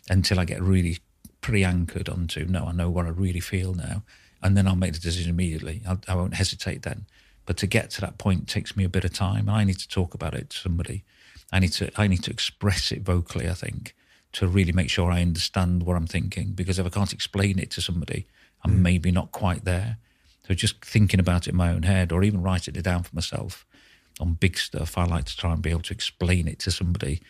[0.08, 0.98] until I get really
[1.42, 4.02] pretty anchored onto, no, I know what I really feel now.
[4.42, 5.82] And then I'll make the decision immediately.
[5.86, 7.04] I'll, I will not hesitate then.
[7.44, 9.48] But to get to that point takes me a bit of time.
[9.48, 11.04] And I need to talk about it to somebody.
[11.52, 13.48] I need to I need to express it vocally.
[13.48, 13.94] I think
[14.32, 16.52] to really make sure I understand what I'm thinking.
[16.52, 18.26] Because if I can't explain it to somebody,
[18.64, 18.80] I'm mm.
[18.80, 19.98] maybe not quite there.
[20.46, 23.14] So just thinking about it in my own head or even writing it down for
[23.14, 23.66] myself
[24.20, 27.20] on big stuff, I like to try and be able to explain it to somebody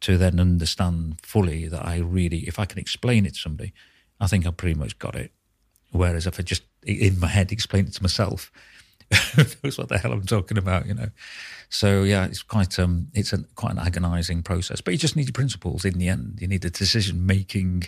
[0.00, 3.72] to then understand fully that I really, if I can explain it to somebody,
[4.20, 5.32] I think I've pretty much got it.
[5.90, 8.52] Whereas if I just in my head explain it to myself,
[9.34, 11.08] who knows what the hell I'm talking about, you know?
[11.70, 14.80] So yeah, it's quite um, it's a quite an agonising process.
[14.80, 16.38] But you just need your principles in the end.
[16.40, 17.84] You need a decision making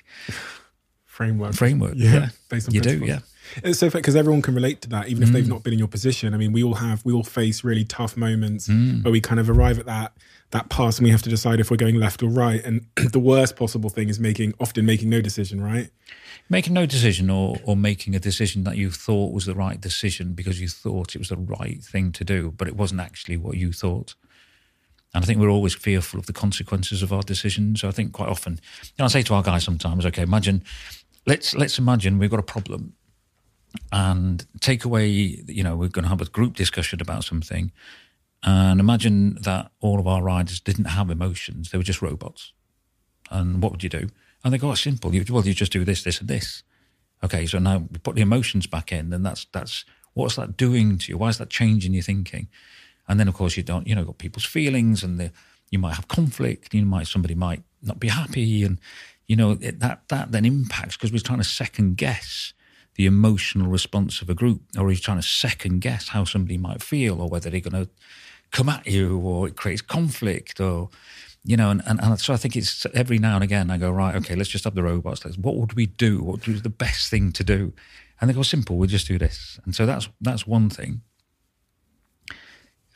[1.05, 1.55] framework.
[1.55, 2.29] Framework, yeah, yeah.
[2.49, 3.09] based on you principles.
[3.09, 3.21] do, yeah.
[3.63, 5.33] It's so funny, because everyone can relate to that, even if mm.
[5.33, 6.35] they've not been in your position.
[6.35, 9.05] I mean, we all have, we all face really tough moments mm.
[9.05, 10.13] where we kind of arrive at that
[10.51, 12.63] that pass, and we have to decide if we're going left or right.
[12.65, 15.91] And the worst possible thing is making, often making no decision, right?
[16.49, 20.33] Making no decision, or or making a decision that you thought was the right decision
[20.33, 23.57] because you thought it was the right thing to do, but it wasn't actually what
[23.57, 24.15] you thought.
[25.15, 27.81] And I think we're always fearful of the consequences of our decisions.
[27.81, 30.63] So I think quite often, you know, I say to our guys sometimes, okay, imagine,
[31.27, 32.95] let's let's imagine we've got a problem
[33.93, 37.73] and take away, you know, we're going to have a group discussion about something.
[38.43, 42.53] And imagine that all of our riders didn't have emotions, they were just robots.
[43.31, 44.09] And what would you do?
[44.43, 45.15] And they go, oh, simple.
[45.15, 46.63] You, well, you just do this, this, and this.
[47.23, 50.97] Okay, so now we put the emotions back in, and that's that's what's that doing
[50.99, 51.19] to you?
[51.19, 52.49] Why is that changing your thinking?
[53.07, 55.33] And then, of course, you don't, you know, got people's feelings, and the,
[55.71, 56.73] you might have conflict.
[56.73, 58.81] You might somebody might not be happy, and
[59.27, 62.55] you know it, that that then impacts because we're trying to second guess
[63.01, 66.83] the emotional response of a group, or he's trying to second guess how somebody might
[66.83, 67.91] feel, or whether they're going to
[68.51, 70.91] come at you, or it creates conflict, or
[71.43, 73.91] you know, and, and, and, so I think it's every now and again I go
[73.91, 75.25] right, okay, let's just have the robots.
[75.25, 76.23] Let's, what would we do?
[76.23, 77.73] What would the best thing to do?
[78.21, 78.77] And they go simple.
[78.77, 79.59] We'll just do this.
[79.65, 81.01] And so that's that's one thing.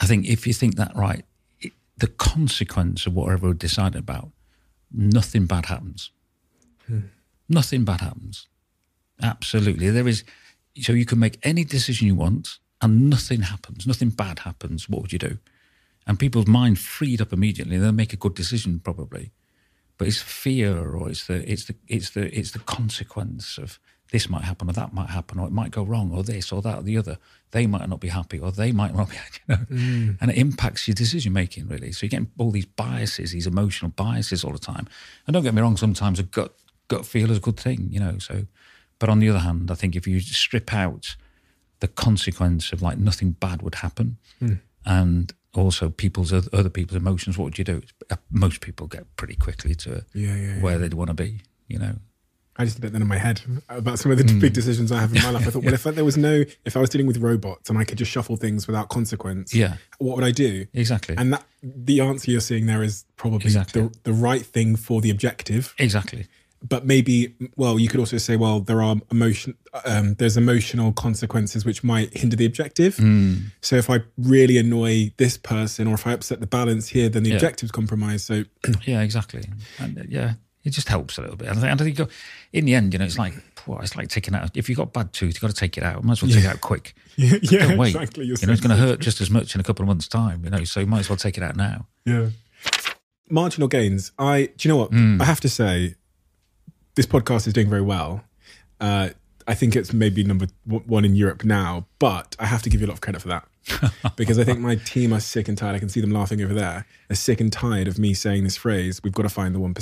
[0.02, 1.24] I think if you think that right,
[1.60, 4.32] it, the consequence of whatever we decided about,
[4.92, 6.10] nothing bad happens.
[6.86, 7.06] Hmm.
[7.48, 8.48] Nothing bad happens.
[9.22, 9.90] Absolutely.
[9.90, 10.24] There is,
[10.80, 14.88] so you can make any decision you want and nothing happens, nothing bad happens.
[14.88, 15.38] What would you do?
[16.06, 17.78] And people's mind freed up immediately.
[17.78, 19.32] They'll make a good decision probably.
[19.96, 23.78] But it's fear or it's the, it's the, it's the, it's the consequence of
[24.10, 26.60] this might happen or that might happen or it might go wrong or this or
[26.62, 27.18] that or the other.
[27.52, 29.16] They might not be happy or they might not be,
[29.48, 30.18] you know, mm.
[30.20, 31.92] and it impacts your decision making really.
[31.92, 34.88] So you're getting all these biases, these emotional biases all the time.
[35.26, 36.54] And don't get me wrong, sometimes a gut
[36.88, 38.18] gut feel is a good thing, you know.
[38.18, 38.46] So
[38.98, 41.16] but on the other hand, I think if you strip out
[41.80, 44.60] the consequence of like nothing bad would happen, mm.
[44.86, 47.82] and also people's other people's emotions, what would you do?
[48.10, 50.78] Uh, most people get pretty quickly to yeah, yeah, where yeah.
[50.78, 51.96] they'd want to be, you know.
[52.56, 54.40] I just did that in my head about some of the mm.
[54.40, 55.48] big decisions I have in my life.
[55.48, 57.82] I thought, well, if there was no, if I was dealing with robots and I
[57.82, 60.66] could just shuffle things without consequence, yeah, what would I do?
[60.72, 61.16] Exactly.
[61.18, 63.82] And that the answer you're seeing there is probably exactly.
[63.82, 65.74] the, the right thing for the objective.
[65.78, 66.28] Exactly
[66.66, 71.64] but maybe well you could also say well there are emotion um, there's emotional consequences
[71.64, 73.42] which might hinder the objective mm.
[73.60, 77.22] so if i really annoy this person or if i upset the balance here then
[77.22, 77.36] the yeah.
[77.36, 78.44] objective's compromised so
[78.84, 79.44] yeah exactly
[79.78, 80.34] and, uh, yeah
[80.64, 81.48] It just helps a little bit.
[81.48, 82.10] And I think, and I think you go,
[82.54, 83.34] in the end, you know, it's like
[83.66, 84.56] well, it's like taking out.
[84.56, 86.02] If you've got bad tooth, you've got to take it out.
[86.04, 86.94] Might as well take it out quick.
[87.16, 87.94] Yeah, yeah Don't wait.
[87.94, 88.24] exactly.
[88.24, 90.42] You're know, it's going to hurt just as much in a couple of months' time.
[90.42, 91.86] You know, so you might as well take it out now.
[92.04, 92.30] Yeah.
[93.30, 94.10] Marginal gains.
[94.18, 94.90] I do you know what?
[94.90, 95.22] Hmm.
[95.22, 95.94] I have to say,
[96.94, 98.24] this podcast is doing very well.
[98.80, 99.10] Uh,
[99.46, 102.86] I think it's maybe number one in Europe now, but I have to give you
[102.86, 103.46] a lot of credit for that
[104.16, 105.76] because I think my team are sick and tired.
[105.76, 106.86] I can see them laughing over there.
[107.10, 109.02] Are sick and tired of me saying this phrase.
[109.02, 109.74] We've got to find the one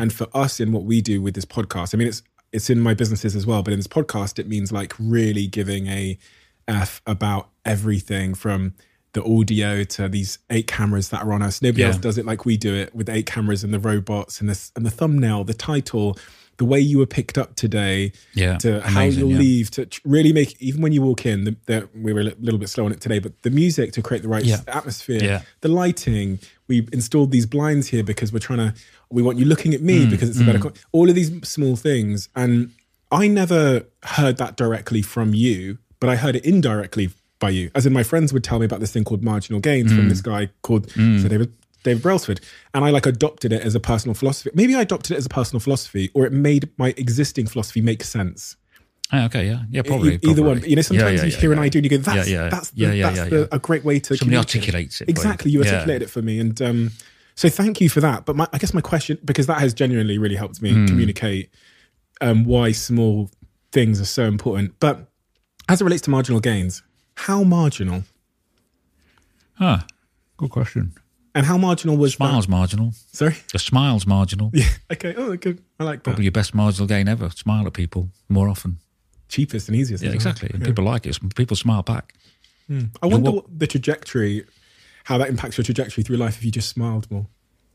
[0.00, 2.22] And for us, in what we do with this podcast, I mean, it's
[2.52, 5.86] it's in my businesses as well, but in this podcast, it means like really giving
[5.86, 6.18] a
[6.66, 8.74] f about everything from
[9.12, 11.60] the audio to these eight cameras that are on us.
[11.62, 11.88] Nobody Yeah.
[11.88, 14.70] else does it like we do it with eight cameras and the robots and the
[14.76, 16.16] and the thumbnail, the title,
[16.58, 19.38] the way you were picked up today, Yeah, to how you'll yeah.
[19.38, 21.44] leave, to really make even when you walk in.
[21.44, 24.02] The, the, we were a little bit slow on it today, but the music to
[24.02, 24.60] create the right Yeah.
[24.68, 26.38] atmosphere, the lighting.
[26.68, 28.74] We installed these blinds here because we're trying to.
[29.10, 30.72] We want you looking at me Mm, because it's a better.
[30.92, 32.70] All of these small things, and
[33.10, 37.70] I never heard that directly from you, but I heard it indirectly by you.
[37.74, 39.96] As in, my friends would tell me about this thing called marginal gains Mm.
[39.96, 42.40] from this guy called Sir David David Brailsford,
[42.74, 44.50] and I like adopted it as a personal philosophy.
[44.54, 48.04] Maybe I adopted it as a personal philosophy, or it made my existing philosophy make
[48.04, 48.56] sense.
[49.12, 50.16] Ah, okay, yeah, yeah, probably.
[50.16, 50.62] E- either one.
[50.62, 52.42] You know, sometimes Yeah, yeah, you yeah, hear an idea and you go, "That's Yeah,
[52.44, 52.48] yeah.
[52.50, 53.46] that's the, Yeah, yeah, that's yeah, the, yeah.
[53.50, 54.54] a great way to." Somebody communicate.
[54.60, 55.08] articulates it.
[55.08, 55.88] Exactly, you Yeah.
[55.88, 56.90] it for me, and um,
[57.34, 58.26] so thank you for that.
[58.26, 60.64] But my, I guess my question, because that has genuinely really helped Hmm.
[60.64, 61.48] me communicate
[62.20, 63.30] um, why small
[63.72, 64.74] things are so important.
[64.80, 65.08] But
[65.68, 66.82] as it relates to marginal gains,
[67.26, 68.04] how marginal
[69.58, 69.86] Ah,
[70.36, 70.92] good question.
[71.34, 72.92] and how marginal was Smile's marginal.
[73.12, 73.36] Sorry.
[73.52, 74.50] The smile's marginal.
[74.54, 74.68] Yeah.
[74.92, 75.14] Okay.
[75.16, 75.62] Oh, good.
[75.78, 76.04] I like that.
[76.04, 77.30] Probably your best marginal gain ever.
[77.30, 78.78] Smile at people more often.
[79.28, 80.02] Cheapest and easiest.
[80.02, 80.50] Yeah, exactly.
[80.52, 81.18] And people like it.
[81.36, 82.14] People smile back.
[83.02, 84.44] I wonder what- what the trajectory,
[85.04, 87.26] how that impacts your trajectory through life if you just smiled more.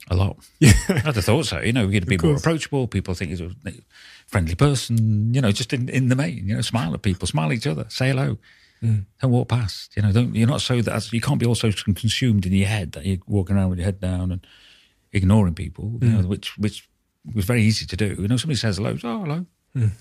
[0.10, 0.38] A lot.
[0.60, 0.74] Yeah.
[0.89, 1.60] I'd have thought so.
[1.62, 2.88] You know, you'd be more approachable.
[2.88, 3.52] People think he's a
[4.28, 5.34] friendly person.
[5.34, 6.48] You know, just in, in the main.
[6.48, 8.38] You know, smile at people, smile at each other, say hello,
[8.84, 9.05] Mm.
[9.21, 9.95] don't walk past.
[9.95, 12.91] You know, don't you're not so that you can't be also consumed in your head
[12.93, 14.45] that you're walking around with your head down and
[15.13, 15.97] ignoring people.
[16.01, 16.21] You Mm.
[16.21, 16.88] know, which which
[17.34, 18.15] was very easy to do.
[18.19, 19.45] You know, somebody says hello, oh hello.
[19.76, 19.91] Mm.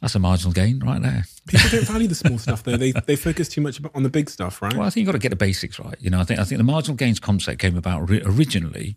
[0.00, 1.24] That's a marginal gain right there.
[1.46, 2.76] People don't value the small stuff though.
[2.76, 4.74] They they focus too much on the big stuff, right?
[4.74, 5.96] Well, I think you've got to get the basics right.
[6.00, 8.96] You know, I think I think the marginal gains concept came about ri- originally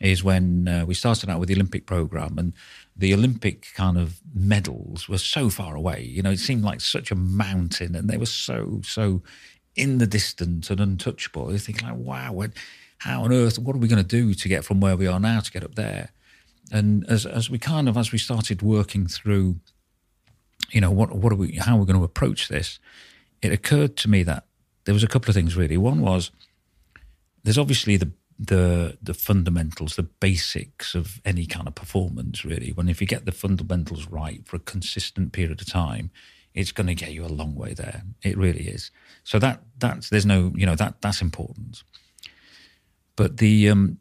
[0.00, 2.52] is when uh, we started out with the Olympic program, and
[2.98, 6.02] the Olympic kind of medals were so far away.
[6.02, 9.22] You know, it seemed like such a mountain, and they were so so
[9.76, 11.52] in the distance and untouchable.
[11.52, 12.44] You think like, wow,
[12.98, 13.58] how on earth?
[13.58, 15.64] What are we going to do to get from where we are now to get
[15.64, 16.10] up there?
[16.72, 19.60] And as as we kind of as we started working through
[20.70, 22.78] you know what what are we how are we going to approach this
[23.42, 24.44] it occurred to me that
[24.84, 26.30] there was a couple of things really one was
[27.44, 32.70] there's obviously the the the fundamentals the basics of any kind of performance really.
[32.70, 36.10] When if you get the fundamentals right for a consistent period of time
[36.54, 38.02] it's going to get you a long way there.
[38.22, 38.90] It really is.
[39.22, 41.82] So that that's there's no you know that that's important.
[43.16, 43.98] But the um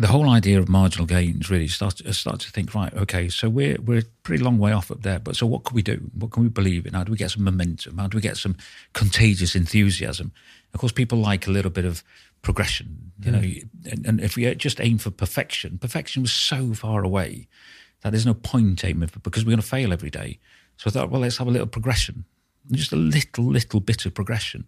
[0.00, 3.80] the whole idea of marginal gains really starts start to think right okay so we're
[3.80, 6.10] we're a pretty long way off up there but so what can we do?
[6.18, 6.94] What can we believe in?
[6.94, 7.98] How do we get some momentum?
[7.98, 8.56] How do we get some
[8.92, 10.32] contagious enthusiasm?
[10.72, 12.02] Of course people like a little bit of
[12.44, 13.88] progression you know hmm.
[13.90, 17.48] and, and if we just aim for perfection perfection was so far away
[18.02, 20.38] that there's no point aiming for because we're going to fail every day
[20.76, 22.24] so i thought well let's have a little progression
[22.70, 24.66] just a little little bit of progression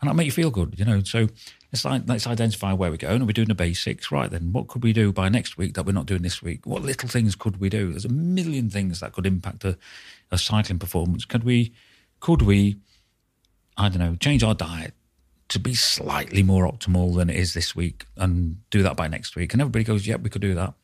[0.00, 1.02] and that'll make you feel good, you know.
[1.02, 1.28] So
[1.72, 3.22] let's let's identify where we're going.
[3.22, 4.12] Are we doing the basics?
[4.12, 6.66] Right then, what could we do by next week that we're not doing this week?
[6.66, 7.90] What little things could we do?
[7.90, 9.78] There's a million things that could impact a,
[10.30, 11.24] a cycling performance.
[11.24, 11.72] Could we,
[12.20, 12.76] could we,
[13.78, 14.92] I don't know, change our diet
[15.48, 19.36] to be slightly more optimal than it is this week and do that by next
[19.36, 19.52] week?
[19.52, 20.74] And everybody goes, yeah, we could do that.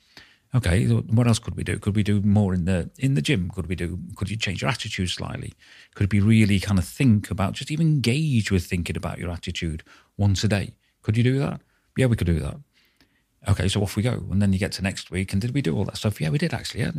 [0.54, 1.78] Okay, what else could we do?
[1.78, 3.50] Could we do more in the in the gym?
[3.50, 3.98] Could we do?
[4.16, 5.54] Could you change your attitude slightly?
[5.94, 9.82] Could be really kind of think about just even engage with thinking about your attitude
[10.18, 10.74] once a day?
[11.00, 11.62] Could you do that?
[11.96, 12.56] Yeah, we could do that.
[13.48, 15.62] Okay, so off we go, and then you get to next week, and did we
[15.62, 16.20] do all that stuff?
[16.20, 16.80] Yeah, we did actually.
[16.80, 16.92] Yeah,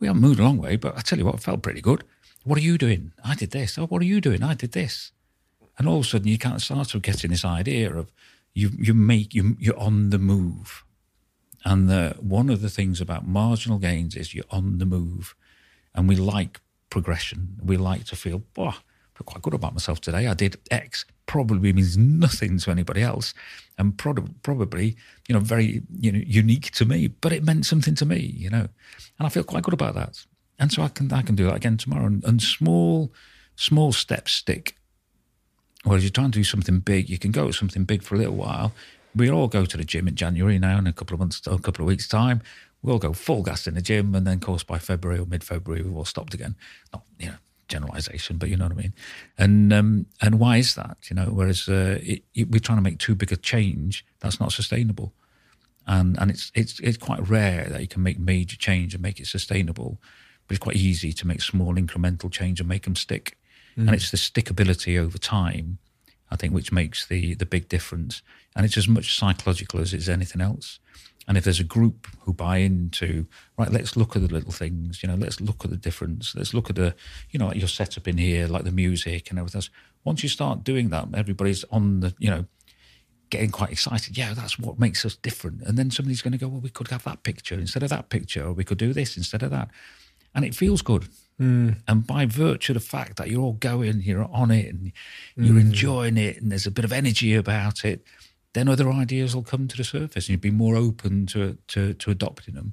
[0.00, 2.04] we haven't moved a long way, but I tell you what, it felt pretty good.
[2.42, 3.12] What are you doing?
[3.22, 3.78] I did this.
[3.78, 4.42] Oh, what are you doing?
[4.42, 5.12] I did this.
[5.78, 8.12] And all of a sudden, you kind of start to getting this idea of
[8.52, 10.84] you you make you you're on the move.
[11.64, 15.34] And the, one of the things about marginal gains is you're on the move.
[15.94, 16.60] And we like
[16.90, 17.56] progression.
[17.64, 18.72] We like to feel, oh, I
[19.14, 20.26] feel quite good about myself today.
[20.26, 21.06] I did X.
[21.26, 23.32] Probably means nothing to anybody else.
[23.78, 24.96] And prob- probably,
[25.26, 28.50] you know, very you know, unique to me, but it meant something to me, you
[28.50, 28.68] know.
[29.18, 30.26] And I feel quite good about that.
[30.58, 32.06] And so I can I can do that again tomorrow.
[32.06, 33.12] And, and small,
[33.56, 34.76] small steps stick.
[35.84, 38.18] Whereas you're trying to do something big, you can go to something big for a
[38.18, 38.72] little while.
[39.14, 41.58] We all go to the gym in January now in a couple of months, a
[41.58, 42.42] couple of weeks' time.
[42.82, 45.82] we'll go full gas in the gym, and then, of course, by February or mid-February,
[45.82, 46.56] we've all stopped again.
[46.92, 47.36] Not, you know,
[47.68, 48.92] generalization, but you know what I mean.
[49.38, 50.98] And um, and why is that?
[51.08, 54.40] You know, whereas uh, it, it, we're trying to make too big a change, that's
[54.40, 55.12] not sustainable.
[55.86, 59.20] And and it's it's it's quite rare that you can make major change and make
[59.20, 59.98] it sustainable,
[60.46, 63.38] but it's quite easy to make small incremental change and make them stick.
[63.76, 63.86] Mm.
[63.86, 65.78] And it's the stickability over time,
[66.30, 68.22] I think, which makes the the big difference.
[68.56, 70.78] And it's as much psychological as it's anything else.
[71.26, 75.02] And if there's a group who buy into, right, let's look at the little things,
[75.02, 76.34] you know, let's look at the difference.
[76.34, 76.94] Let's look at the,
[77.30, 79.70] you know, like your setup in here, like the music and everything else.
[80.04, 82.44] Once you start doing that, everybody's on the, you know,
[83.30, 84.18] getting quite excited.
[84.18, 85.62] Yeah, that's what makes us different.
[85.62, 88.10] And then somebody's going to go, well, we could have that picture instead of that
[88.10, 89.70] picture, or we could do this instead of that.
[90.34, 91.08] And it feels good.
[91.40, 91.76] Mm.
[91.88, 94.92] And by virtue of the fact that you're all going, you're on it, and
[95.36, 95.60] you're mm.
[95.60, 98.04] enjoying it, and there's a bit of energy about it,
[98.54, 101.92] then other ideas will come to the surface and you'd be more open to, to,
[101.94, 102.72] to adopting them.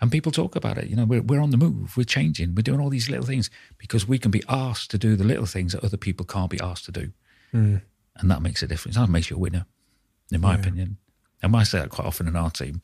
[0.00, 0.88] And people talk about it.
[0.88, 3.50] You know, we're, we're on the move, we're changing, we're doing all these little things
[3.76, 6.60] because we can be asked to do the little things that other people can't be
[6.60, 7.12] asked to do.
[7.52, 7.82] Mm.
[8.16, 8.96] And that makes a difference.
[8.96, 9.66] That makes you a winner,
[10.32, 10.60] in my yeah.
[10.60, 10.96] opinion.
[11.42, 12.80] And I say that quite often in our team.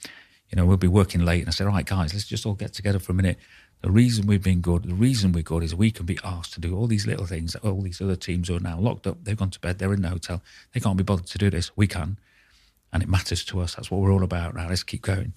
[0.50, 2.54] You know, we'll be working late and I say, all right, guys, let's just all
[2.54, 3.38] get together for a minute.
[3.84, 6.60] The reason we've been good, the reason we're good is we can be asked to
[6.60, 9.18] do all these little things that all these other teams who are now locked up,
[9.22, 10.40] they've gone to bed, they're in the hotel,
[10.72, 11.70] they can't be bothered to do this.
[11.76, 12.16] We can
[12.94, 13.74] and it matters to us.
[13.74, 14.68] That's what we're all about now.
[14.68, 15.34] Let's keep going.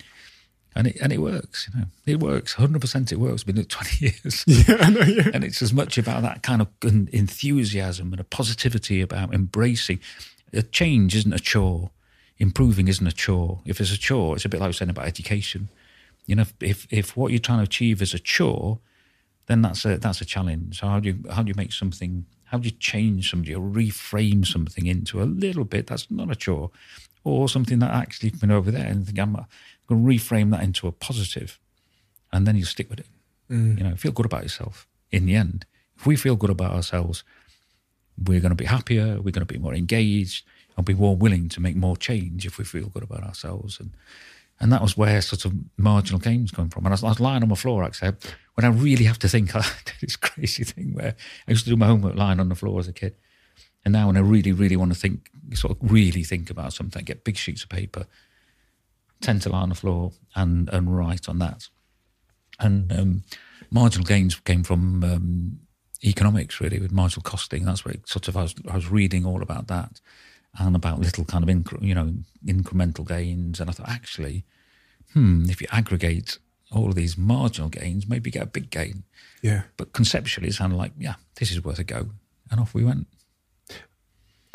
[0.75, 2.55] And it, and it works, you know, it works.
[2.55, 3.43] 100% it works.
[3.43, 4.45] Been it 20 years.
[4.47, 5.31] Yeah, I know, yeah.
[5.33, 9.99] And it's as much about that kind of enthusiasm and a positivity about embracing.
[10.53, 11.89] A change isn't a chore.
[12.37, 13.59] Improving isn't a chore.
[13.65, 15.69] If it's a chore, it's a bit like saying about education.
[16.27, 18.79] You know, if, if what you're trying to achieve is a chore,
[19.47, 20.79] then that's a that's a challenge.
[20.79, 22.25] So how do you how do you make something?
[22.43, 26.35] How do you change somebody or reframe something into a little bit that's not a
[26.35, 26.69] chore?
[27.27, 29.45] or something that actually been over there and think I'm going
[29.89, 31.59] to reframe that into a positive,
[32.31, 33.07] and then you stick with it.
[33.51, 33.77] Mm.
[33.77, 34.87] You know, feel good about yourself.
[35.11, 35.65] In the end,
[35.97, 37.23] if we feel good about ourselves,
[38.17, 39.15] we're going to be happier.
[39.17, 42.57] We're going to be more engaged, and be more willing to make more change if
[42.57, 43.79] we feel good about ourselves.
[43.79, 43.91] And
[44.59, 46.85] and that was where sort of marginal gains come from.
[46.85, 48.13] And I was, I was lying on my floor, actually,
[48.55, 49.55] when I really have to think.
[49.55, 51.15] I did this crazy thing where
[51.47, 53.15] I used to do my homework lying on the floor as a kid.
[53.85, 57.05] And now, when I really, really want to think, sort of really think about something,
[57.05, 58.07] get big sheets of paper,
[59.21, 61.69] tend to lie on the floor and, and write on that.
[62.59, 63.23] And um,
[63.69, 65.59] marginal gains came from um,
[66.03, 67.63] economics, really, with marginal costing.
[67.63, 70.01] That's where it sort of I was, I was reading all about that
[70.59, 72.13] and about little kind of you know
[72.45, 73.59] incremental gains.
[73.59, 74.45] And I thought, actually,
[75.13, 76.39] hmm, if you aggregate
[76.71, 79.03] all of these marginal gains, maybe get a big gain.
[79.41, 79.63] Yeah.
[79.77, 82.09] But conceptually, it sounded like, yeah, this is worth a go.
[82.51, 83.07] And off we went.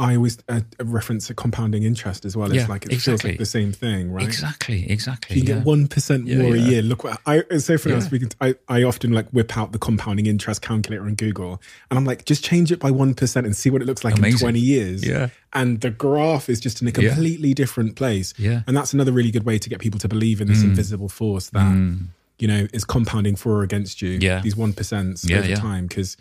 [0.03, 2.48] I always uh, reference a compounding interest as well.
[2.48, 3.12] It's yeah, like it exactly.
[3.12, 4.24] feels like the same thing, right?
[4.24, 5.36] Exactly, exactly.
[5.36, 5.55] You yeah.
[5.55, 6.82] get one percent yeah, more a year.
[6.82, 7.94] Look what I so for yeah.
[7.94, 8.28] I was speaking.
[8.30, 12.05] To, I I often like whip out the compounding interest calculator on Google, and I'm
[12.05, 14.48] like, just change it by one percent and see what it looks like Amazing.
[14.48, 15.07] in 20 years.
[15.07, 18.34] Yeah, and the graph is just in a completely different place.
[18.36, 20.70] Yeah, and that's another really good way to get people to believe in this mm.
[20.70, 21.72] invisible force that.
[21.72, 22.09] Mm.
[22.38, 24.18] You know, is compounding for or against you.
[24.20, 24.40] Yeah.
[24.40, 25.86] These one percents over time.
[25.86, 26.16] Because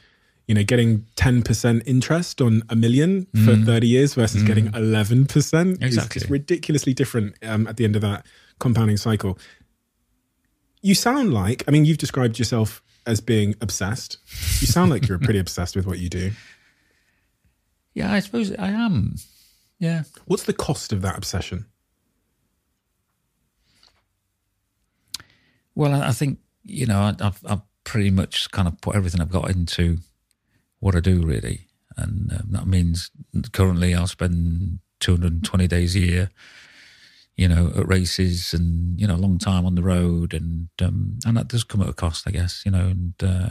[0.48, 3.66] you know, getting 10% interest on a million for mm.
[3.66, 4.48] 30 years versus mm.
[4.48, 6.22] getting 11% exactly.
[6.22, 8.26] is ridiculously different um, at the end of that
[8.60, 9.38] compounding cycle.
[10.82, 14.18] You sound like, I mean, you've described yourself as being obsessed.
[14.60, 16.32] You sound like you're pretty obsessed with what you do.
[17.94, 19.16] Yeah, I suppose I am.
[19.80, 20.04] Yeah.
[20.26, 21.66] What's the cost of that obsession?
[25.76, 29.50] Well, I think, you know, I've, I've pretty much kind of put everything I've got
[29.50, 29.98] into
[30.82, 33.10] what I do really, and um, that means
[33.54, 36.30] currently I'll spend 220 days a year,
[37.38, 41.20] you know, at races and you know, a long time on the road, and um,
[41.26, 43.50] and that does come at a cost, I guess, you know, and uh,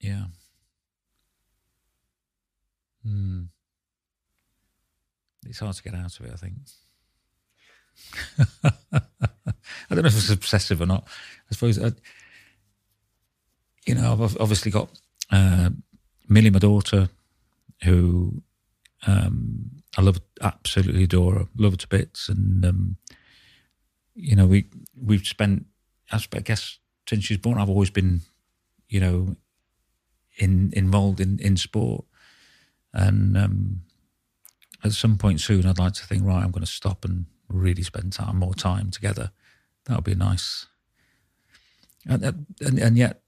[0.00, 0.24] yeah.
[3.04, 3.44] Hmm.
[5.46, 6.54] It's hard to get out of it, I think.
[9.90, 11.06] I don't know if it's obsessive or not.
[11.50, 11.92] I suppose I,
[13.86, 14.88] you know, I've obviously got
[15.30, 15.70] uh,
[16.28, 17.08] Millie, my daughter,
[17.84, 18.42] who
[19.06, 22.96] um, I love, absolutely adore, love her to bits, and um,
[24.14, 25.66] you know, we we've spent,
[26.12, 26.78] I guess,
[27.08, 28.20] since she's born, I've always been,
[28.88, 29.36] you know,
[30.36, 32.04] in involved in in sport,
[32.92, 33.82] and um,
[34.84, 37.82] at some point soon, I'd like to think, right, I'm going to stop and really
[37.82, 39.30] spend time, more time together.
[39.86, 40.66] That would be nice.
[42.06, 43.19] And, and, and yet,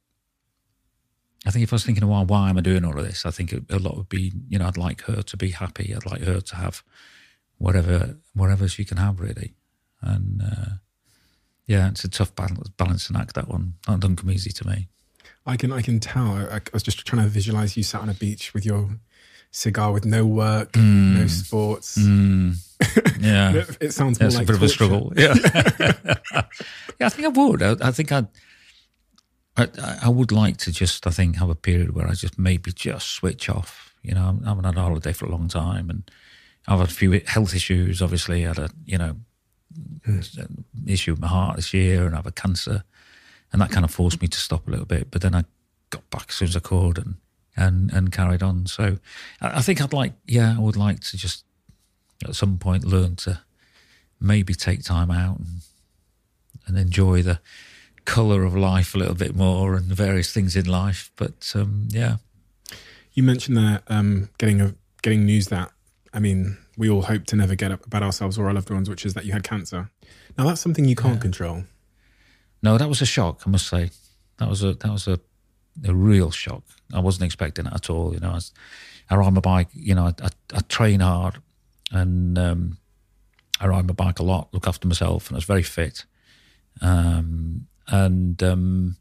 [1.46, 3.26] I think if I was thinking, well, why am I doing all of this?
[3.26, 5.92] I think a lot would be, you know, I'd like her to be happy.
[5.94, 6.82] I'd like her to have
[7.58, 9.54] whatever, whatever she can have, really.
[10.00, 10.70] And uh,
[11.66, 13.34] yeah, it's a tough balance, balancing act.
[13.34, 14.88] That one that doesn't come easy to me.
[15.44, 16.30] I can I can tell.
[16.32, 18.90] I, I was just trying to visualize you sat on a beach with your
[19.50, 21.16] cigar with no work, Mm.
[21.18, 21.98] no sports.
[23.20, 24.74] Yeah, It, it sounds Yeah, more it's like a bit of a torture.
[24.74, 25.12] struggle.
[25.16, 25.34] Yeah,
[27.00, 27.06] yeah.
[27.06, 27.62] I think I would.
[27.62, 28.26] I, I think I'd.
[29.56, 29.68] I,
[30.04, 33.08] I would like to just, I think, have a period where I just maybe just
[33.08, 33.94] switch off.
[34.02, 36.10] You know, I haven't had a holiday for a long time, and
[36.66, 38.00] I've had a few health issues.
[38.00, 39.16] Obviously, I had a you know
[40.86, 42.82] issue with my heart this year, and I have a cancer,
[43.52, 45.10] and that kind of forced me to stop a little bit.
[45.10, 45.44] But then I
[45.90, 47.16] got back as soon as I could, and
[47.56, 48.66] and and carried on.
[48.66, 48.98] So
[49.40, 51.44] I, I think I'd like, yeah, I would like to just
[52.24, 53.40] at some point learn to
[54.20, 55.48] maybe take time out and,
[56.66, 57.40] and enjoy the
[58.04, 61.10] colour of life a little bit more and various things in life.
[61.16, 62.16] But um, yeah,
[63.14, 65.70] You mentioned that um, getting a getting news that
[66.12, 68.88] I mean we all hope to never get up about ourselves or our loved ones,
[68.88, 69.90] which is that you had cancer.
[70.38, 71.64] Now that's something you can't control.
[72.62, 73.42] no, that was a shock.
[73.46, 73.90] I must say,
[74.38, 75.20] that was a that was a
[75.86, 76.62] a real shock.
[76.92, 78.12] I wasn't expecting it at all.
[78.12, 78.52] You know, I, was,
[79.10, 79.68] I ride my bike.
[79.72, 81.38] You know, I, I, I train hard,
[81.90, 82.78] and um,
[83.60, 84.48] I ride my bike a lot.
[84.52, 86.04] Look after myself, and I was very fit.
[86.80, 88.96] Um, and um,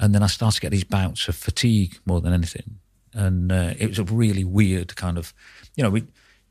[0.00, 2.80] and then I started to get these bouts of fatigue more than anything,
[3.14, 5.32] and uh, it was a really weird kind of,
[5.76, 6.04] you know, we.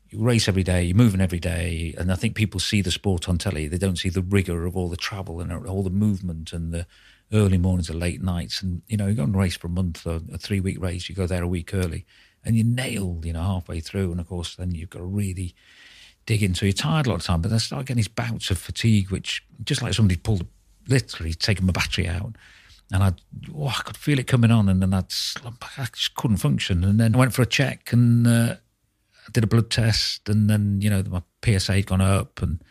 [0.08, 3.28] You race every day, you're moving every day, and I think people see the sport
[3.28, 3.66] on telly.
[3.66, 6.86] They don't see the rigor of all the travel and all the movement and the
[7.32, 8.62] early mornings and late nights.
[8.62, 11.08] And you know, you go and race for a month or a three week race,
[11.08, 12.06] you go there a week early,
[12.44, 14.12] and you're nailed, you know, halfway through.
[14.12, 15.56] And of course, then you've got to really
[16.24, 16.66] dig into.
[16.66, 19.10] You're tired a lot of time, but then I start getting these bouts of fatigue,
[19.10, 20.46] which just like somebody pulled,
[20.88, 22.36] literally taken my battery out.
[22.92, 23.12] And I,
[23.54, 25.64] oh, I could feel it coming on, and then I'd slump.
[25.78, 26.84] I just couldn't function.
[26.84, 28.56] And then I went for a check, and uh,
[29.26, 32.62] I did a blood test, and then you know my PSA had gone up, and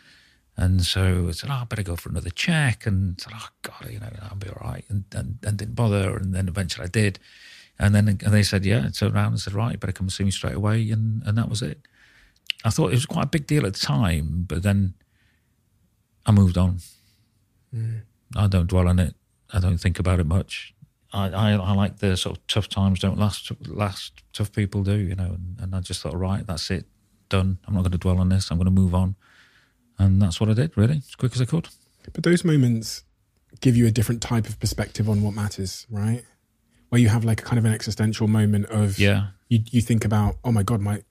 [0.56, 3.48] and so I said, oh, I better go for another check, and I said, oh
[3.60, 6.84] God, you know, I'll be all right, and and, and didn't bother, and then eventually
[6.84, 7.18] I did,
[7.78, 10.12] and then and they said, yeah, turned around and said, right, you better come and
[10.12, 11.80] see me straight away, and and that was it.
[12.64, 14.94] I thought it was quite a big deal at the time, but then
[16.24, 16.78] I moved on.
[18.36, 19.14] I don't dwell on it.
[19.52, 20.74] I don't think about it much.
[21.12, 23.50] I, I, I like the sort of tough times don't last.
[23.68, 25.36] Last tough people do, you know.
[25.36, 26.84] And, and I just thought, right, that's it,
[27.28, 27.58] done.
[27.66, 28.50] I'm not going to dwell on this.
[28.50, 29.16] I'm going to move on,
[29.98, 31.68] and that's what I did, really, as quick as I could.
[32.12, 33.04] But those moments
[33.60, 36.22] give you a different type of perspective on what matters, right?
[36.88, 40.04] Where you have like a kind of an existential moment of Yeah, you you think
[40.04, 41.02] about, oh my god, my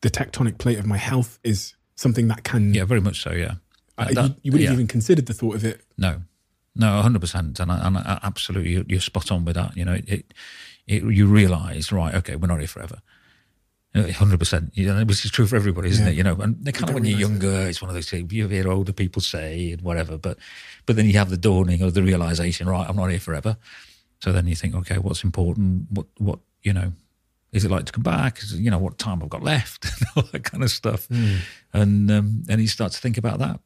[0.00, 3.32] the tectonic plate of my health is something that can yeah, very much so.
[3.32, 3.54] Yeah,
[3.98, 4.72] uh, That- you, you wouldn't yeah.
[4.72, 5.82] even considered the thought of it.
[5.96, 6.22] No,
[6.74, 9.76] no, hundred percent, and I, and I, absolutely, you're, spot on with that.
[9.76, 10.34] You know, it, it,
[10.86, 12.14] it you realise, right?
[12.16, 12.98] Okay, we're not here forever.
[14.14, 16.12] Hundred percent, you know, which is true for everybody, isn't Yeah.
[16.12, 16.16] it?
[16.16, 17.42] You know, and they kind of when you're realise it.
[17.42, 20.36] younger, it's one of those things you hear older people say and whatever, but
[20.84, 22.86] but then you have the dawning of the realization, right?
[22.86, 23.56] I'm not here forever.
[24.22, 25.86] So then you think, okay, what's important?
[25.90, 26.92] What what you know?
[27.52, 28.42] Is it like to come back?
[28.42, 29.86] Is you know what time I've got left?
[30.16, 31.08] all that kind of stuff,
[31.72, 33.60] and um, and you start to think about that.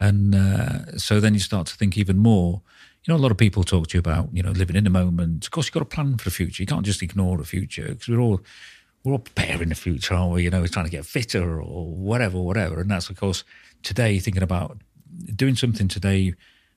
[0.00, 2.62] And uh, so then you start to think even more.
[3.04, 4.90] You know, a lot of people talk to you about, you know, living in the
[4.90, 5.44] moment.
[5.44, 6.62] Of course, you've got to plan for the future.
[6.62, 8.40] You can't just ignore the future because we're all
[9.04, 10.44] we're all preparing the future, aren't we?
[10.44, 12.80] You know, we're trying to get fitter or whatever, whatever.
[12.80, 13.44] And that's, of course,
[13.82, 14.78] today thinking about
[15.34, 16.34] doing something today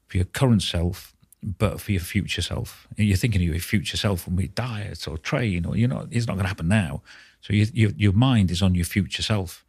[0.07, 2.87] for your current self, but for your future self.
[2.95, 6.27] You're thinking of your future self when we diet or train, or you know, it's
[6.27, 7.01] not going to happen now.
[7.41, 9.62] So you, you, your mind is on your future self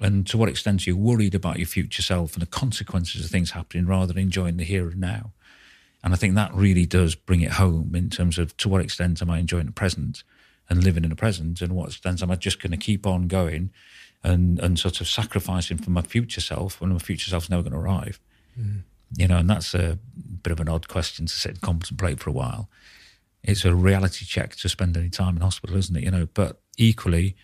[0.00, 3.30] and to what extent are you worried about your future self and the consequences of
[3.30, 5.32] things happening rather than enjoying the here and now?
[6.02, 9.20] And I think that really does bring it home in terms of to what extent
[9.20, 10.22] am I enjoying the present
[10.68, 13.28] and living in the present, and what extent am I just going to keep on
[13.28, 13.70] going
[14.22, 17.72] and and sort of sacrificing for my future self when my future self's never going
[17.72, 18.20] to arrive?
[18.58, 18.82] Mm.
[19.16, 19.98] You know, and that's a
[20.42, 22.70] bit of an odd question to sit and contemplate for a while.
[23.42, 26.04] It's a reality check to spend any time in hospital, isn't it?
[26.04, 27.36] You know, but equally,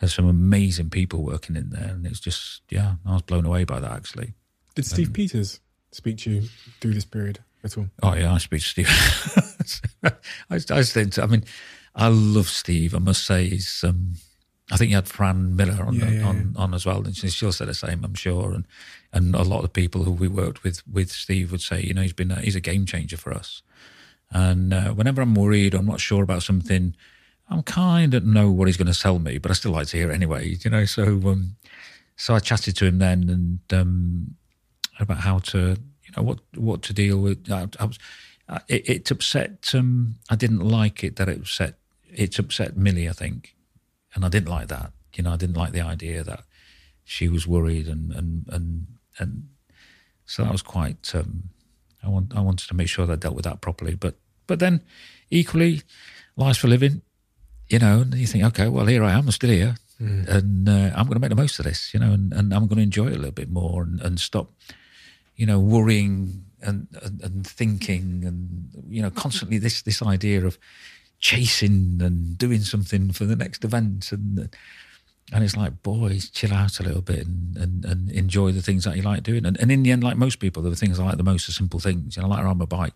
[0.00, 3.64] there's some amazing people working in there, and it's just yeah, I was blown away
[3.64, 4.34] by that actually.
[4.74, 5.60] Did Steve Peters
[5.92, 6.42] speak to you
[6.80, 7.88] through this period at all?
[8.02, 8.88] Oh yeah, I speak to Steve.
[10.50, 11.44] I, I think, I mean,
[11.94, 12.94] I love Steve.
[12.94, 13.84] I must say, he's.
[13.84, 14.14] Um,
[14.72, 17.14] I think you had Fran Millar on Yeah, the, yeah, on, on as well, and
[17.14, 18.52] she- she'll say the same, I'm sure.
[18.54, 18.66] And
[19.12, 22.02] and a lot of people who we worked with with Steve would say, you know,
[22.02, 23.62] he's been a, he's a game changer for us.
[24.30, 26.96] And uh, whenever I'm worried, or I'm not sure about something,
[27.50, 29.96] I'm kind of know what he's going to sell me, but I still like to
[29.96, 30.84] hear it anyway, you know.
[30.84, 31.56] So um,
[32.16, 34.34] so I chatted to him then, and um,
[34.98, 37.50] about how to, you know, what what to deal with.
[37.50, 37.98] I, I was,
[38.48, 39.70] uh, it, it upset.
[39.74, 41.78] Um, I didn't like it that it upset.
[42.12, 43.54] It upset Millie, I think,
[44.14, 44.92] and I didn't like that.
[45.14, 46.44] You know, I didn't like the idea that
[47.04, 48.86] she was worried, and and and
[49.18, 49.48] and
[50.24, 51.50] so that was quite um,
[52.02, 53.94] I want I wanted to make sure that I dealt with that properly.
[53.94, 54.14] But
[54.46, 54.82] but then
[55.30, 55.82] equally,
[56.36, 57.02] life's for living.
[57.68, 60.28] You know, and you think, okay, well, here I am, I'm still here, mm.
[60.28, 61.94] and uh, I'm going to make the most of this.
[61.94, 64.20] You know, and, and I'm going to enjoy it a little bit more and, and
[64.20, 64.50] stop,
[65.36, 70.58] you know, worrying and, and, and thinking and you know constantly this this idea of
[71.20, 74.48] chasing and doing something for the next event and
[75.32, 78.84] and it's like boys chill out a little bit and, and, and enjoy the things
[78.84, 81.04] that you like doing and, and in the end like most people the things I
[81.04, 82.94] like the most are simple things you know I like riding my bike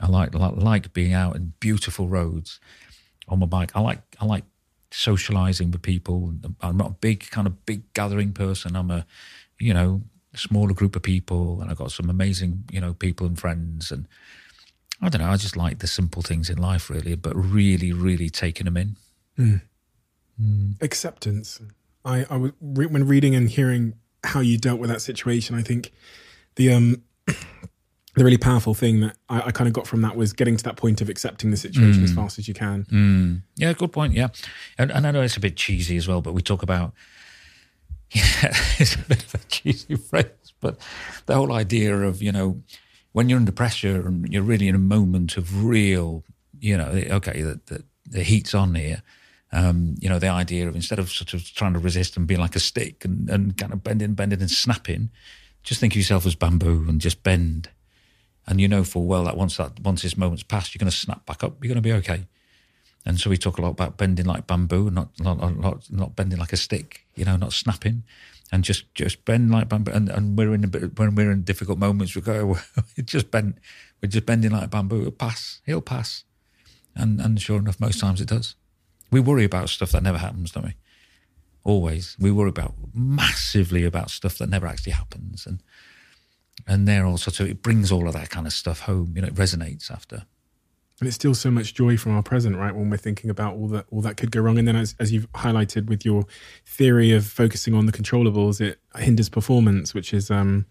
[0.00, 2.60] I like, like like being out in beautiful roads
[3.28, 4.44] on my bike I like I like
[4.90, 9.06] socializing with people I'm not a big kind of big gathering person I'm a
[9.58, 10.02] you know
[10.34, 14.06] smaller group of people and I've got some amazing you know people and friends and
[15.00, 15.28] I don't know.
[15.28, 18.96] I just like the simple things in life, really, but really, really taking them in.
[19.38, 19.60] Mm.
[20.40, 20.82] Mm.
[20.82, 21.60] Acceptance.
[22.04, 25.56] I, I was when reading and hearing how you dealt with that situation.
[25.56, 25.92] I think
[26.56, 27.02] the um
[28.14, 30.64] the really powerful thing that I, I kind of got from that was getting to
[30.64, 32.04] that point of accepting the situation mm.
[32.04, 32.84] as fast as you can.
[32.84, 33.42] Mm.
[33.56, 34.12] Yeah, good point.
[34.12, 34.28] Yeah,
[34.78, 36.92] and, and I know it's a bit cheesy as well, but we talk about
[38.10, 40.26] yeah, it's a bit of a cheesy phrase,
[40.60, 40.78] but
[41.26, 42.62] the whole idea of you know
[43.14, 46.24] when you're under pressure and you're really in a moment of real,
[46.58, 49.02] you know, okay, the, the, the heat's on here.
[49.52, 52.40] Um, you know, the idea of instead of sort of trying to resist and being
[52.40, 55.10] like a stick and, and kind of bending, bending and snapping,
[55.62, 57.68] just think of yourself as bamboo and just bend.
[58.46, 60.96] And you know full well that once that once this moment's passed, you're going to
[60.96, 61.62] snap back up.
[61.62, 62.26] You're going to be okay.
[63.06, 66.38] And so we talk a lot about bending like bamboo, not not not, not bending
[66.38, 67.06] like a stick.
[67.14, 68.04] You know, not snapping
[68.54, 69.90] and just just bend like bamboo.
[69.92, 72.58] And, and we're in a bit when we're in difficult moments, we go,
[73.04, 73.58] just bend.
[74.00, 75.00] We're just bending like bamboo.
[75.00, 75.60] It'll pass.
[75.66, 76.24] He'll pass.
[76.94, 78.54] And and sure enough, most times it does.
[79.10, 80.74] We worry about stuff that never happens, don't we?
[81.64, 82.16] Always.
[82.20, 85.60] We worry about massively about stuff that never actually happens, and
[86.66, 89.12] and they're all sort of it brings all of that kind of stuff home.
[89.14, 90.24] You know, it resonates after
[91.00, 93.68] and it's still so much joy from our present right when we're thinking about all
[93.68, 96.24] that all that could go wrong and then as, as you've highlighted with your
[96.64, 100.66] theory of focusing on the controllables it hinders performance which is um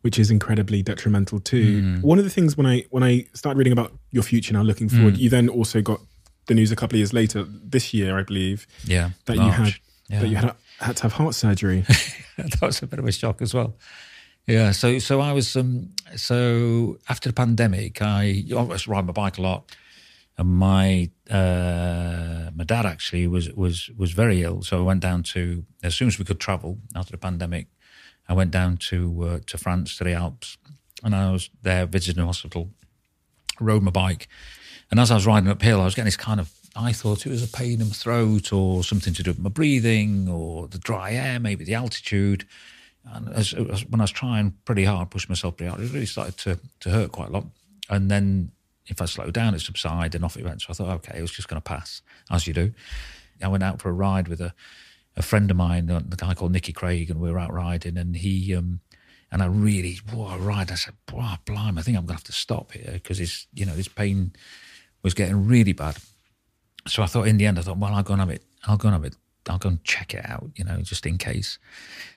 [0.00, 2.02] which is incredibly detrimental too mm.
[2.02, 4.88] one of the things when i when i started reading about your future now looking
[4.88, 5.18] forward mm.
[5.18, 6.00] you then also got
[6.46, 9.46] the news a couple of years later this year i believe yeah that March.
[9.46, 9.74] you had
[10.08, 10.20] yeah.
[10.20, 11.80] that you had had to have heart surgery
[12.38, 13.76] that was a bit of a shock as well
[14.46, 19.12] yeah, so so I was um, so after the pandemic, I, I was riding my
[19.12, 19.74] bike a lot,
[20.36, 24.62] and my uh, my dad actually was was was very ill.
[24.62, 27.68] So I went down to as soon as we could travel after the pandemic,
[28.28, 30.58] I went down to uh, to France to the Alps,
[31.04, 32.70] and I was there visiting the hospital,
[33.60, 34.28] rode my bike,
[34.90, 37.30] and as I was riding uphill, I was getting this kind of I thought it
[37.30, 40.78] was a pain in my throat or something to do with my breathing or the
[40.78, 42.46] dry air, maybe the altitude.
[43.04, 46.06] And as, as, when I was trying pretty hard, pushing myself pretty hard, it really
[46.06, 47.46] started to, to hurt quite a lot.
[47.90, 48.52] And then
[48.86, 50.62] if I slowed down, it subsided and off it went.
[50.62, 52.72] So I thought, okay, it was just going to pass, as you do.
[53.42, 54.54] I went out for a ride with a,
[55.16, 57.98] a friend of mine, a guy called Nicky Craig, and we were out riding.
[57.98, 58.80] And he, um,
[59.32, 60.70] and I really, whoa, ride.
[60.70, 63.46] I said, wow, blimey, I think I'm going to have to stop here because his,
[63.52, 64.32] you know, his pain
[65.02, 65.96] was getting really bad.
[66.86, 68.44] So I thought, in the end, I thought, well, I'll go and have it.
[68.64, 69.16] I'll go and have it
[69.48, 71.58] I'll go and check it out, you know, just in case.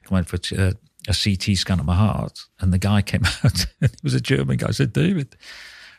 [0.09, 0.73] I went for a,
[1.07, 3.65] a CT scan of my heart, and the guy came out.
[3.81, 4.67] and he was a German guy.
[4.69, 5.35] I said, "David,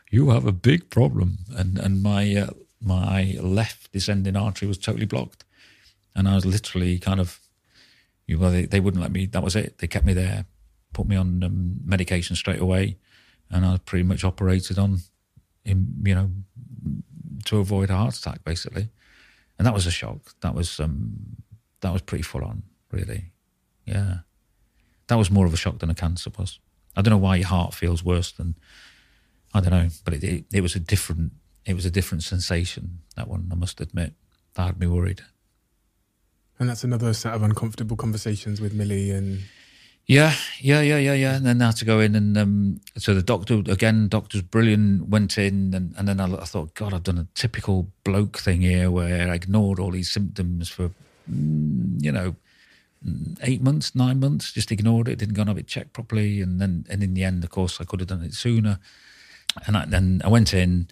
[0.09, 2.49] you have a big problem," and and my uh,
[2.81, 5.43] my left descending artery was totally blocked,
[6.15, 7.39] and I was literally kind of,
[8.29, 9.25] well, they, they wouldn't let me.
[9.25, 9.79] That was it.
[9.79, 10.45] They kept me there,
[10.93, 12.97] put me on um, medication straight away,
[13.49, 14.99] and I was pretty much operated on,
[15.65, 16.29] in, you know,
[17.45, 18.89] to avoid a heart attack, basically
[19.57, 20.19] and that was a shock.
[20.41, 21.37] That was um,
[21.81, 23.31] that was pretty full on, really.
[23.85, 24.19] Yeah,
[25.07, 26.59] that was more of a shock than a cancer was.
[26.95, 28.55] I don't know why your heart feels worse than
[29.53, 31.33] I don't know, but it, it, it was a different
[31.65, 32.99] it was a different sensation.
[33.15, 34.13] That one, I must admit,
[34.53, 35.21] that had me worried.
[36.59, 39.43] And that's another set of uncomfortable conversations with Millie and
[40.07, 41.35] yeah, yeah, yeah, yeah, yeah.
[41.35, 45.09] And then I had to go in, and um, so the doctor again, doctor's brilliant.
[45.09, 48.61] Went in, and, and then I, I, thought, God, I've done a typical bloke thing
[48.61, 50.91] here, where I ignored all these symptoms for,
[51.29, 52.35] mm, you know,
[53.43, 56.61] eight months, nine months, just ignored it, didn't go and have it checked properly, and
[56.61, 58.79] then and in the end, of course, I could have done it sooner.
[59.65, 60.87] And I, then I went in,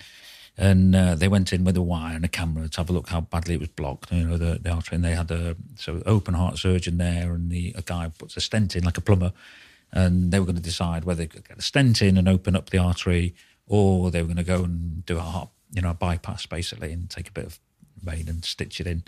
[0.57, 3.10] and uh, they went in with a wire and a camera to have a look
[3.10, 4.11] how badly it was blocked.
[4.11, 7.49] You know, the, the artery, and they had a so open heart surgeon there, and
[7.52, 9.34] the a guy puts a stent in like a plumber,
[9.91, 12.56] and they were going to decide whether they could get a stent in and open
[12.56, 13.36] up the artery,
[13.68, 16.91] or they were going to go and do a heart, you know, a bypass basically,
[16.94, 17.60] and take a bit of
[18.02, 19.03] vein and stitch it in.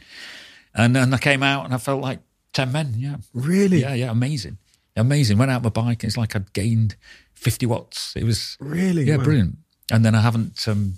[0.76, 2.20] And and I came out and I felt like
[2.54, 2.94] ten men.
[2.98, 3.82] Yeah, really.
[3.82, 4.58] Yeah, yeah, amazing.
[4.96, 5.38] amazing.
[5.38, 6.96] Went out my bike, it's like I'd gained
[7.34, 8.14] fifty watts.
[8.16, 9.04] It was Really?
[9.04, 9.24] yeah, Wow.
[9.24, 9.58] brilliant.
[9.92, 10.96] And then I haven't um,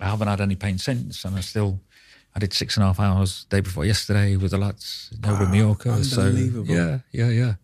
[0.00, 1.80] I haven't had any pain since, and I still
[2.34, 5.50] I did six and a half hours day before yesterday with the lads over in
[5.50, 6.02] Mallorca.
[6.04, 7.54] So yeah, yeah, yeah.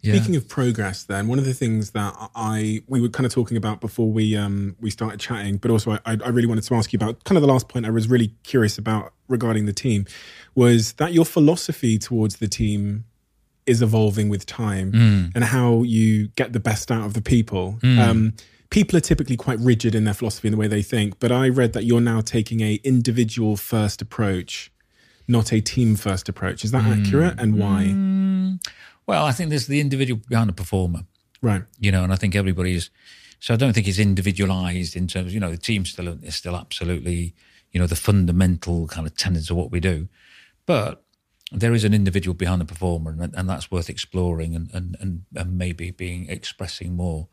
[0.00, 0.16] Yeah.
[0.16, 3.56] Speaking of progress, then one of the things that I we were kind of talking
[3.56, 6.92] about before we um we started chatting, but also I, I really wanted to ask
[6.92, 10.04] you about kind of the last point I was really curious about regarding the team
[10.54, 13.04] was that your philosophy towards the team
[13.66, 15.24] is evolving with time Hmm.
[15.34, 17.78] and how you get the best out of the people.
[17.82, 18.34] Um,
[18.74, 21.48] people are typically quite rigid in their philosophy and the way they think, but I
[21.48, 24.72] read that you're now taking a individual first approach,
[25.28, 26.64] not a team first approach.
[26.64, 26.94] Is that Hmm.
[26.94, 27.80] accurate, and why?
[29.06, 31.02] well, I think there's the individual behind the performer.
[31.40, 31.62] Right.
[31.78, 32.90] you know, and I think everybody's.
[33.38, 36.56] So I don't think it's individualized in terms, you know, the team still is still
[36.56, 37.34] absolutely,
[37.70, 40.08] you know, the fundamental kind of tenets of what we do,
[40.64, 41.04] but
[41.52, 45.24] there is an individual behind the performer, and, and that's worth exploring and, and and
[45.36, 47.28] and maybe being expressing more.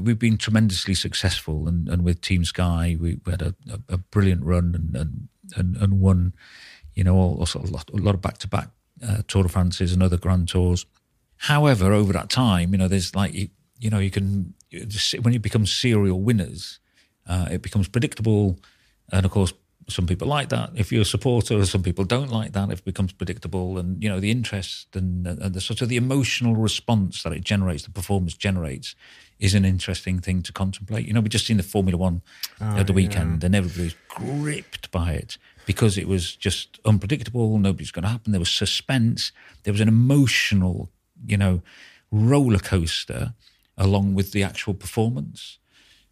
[0.00, 3.98] We've been tremendously successful, and, and with Team Sky, we, we had a, a, a
[3.98, 6.34] brilliant run and and and, won,
[6.94, 8.68] you know, also a lot, a lot of back to back
[9.26, 10.86] Tour de France's and other Grand Tours.
[11.38, 13.48] However, over that time, you know, there's like you,
[13.78, 14.54] you know, you can
[15.22, 16.78] when you become serial winners,
[17.26, 18.58] uh, it becomes predictable,
[19.10, 19.52] and of course,
[19.88, 20.70] some people like that.
[20.74, 22.70] If you're a supporter, some people don't like that.
[22.70, 26.54] It becomes predictable, and you know, the interest and, and the sort of the emotional
[26.54, 28.94] response that it generates, the performance generates,
[29.40, 31.06] is an interesting thing to contemplate.
[31.06, 32.22] You know, we just seen the Formula One
[32.60, 37.58] ah, at the weekend, and everybody's gripped by it because it was just unpredictable.
[37.58, 38.32] Nobody's going to happen.
[38.32, 39.32] There was suspense.
[39.64, 40.90] There was an emotional,
[41.26, 41.62] you know,
[42.12, 43.34] roller coaster
[43.78, 45.58] along with the actual performance.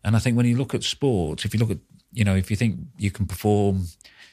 [0.02, 1.78] And I think when you look at sports, if you look at,
[2.12, 3.88] you know, if you think you can perform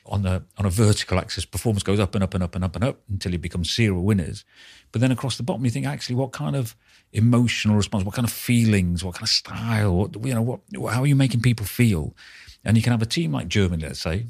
[0.06, 2.76] on a on a vertical axis, performance goes up and up and up and up
[2.76, 4.46] and up until you become serial winners.
[4.92, 6.76] But then across the bottom, you think actually, what kind of
[7.14, 11.02] emotional response, what kind of feelings, what kind of style, what, you know, what how
[11.02, 12.16] are you making people feel?
[12.64, 14.26] And you can have a team like Germany, let's say,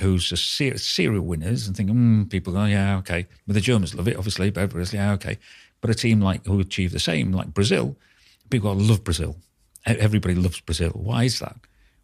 [0.00, 3.26] who's a ser- serial winners and think, mm, people go, yeah, okay.
[3.46, 5.38] But the Germans love it, obviously, but everybody's yeah, okay.
[5.80, 7.96] But a team like who achieve the same, like Brazil,
[8.50, 9.36] people love Brazil.
[9.86, 10.90] Everybody loves Brazil.
[10.90, 11.56] Why is that?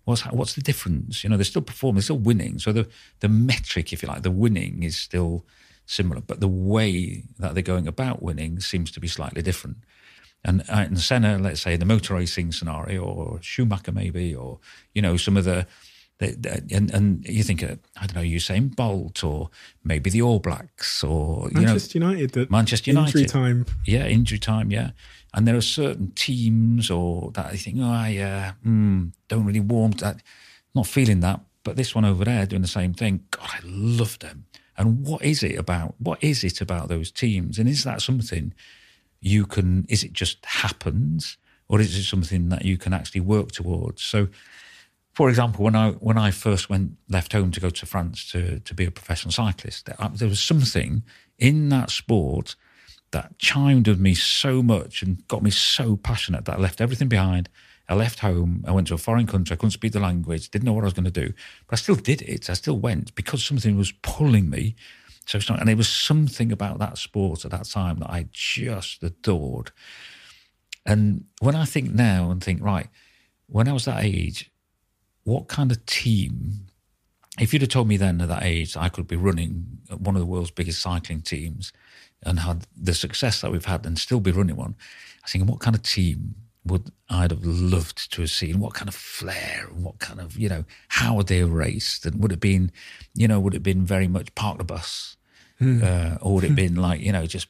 [0.04, 1.22] What's what's the difference?
[1.22, 2.58] You know, they're still performing, they're still winning.
[2.58, 2.88] So the
[3.20, 5.44] the metric, if you like, the winning is still
[5.86, 9.78] similar, but the way that they're going about winning seems to be slightly different.
[10.44, 14.58] And uh, in Senna, let's say the motor racing scenario, or Schumacher maybe, or
[14.94, 15.66] you know some of the,
[16.18, 19.50] the, the and and you think uh, I don't know Usain Bolt, or
[19.84, 22.50] maybe the All Blacks, or you know Manchester United.
[22.50, 23.28] Manchester Injury United.
[23.28, 23.66] time.
[23.84, 24.92] yeah, injury time, yeah.
[25.34, 29.60] And there are certain teams or that I think, oh, I uh, mm, don't really
[29.60, 30.22] warm to that,
[30.74, 31.40] not feeling that.
[31.62, 33.24] But this one over there doing the same thing.
[33.30, 34.46] God, I love them.
[34.76, 35.94] And what is it about?
[35.98, 37.58] What is it about those teams?
[37.58, 38.54] And is that something
[39.20, 39.86] you can?
[39.88, 41.36] Is it just happens,
[41.68, 44.02] or is it something that you can actually work towards?
[44.02, 44.28] So,
[45.12, 48.60] for example, when I when I first went left home to go to France to
[48.60, 51.02] to be a professional cyclist, there, uh, there was something
[51.38, 52.56] in that sport
[53.12, 57.08] that chimed with me so much and got me so passionate that I left everything
[57.08, 57.48] behind.
[57.88, 58.64] I left home.
[58.68, 59.52] I went to a foreign country.
[59.52, 60.48] I couldn't speak the language.
[60.48, 61.32] Didn't know what I was going to do,
[61.66, 62.48] but I still did it.
[62.48, 64.76] I still went because something was pulling me.
[65.30, 68.26] So it's not, and it was something about that sport at that time that I
[68.32, 69.70] just adored.
[70.84, 72.88] And when I think now and think, right,
[73.46, 74.50] when I was that age,
[75.22, 76.66] what kind of team?
[77.38, 80.20] If you'd have told me then at that age I could be running one of
[80.20, 81.72] the world's biggest cycling teams
[82.24, 84.74] and had the success that we've had and still be running one,
[85.24, 86.34] I thinking, what kind of team
[86.64, 88.58] would I'd have loved to have seen?
[88.58, 92.04] What kind of flair and what kind of, you know, how they have raced?
[92.04, 92.72] And would it been,
[93.14, 95.16] you know, would it been very much park the bus?
[95.60, 97.48] Uh, or would it been like, you know, just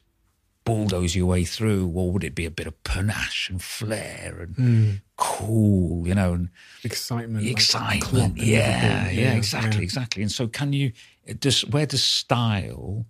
[0.65, 1.91] bulldoze your way through?
[1.95, 6.49] Or would it be a bit of panache and flair and cool, you know, and
[6.83, 7.47] Excitement.
[7.47, 8.03] excitement.
[8.03, 10.23] Klopp in yeah, yeah, exactly, exactly.
[10.23, 10.91] And so, can you
[11.39, 13.05] does where does style,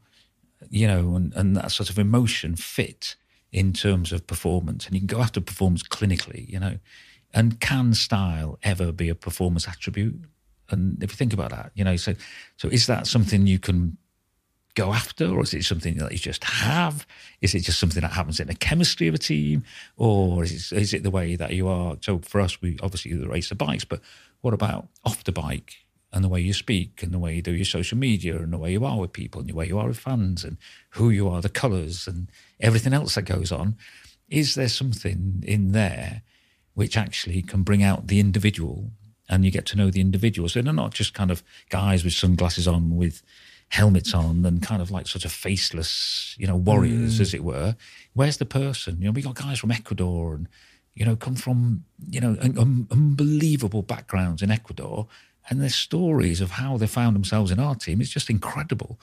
[0.70, 3.16] you know, and, and that sort of emotion fit
[3.52, 4.86] in terms of performance?
[4.86, 6.78] And you can go after performance clinically, you know,
[7.34, 10.22] and can style ever be a performance attribute?
[10.70, 12.14] And if you think about that, you know, so
[12.58, 13.98] so is that something you can
[14.76, 17.06] go after, or is it something that you just have?
[17.42, 19.64] Is it just something that happens in the chemistry of a team,
[19.98, 21.98] or is it, is it the way that you are?
[22.02, 24.02] So for us, we obviously the race the bikes, but
[24.42, 25.76] what about off the bike
[26.14, 28.58] and the way you speak and the way you do your social media and the
[28.58, 30.58] way you are with people and the way you are with fans and
[30.92, 32.30] who you are, the colours and
[32.60, 33.76] everything else that goes on?
[34.28, 36.24] Is there something in there
[36.74, 38.92] which actually can bring out the individual
[39.30, 40.50] and you get to know the individual?
[40.50, 43.22] So they're not just kind of guys with sunglasses on with
[43.72, 47.22] helmets on and kind of like sort of faceless, you know, warriors, Mm.
[47.22, 47.76] as it were.
[48.14, 48.98] Where's the person?
[49.00, 50.48] You know, we got guys from Ecuador and,
[50.94, 55.08] you know, come from, you know, un- un- unbelievable backgrounds in Ecuador.
[55.50, 59.00] And their stories of how they found themselves in our team is just incredible.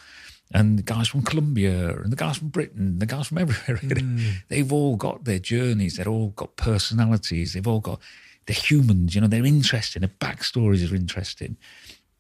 [0.53, 4.33] And the guys from Colombia and the guys from Britain, the guys from everywhere, really,
[4.49, 5.97] they've all got their journeys.
[5.97, 7.55] They've all got personalities.
[7.55, 8.01] They've all got,
[8.47, 10.01] they're humans, you know, they're interesting.
[10.01, 11.57] Their backstories are interesting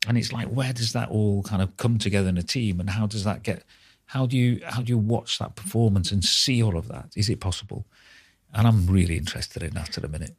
[0.06, 2.80] and it's like where does that all kind of come together in a team?
[2.80, 3.64] And how does that get
[4.06, 7.08] how do you how do you watch that performance and see all of that?
[7.16, 7.86] Is it possible?
[8.54, 10.34] And i'm really interested in that at a minute.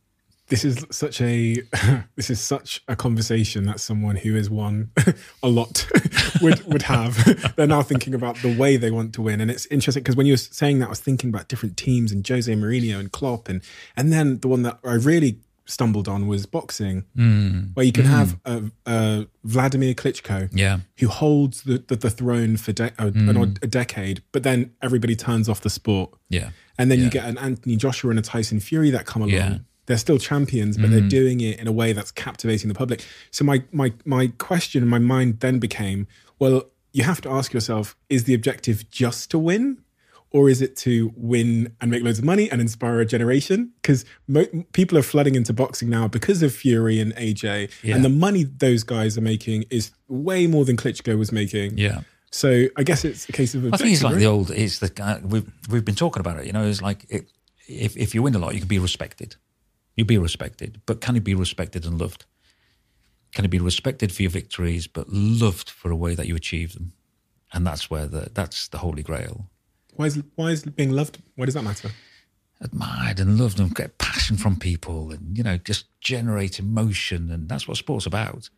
[0.48, 1.58] This is such a
[2.16, 4.90] this is such a conversation that someone who has won
[5.44, 5.88] a lot
[6.42, 7.56] would would have.
[7.56, 10.26] They're now thinking about the way they want to win, and it's interesting because when
[10.26, 13.48] you were saying that, I was thinking about different teams and Jose Mourinho and Klopp,
[13.48, 13.62] and
[13.96, 15.38] and then the one that I really
[15.70, 17.70] stumbled on was boxing, mm.
[17.76, 18.72] where you can have mm.
[18.86, 23.14] a, a Wladimir Klitschko, yeah who holds the the, the throne for de- a, an
[23.14, 23.64] mm.
[23.64, 26.12] a decade, but then everybody turns off the sport.
[26.30, 29.34] yeah And then you get an Anthony Joshua and a Tyson Fury that come along.
[29.34, 29.58] Yeah.
[29.86, 33.04] They're still champions, but they're doing it in a way that's captivating the public.
[33.32, 37.54] So my my my question in my mind then became, well, you have to ask
[37.54, 39.82] yourself, is the objective just to win?
[40.32, 43.72] Or is it to win and make loads of money and inspire a generation?
[43.82, 47.96] Because mo- people are flooding into boxing now because of Fury and AJ, Yeah.
[47.96, 51.78] and the money those guys are making is way more than Klitschko was making.
[51.80, 52.02] yeah
[52.32, 53.66] So I guess it's a case of.
[53.74, 54.52] I think it's like objective, the old.
[54.52, 56.46] It's the uh, we've we've been talking about it.
[56.46, 57.24] You know, it's like it,
[57.68, 59.36] if if you win a lot, you can be respected.
[59.96, 62.26] You be respected, but can you be respected and loved?
[63.34, 66.74] Can you be respected for your victories, but loved for a way that you achieve
[66.74, 66.94] them?
[67.52, 69.50] And that's where the that's the holy grail.
[70.00, 71.22] Why is why is being loved?
[71.36, 71.92] Why does that matter?
[72.62, 77.48] admired and loved and get passion from people and you know just generate emotion and
[77.48, 78.50] that's what sport's about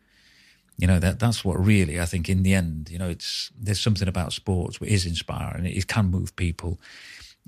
[0.76, 3.80] you know that that's what really i think in the end you know it's there's
[3.80, 6.80] something about sports which is inspiring it can move people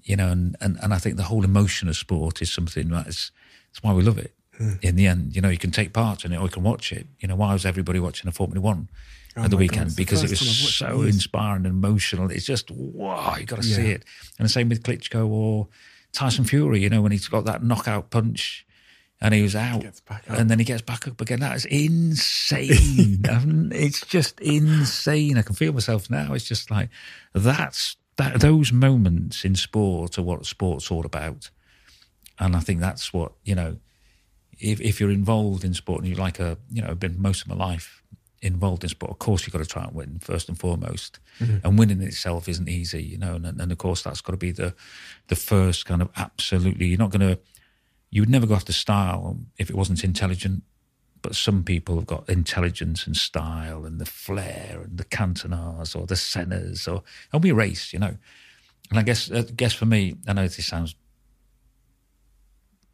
[0.04, 3.32] you know and and, and i think the whole emotion of sport is something that's
[3.72, 4.74] that's why we love it hmm.
[4.80, 6.92] in the end you know you can take part in it or you can watch
[6.92, 8.88] it you know why was everybody watching a formula one
[9.36, 12.30] Oh at the Oh my God, weekend the because it was so inspiring and emotional.
[12.30, 14.04] It's just wow, you got to see it.
[14.38, 15.68] And the same with Klitschko or
[16.12, 16.80] Tyson Fury.
[16.80, 18.64] You know when he's got that knockout punch
[19.20, 20.38] and he was out, gets back up.
[20.38, 21.40] and then he gets back up again.
[21.40, 23.22] That is insane.
[23.72, 25.38] It's just insane.
[25.38, 26.32] I can feel myself now.
[26.34, 26.90] It's just like
[27.32, 28.40] that's that.
[28.40, 31.50] Those moments in sport are what sport's all about.
[32.38, 33.78] And I think that's what you know.
[34.60, 37.42] If if you're involved in sport and you like a you know I've been most
[37.42, 38.03] of my life
[38.44, 41.18] involved in sport, of course you've got to try and win first and foremost.
[41.40, 41.66] Mm-hmm.
[41.66, 43.34] And winning itself isn't easy, you know.
[43.34, 44.74] And, and of course that's got to be the
[45.28, 46.86] the first kind of absolutely.
[46.86, 47.38] You're not going to.
[48.10, 50.62] You would never go after style if it wasn't intelligent.
[51.22, 56.06] But some people have got intelligence and style and the flair and the Cantonas or
[56.06, 57.02] the Sennas or
[57.32, 58.16] and we race, you know.
[58.90, 60.94] And I guess I guess for me, I know this sounds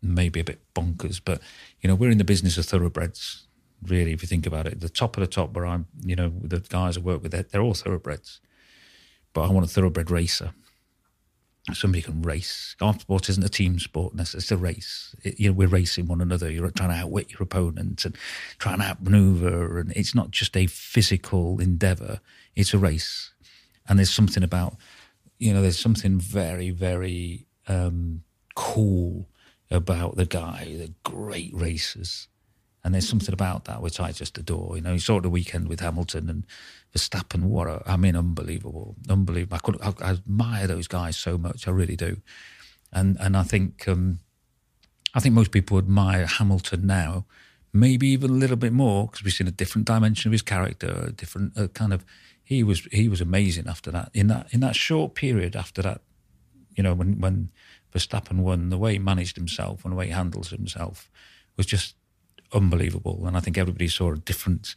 [0.00, 1.40] maybe a bit bonkers, but
[1.80, 3.46] you know, we're in the business of thoroughbreds.
[3.86, 6.32] Really, if you think about it, the top of the top, where I'm, you know,
[6.42, 8.40] the guys I work with, they're, they're all thoroughbreds.
[9.32, 10.52] But I want a thoroughbred racer.
[11.72, 12.74] Somebody can race.
[12.78, 15.14] Golf sport isn't a team sport; it's a race.
[15.22, 16.50] It, you know, we're racing one another.
[16.50, 18.16] You're trying to outwit your opponent and
[18.58, 22.20] trying to outmaneuver, and it's not just a physical endeavor;
[22.56, 23.32] it's a race.
[23.86, 24.76] And there's something about,
[25.38, 28.24] you know, there's something very, very um,
[28.54, 29.28] cool
[29.70, 32.26] about the guy, the great racers.
[32.82, 34.76] And there's something about that which I just adore.
[34.76, 36.46] You know, you saw it the weekend with Hamilton and
[36.94, 37.44] Verstappen.
[37.44, 39.56] What a, I mean, unbelievable, unbelievable.
[39.56, 41.68] I could, I, I admire those guys so much.
[41.68, 42.22] I really do.
[42.92, 44.20] And and I think, um,
[45.14, 47.26] I think most people admire Hamilton now,
[47.72, 51.06] maybe even a little bit more because we've seen a different dimension of his character,
[51.08, 52.04] a different uh, kind of.
[52.42, 54.10] He was he was amazing after that.
[54.12, 56.00] In that in that short period after that,
[56.74, 57.50] you know, when when
[57.94, 61.10] Verstappen won, the way he managed himself and the way he handles himself
[61.56, 61.94] was just
[62.52, 63.26] unbelievable.
[63.26, 64.74] And I think everybody saw a different,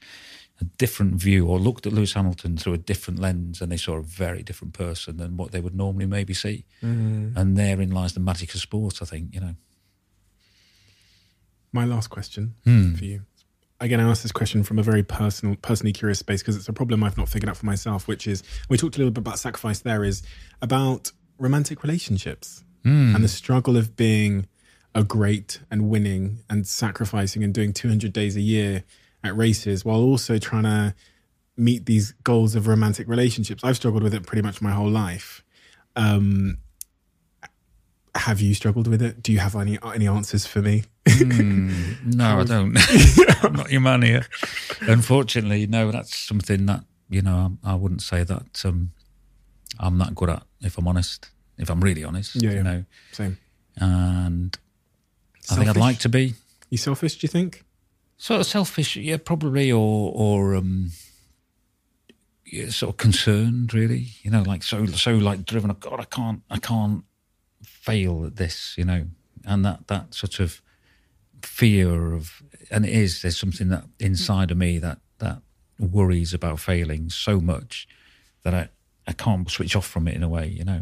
[0.61, 3.95] a different view, or looked at Lewis Hamilton through a different lens, and they saw
[3.97, 6.65] a very different person than what they would normally maybe see.
[6.81, 9.01] And therein lies the magic of sport.
[9.01, 9.55] I think you know.
[11.71, 12.93] My last question Hmm.
[12.93, 13.21] for you.
[13.79, 16.73] Again, I asked this question from a very personal, personally curious space because it's a
[16.73, 19.39] problem I've not figured out for myself, which is we talked a little bit about
[19.39, 20.21] sacrifice there, is
[20.61, 23.15] about romantic relationships Hmm.
[23.15, 24.45] and the struggle of being
[24.95, 28.83] a great and winning and sacrificing and doing 200 days a year
[29.23, 30.93] at races while also trying to
[31.57, 33.63] meet these goals of romantic relationships.
[33.63, 35.43] I've struggled with it pretty much my whole life.
[35.95, 36.57] Um,
[38.15, 39.23] have you struggled with it?
[39.23, 40.83] Do you have any any answers for me?
[42.05, 42.77] No, I don't.
[43.43, 44.25] I'm not your man here.
[44.81, 48.91] Unfortunately, no, that's something that you know, I, I wouldn't say that um,
[49.79, 50.43] I'm that good at.
[50.61, 52.55] If I'm honest, if I'm really honest, Yeah, yeah.
[52.57, 53.37] you know, Same.
[53.77, 54.57] and
[55.51, 56.33] I think I'd like to be
[56.69, 57.17] You selfish?
[57.17, 57.63] Do you think?
[58.17, 60.91] sort of selfish, yeah, probably, or or um,
[62.45, 64.07] yeah, sort of concerned, really.
[64.21, 65.71] You know, like so so like driven.
[65.71, 67.03] oh, God, I can't I can't
[67.63, 68.75] fail at this.
[68.77, 69.07] You know,
[69.45, 70.61] and that that sort of
[71.41, 72.41] fear of
[72.71, 75.41] and it is there's something that inside of me that that
[75.77, 77.87] worries about failing so much
[78.43, 78.69] that I
[79.07, 80.47] I can't switch off from it in a way.
[80.47, 80.81] You know.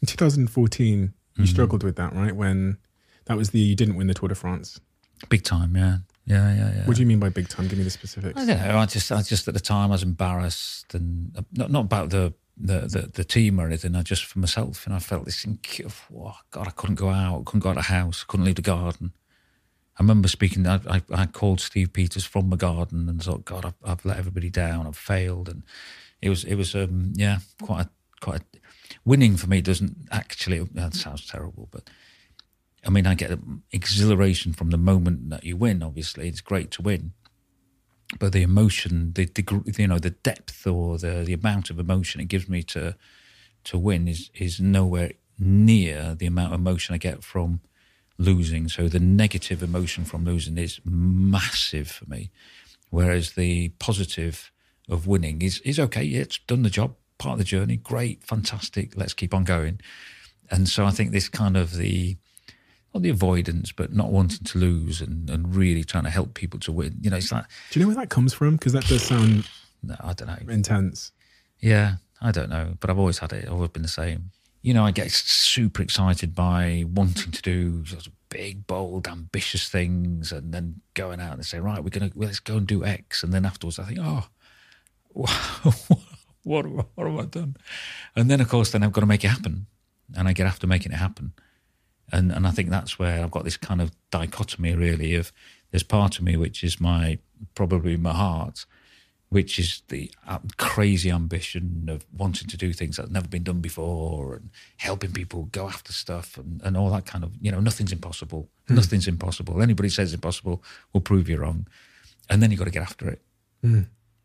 [0.00, 1.08] In 2014, you
[1.44, 1.44] Mm-hmm.
[1.44, 2.34] struggled with that, right?
[2.34, 2.78] When
[3.28, 4.80] that was the you didn't win the Tour de France.
[5.28, 6.84] Big time, yeah, yeah, yeah, yeah.
[6.84, 7.68] What do you mean by big time?
[7.68, 8.38] Give me the specifics.
[8.38, 8.78] I don't know.
[8.78, 12.10] I just, I just at the time I was embarrassed, and uh, not not about
[12.10, 13.96] the the the, the team or anything.
[13.96, 15.46] I just for myself, and I felt this
[16.14, 18.62] oh, God, I couldn't go out, couldn't go out of the house, couldn't leave the
[18.62, 19.12] garden.
[19.98, 20.66] I remember speaking.
[20.66, 24.18] I, I, I called Steve Peters from the garden and thought, God, I've, I've let
[24.18, 24.86] everybody down.
[24.86, 25.64] I've failed, and
[26.22, 27.90] it was it was um yeah quite a,
[28.20, 28.58] quite a,
[29.04, 31.90] winning for me doesn't actually that sounds terrible, but
[32.86, 33.38] I mean I get
[33.72, 35.82] exhilaration from the moment that you win.
[35.82, 37.12] Obviously, it's great to win,
[38.18, 42.20] but the emotion, the degree, you know, the depth or the the amount of emotion
[42.20, 42.94] it gives me to
[43.64, 47.60] to win is is nowhere near the amount of emotion I get from
[48.18, 48.68] losing.
[48.68, 52.30] So the negative emotion from losing is massive for me,
[52.90, 54.50] whereas the positive
[54.88, 56.02] of winning is is okay.
[56.02, 57.76] Yeah, it's done the job, part of the journey.
[57.76, 58.96] Great, fantastic.
[58.96, 59.80] Let's keep on going.
[60.50, 62.16] And so I think this kind of the
[62.94, 66.58] not the avoidance, but not wanting to lose and, and really trying to help people
[66.60, 66.96] to win.
[67.00, 68.56] You know, it's like Do you know where that comes from?
[68.56, 69.48] Because that does sound
[69.82, 70.52] no, I don't know.
[70.52, 71.12] intense.
[71.60, 73.44] Yeah, I don't know, but I've always had it.
[73.46, 74.30] I've always been the same.
[74.62, 79.68] You know, I get super excited by wanting to do sort of big, bold, ambitious
[79.68, 82.84] things, and then going out and say, right, we're gonna well, let's go and do
[82.84, 84.26] X, and then afterwards I think, oh,
[85.14, 85.72] wow,
[86.42, 87.56] what what have I done?
[88.16, 89.66] And then of course, then I've got to make it happen,
[90.16, 91.32] and I get after making it happen,
[92.12, 95.32] and and I think that's where I've got this kind of dichotomy really of
[95.70, 97.18] there's part of me which is my
[97.54, 98.64] probably my heart
[99.30, 103.42] which is the uh, crazy ambition of wanting to do things that have never been
[103.42, 107.52] done before and helping people go after stuff and, and all that kind of, you
[107.52, 108.48] know, nothing's impossible.
[108.70, 109.60] Nothing's impossible.
[109.60, 110.62] Anybody says impossible
[110.92, 111.66] will prove you wrong.
[112.30, 113.20] And then you've got to get after it.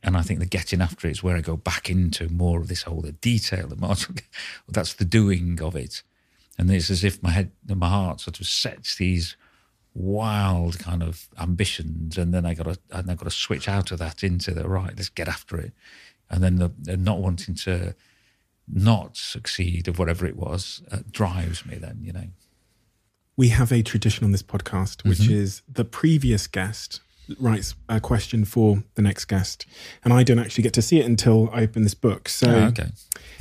[0.03, 2.67] And I think the getting after it is where I go back into more of
[2.67, 4.21] this whole the detail, the
[4.69, 6.03] that's the doing of it.
[6.57, 9.35] And it's as if my head and my heart sort of sets these
[9.95, 13.91] wild kind of ambitions, and then I got to and I got to switch out
[13.91, 14.93] of that into the right.
[14.95, 15.73] Let's get after it,
[16.29, 17.95] and then the, the not wanting to
[18.67, 21.75] not succeed of whatever it was uh, drives me.
[21.75, 22.27] Then you know,
[23.35, 27.01] We have a tradition on this podcast, which is the previous guest
[27.39, 29.65] writes a question for the next guest,
[30.03, 32.27] and I don't actually get to see it until I open this book.
[32.29, 32.89] So Oh, okay,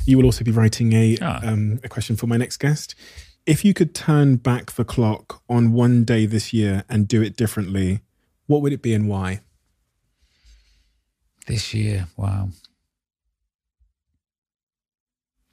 [0.05, 1.39] you will also be writing a Ah.
[1.43, 2.95] um, a question for my next guest.
[3.45, 7.35] If you could turn back the clock on one day this year and do it
[7.35, 7.99] differently,
[8.47, 9.41] what would it be and why?
[11.45, 12.47] this year, wow,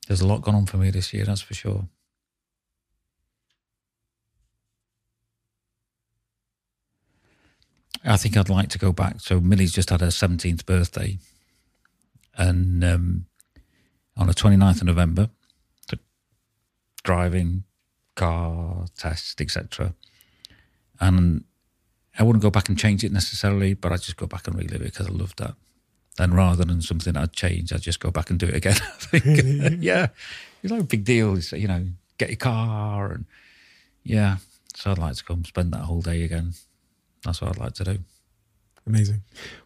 [0.07, 1.24] there's a lot gone on for me this year.
[1.24, 1.89] That's for sure.
[8.05, 9.20] I think I'd like to go back.
[9.20, 11.18] So Millie's just had her 17th birthday.
[12.36, 13.27] And um,
[14.16, 15.31] on the 29th of November,
[17.02, 17.64] driving,
[18.14, 19.94] car test, etc.
[21.01, 21.44] And
[22.18, 24.82] I wouldn't go back and change it necessarily, but I'd just go back and relive
[24.82, 25.55] it because I loved that.
[26.18, 28.77] And rather than something I'd change, I'd just go back and do it again.
[28.82, 30.09] I think, yeah,
[30.62, 31.36] it's no big deal.
[31.36, 31.86] It's, you know,
[32.18, 33.24] get your car and
[34.02, 34.36] yeah.
[34.74, 36.52] So I'd like to come spend that whole day again.
[37.24, 37.98] That's what I'd like to do.
[38.86, 39.22] Amazing.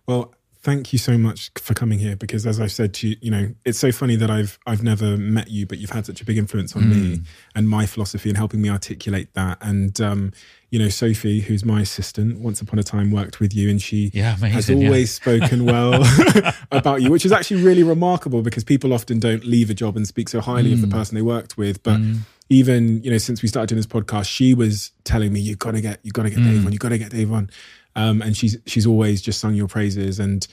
[0.06, 3.31] Well, thank you so much for coming here because as I've said to you, you
[3.31, 6.24] know, it's so funny that I've I've never met you, but you've had such a
[6.24, 7.26] big influence on me mm.
[7.55, 9.59] and my philosophy and helping me articulate that.
[9.60, 10.32] And um,
[10.70, 14.10] you know, Sophie, who's my assistant, once upon a time worked with you and she
[14.14, 14.51] Yeah, amazing.
[14.52, 14.86] has yeah.
[14.86, 16.02] always spoken well
[16.72, 20.09] about you, which is actually really remarkable because people often don't leave a job and
[20.09, 20.93] speak so highly of the mm.
[20.93, 21.82] person they worked with.
[21.82, 22.20] But mm.
[22.49, 25.73] Even you know, since we started doing this podcast, she was telling me, "You got
[25.73, 27.51] to get, you got to get Dave on, you got to get Dave on,"
[27.97, 30.47] um, and she's she's always just sung your praises and.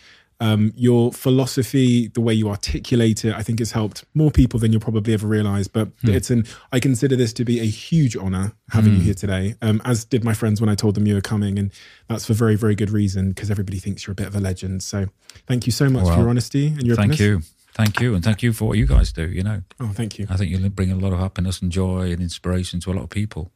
[0.43, 4.71] Um, your philosophy, the way you articulate it, I think has helped more people than
[4.71, 5.67] you'll probably ever realize.
[5.67, 9.53] But it's an, I consider this to be a huge honor having you here today,
[9.61, 11.59] um, as did my friends when I told them you were coming.
[11.59, 11.71] And
[12.07, 14.81] that's for very, very good reason because everybody thinks you're a bit of a legend.
[14.81, 15.09] So
[15.45, 17.19] thank you so much for your honesty and your Thank openness.
[17.19, 17.41] you.
[17.73, 18.15] Thank you.
[18.15, 19.27] And thank you for what you guys do.
[19.29, 20.27] You know, Oh, thank you.
[20.29, 23.03] I think you bring a lot of happiness and joy and inspiration to a lot
[23.03, 23.51] of people.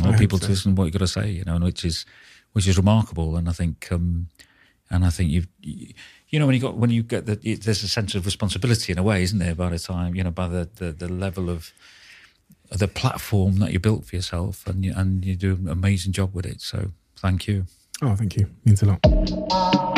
[0.00, 0.46] A lot of people so.
[0.46, 2.06] to listen to what you've got to say, you know, and which is
[2.52, 3.36] which is remarkable.
[3.36, 4.28] And I think um,
[4.90, 5.92] And I think you've, you,
[6.28, 8.98] you know, when you got when you get the, there's a sense of responsibility in
[8.98, 9.54] a way, isn't there?
[9.54, 11.72] By the time you know, by the the, the level of
[12.70, 16.34] the platform that you built for yourself, and you, and you do an amazing job
[16.34, 16.60] with it.
[16.60, 17.64] So thank you.
[18.02, 18.48] Oh, thank you.
[18.64, 19.97] Means a lot.